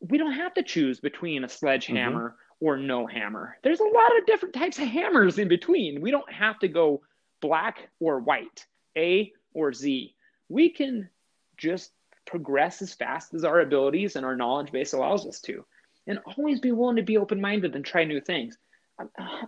we 0.00 0.18
don't 0.18 0.32
have 0.32 0.54
to 0.54 0.62
choose 0.62 1.00
between 1.00 1.44
a 1.44 1.48
sledgehammer 1.48 2.30
Mm-hmm. 2.30 2.64
or 2.66 2.76
no 2.76 3.06
hammer. 3.06 3.56
There's 3.62 3.80
a 3.80 3.84
lot 3.84 4.16
of 4.18 4.26
different 4.26 4.54
types 4.54 4.78
of 4.78 4.86
hammers 4.88 5.38
in 5.38 5.48
between. 5.48 6.00
We 6.00 6.10
don't 6.10 6.30
have 6.32 6.58
to 6.60 6.68
go 6.68 7.02
black 7.40 7.88
or 8.00 8.20
white, 8.20 8.66
A 8.96 9.32
or 9.52 9.72
Z. 9.72 10.14
We 10.48 10.70
can 10.70 11.08
just 11.56 11.92
progress 12.26 12.80
as 12.82 12.94
fast 12.94 13.34
as 13.34 13.44
our 13.44 13.60
abilities 13.60 14.16
and 14.16 14.24
our 14.24 14.36
knowledge 14.36 14.72
base 14.72 14.92
allows 14.94 15.26
us 15.26 15.40
to. 15.42 15.64
And 16.06 16.18
always 16.36 16.60
be 16.60 16.72
willing 16.72 16.96
to 16.96 17.02
be 17.02 17.16
open 17.18 17.40
minded 17.40 17.74
and 17.76 17.84
try 17.84 18.04
new 18.04 18.20
things. 18.20 18.58
I, 18.98 19.04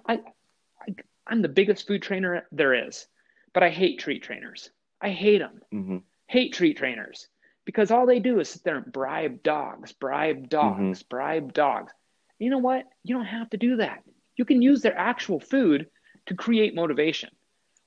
I, 0.06 0.12
I, 0.82 0.94
I'm 1.26 1.42
the 1.42 1.48
biggest 1.48 1.86
food 1.86 2.02
trainer 2.02 2.46
there 2.52 2.74
is, 2.88 3.06
but 3.52 3.62
I 3.62 3.68
hate 3.70 3.98
treat 3.98 4.22
trainers. 4.22 4.70
I 5.00 5.10
hate 5.10 5.38
them 5.38 5.60
hmm 5.70 5.98
hate 6.28 6.52
treat 6.54 6.76
trainers 6.76 7.28
because 7.66 7.90
all 7.90 8.06
they 8.06 8.20
do 8.20 8.40
is 8.40 8.48
sit 8.48 8.64
there 8.64 8.78
and 8.78 8.90
bribe 8.90 9.42
dogs, 9.42 9.92
bribe 9.92 10.48
dogs, 10.48 11.00
mm-hmm. 11.00 11.08
bribe 11.10 11.52
dogs. 11.52 11.92
You 12.38 12.48
know 12.48 12.58
what? 12.58 12.84
You 13.02 13.16
don't 13.16 13.26
have 13.26 13.50
to 13.50 13.58
do 13.58 13.76
that. 13.76 14.02
You 14.36 14.46
can 14.46 14.62
use 14.62 14.80
their 14.80 14.96
actual 14.96 15.40
food 15.40 15.88
to 16.26 16.34
create 16.34 16.74
motivation. 16.74 17.30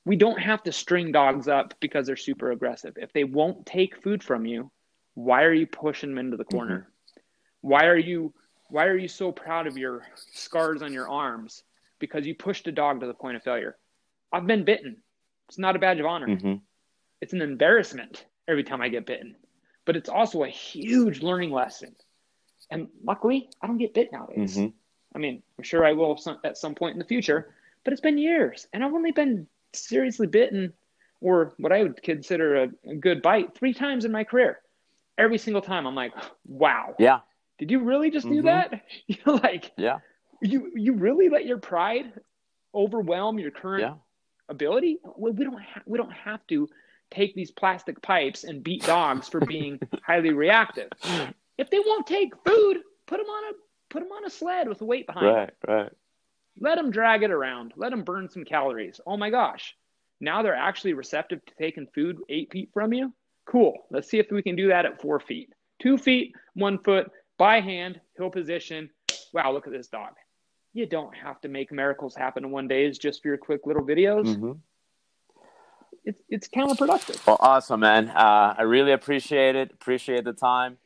We 0.05 0.17
don't 0.17 0.39
have 0.39 0.61
to 0.63 0.71
string 0.71 1.11
dogs 1.11 1.47
up 1.47 1.73
because 1.79 2.05
they're 2.05 2.17
super 2.17 2.51
aggressive. 2.51 2.93
If 2.97 3.13
they 3.13 3.23
won't 3.23 3.65
take 3.65 4.03
food 4.03 4.21
from 4.23 4.45
you, 4.45 4.71
why 5.13 5.43
are 5.43 5.53
you 5.53 5.65
pushing 5.65 6.09
them 6.09 6.19
into 6.19 6.37
the 6.37 6.45
corner? 6.45 6.79
Mm-hmm. 6.79 7.19
Why 7.61 7.85
are 7.85 7.97
you 7.97 8.33
why 8.69 8.85
are 8.85 8.97
you 8.97 9.07
so 9.07 9.31
proud 9.31 9.65
of 9.65 9.77
your 9.77 10.05
scars 10.31 10.81
on 10.81 10.93
your 10.93 11.09
arms 11.09 11.63
because 11.99 12.27
you 12.27 12.35
pushed 12.35 12.67
a 12.67 12.71
dog 12.71 12.99
to 12.99 13.07
the 13.07 13.13
point 13.13 13.37
of 13.37 13.43
failure? 13.43 13.77
I've 14.31 14.45
been 14.45 14.63
bitten. 14.63 14.97
It's 15.47 15.57
not 15.57 15.75
a 15.75 15.79
badge 15.79 15.99
of 15.99 16.05
honor. 16.05 16.27
Mm-hmm. 16.27 16.55
It's 17.21 17.33
an 17.33 17.41
embarrassment 17.41 18.25
every 18.47 18.63
time 18.63 18.81
I 18.81 18.89
get 18.89 19.05
bitten. 19.05 19.35
But 19.89 19.97
it's 19.97 20.07
also 20.07 20.43
a 20.43 20.47
huge 20.47 21.23
learning 21.23 21.49
lesson. 21.49 21.95
And 22.69 22.89
luckily, 23.03 23.49
I 23.59 23.65
don't 23.65 23.79
get 23.79 23.95
bit 23.95 24.11
nowadays. 24.11 24.55
Mm-hmm. 24.55 24.67
I 25.15 25.17
mean, 25.17 25.41
I'm 25.57 25.63
sure 25.63 25.83
I 25.83 25.93
will 25.93 26.19
at 26.43 26.59
some 26.59 26.75
point 26.75 26.93
in 26.93 26.99
the 26.99 27.05
future, 27.05 27.55
but 27.83 27.91
it's 27.91 27.99
been 27.99 28.19
years. 28.19 28.67
And 28.71 28.83
I've 28.83 28.93
only 28.93 29.11
been 29.11 29.47
seriously 29.73 30.27
bitten 30.27 30.73
or 31.21 31.55
what 31.57 31.71
I 31.71 31.81
would 31.81 32.03
consider 32.03 32.65
a, 32.65 32.69
a 32.87 32.95
good 32.97 33.23
bite 33.23 33.55
three 33.55 33.73
times 33.73 34.05
in 34.05 34.11
my 34.11 34.23
career. 34.23 34.59
Every 35.17 35.39
single 35.39 35.63
time, 35.63 35.87
I'm 35.87 35.95
like, 35.95 36.13
wow. 36.45 36.93
Yeah. 36.99 37.21
Did 37.57 37.71
you 37.71 37.79
really 37.79 38.11
just 38.11 38.27
mm-hmm. 38.27 38.35
do 38.35 38.41
that? 38.43 38.83
You're 39.07 39.37
like, 39.37 39.71
yeah. 39.75 39.97
You 40.39 40.71
you 40.75 40.93
really 40.93 41.29
let 41.29 41.47
your 41.47 41.57
pride 41.57 42.13
overwhelm 42.75 43.39
your 43.39 43.49
current 43.49 43.81
yeah. 43.81 43.95
ability? 44.49 44.99
Well, 45.03 45.33
we 45.33 45.45
don't 45.45 45.59
ha- 45.59 45.81
we 45.87 45.97
don't 45.97 46.13
have 46.13 46.45
to 46.49 46.69
take 47.11 47.35
these 47.35 47.51
plastic 47.51 48.01
pipes 48.01 48.43
and 48.43 48.63
beat 48.63 48.83
dogs 48.83 49.27
for 49.27 49.39
being 49.41 49.79
highly 50.03 50.31
reactive. 50.31 50.89
If 51.57 51.69
they 51.69 51.79
won't 51.79 52.07
take 52.07 52.33
food, 52.45 52.77
put 53.07 53.17
them 53.17 53.27
on 53.27 53.53
a 53.53 53.57
put 53.89 54.01
them 54.01 54.11
on 54.11 54.25
a 54.25 54.29
sled 54.29 54.69
with 54.69 54.81
a 54.81 54.85
weight 54.85 55.07
behind. 55.07 55.25
Right, 55.25 55.53
right. 55.67 55.91
Let 56.59 56.75
them 56.75 56.91
drag 56.91 57.23
it 57.23 57.31
around. 57.31 57.73
Let 57.75 57.91
them 57.91 58.03
burn 58.03 58.29
some 58.29 58.45
calories. 58.45 58.99
Oh 59.05 59.17
my 59.17 59.29
gosh. 59.29 59.75
Now 60.19 60.41
they're 60.41 60.55
actually 60.55 60.93
receptive 60.93 61.43
to 61.45 61.55
taking 61.55 61.87
food 61.87 62.17
eight 62.29 62.51
feet 62.51 62.69
from 62.73 62.93
you. 62.93 63.13
Cool. 63.45 63.73
Let's 63.89 64.09
see 64.09 64.19
if 64.19 64.27
we 64.31 64.43
can 64.43 64.55
do 64.55 64.67
that 64.67 64.85
at 64.85 65.01
four 65.01 65.19
feet. 65.19 65.53
Two 65.81 65.97
feet, 65.97 66.35
one 66.53 66.77
foot, 66.79 67.09
by 67.37 67.61
hand, 67.61 67.99
hill 68.17 68.29
position. 68.29 68.89
Wow, 69.33 69.53
look 69.53 69.65
at 69.65 69.73
this 69.73 69.87
dog. 69.87 70.13
You 70.73 70.85
don't 70.85 71.15
have 71.15 71.41
to 71.41 71.47
make 71.47 71.71
miracles 71.71 72.15
happen 72.15 72.43
in 72.45 72.51
one 72.51 72.67
day. 72.67 72.85
It's 72.85 72.97
just 72.97 73.21
for 73.21 73.29
your 73.29 73.37
quick 73.37 73.65
little 73.65 73.83
videos. 73.83 74.25
Mm-hmm. 74.25 74.51
It's, 76.09 76.23
it's 76.27 76.47
counterproductive. 76.47 77.23
Well, 77.27 77.37
awesome, 77.39 77.81
man. 77.81 78.09
Uh, 78.09 78.55
I 78.57 78.63
really 78.63 78.93
appreciate 78.93 79.55
it. 79.55 79.71
Appreciate 79.71 80.23
the 80.23 80.33
time. 80.33 80.77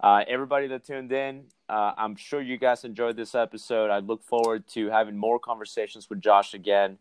Uh, 0.00 0.24
everybody 0.26 0.66
that 0.66 0.84
tuned 0.84 1.12
in, 1.12 1.44
uh, 1.68 1.92
I'm 1.96 2.16
sure 2.16 2.42
you 2.42 2.58
guys 2.58 2.82
enjoyed 2.82 3.16
this 3.16 3.36
episode. 3.36 3.90
I 3.90 4.00
look 4.00 4.24
forward 4.24 4.66
to 4.70 4.90
having 4.90 5.16
more 5.16 5.38
conversations 5.38 6.10
with 6.10 6.20
Josh 6.20 6.52
again. 6.52 6.98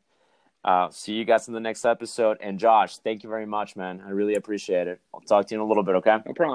Uh, 0.64 0.92
see 0.92 1.14
you 1.14 1.26
guys 1.26 1.48
in 1.48 1.56
the 1.56 1.60
next 1.60 1.84
episode. 1.84 2.38
And 2.40 2.60
Josh, 2.60 2.98
thank 2.98 3.24
you 3.24 3.30
very 3.30 3.48
much, 3.48 3.76
man. 3.76 4.04
I 4.06 4.12
really 4.12 4.36
appreciate 4.36 4.88
it. 4.88 5.02
I'll 5.12 5.22
talk 5.22 5.48
to 5.48 5.56
you 5.56 5.60
in 5.60 5.66
a 5.66 5.68
little 5.68 5.82
bit, 5.82 5.96
okay? 5.96 6.18
No 6.24 6.34
problem. 6.34 6.50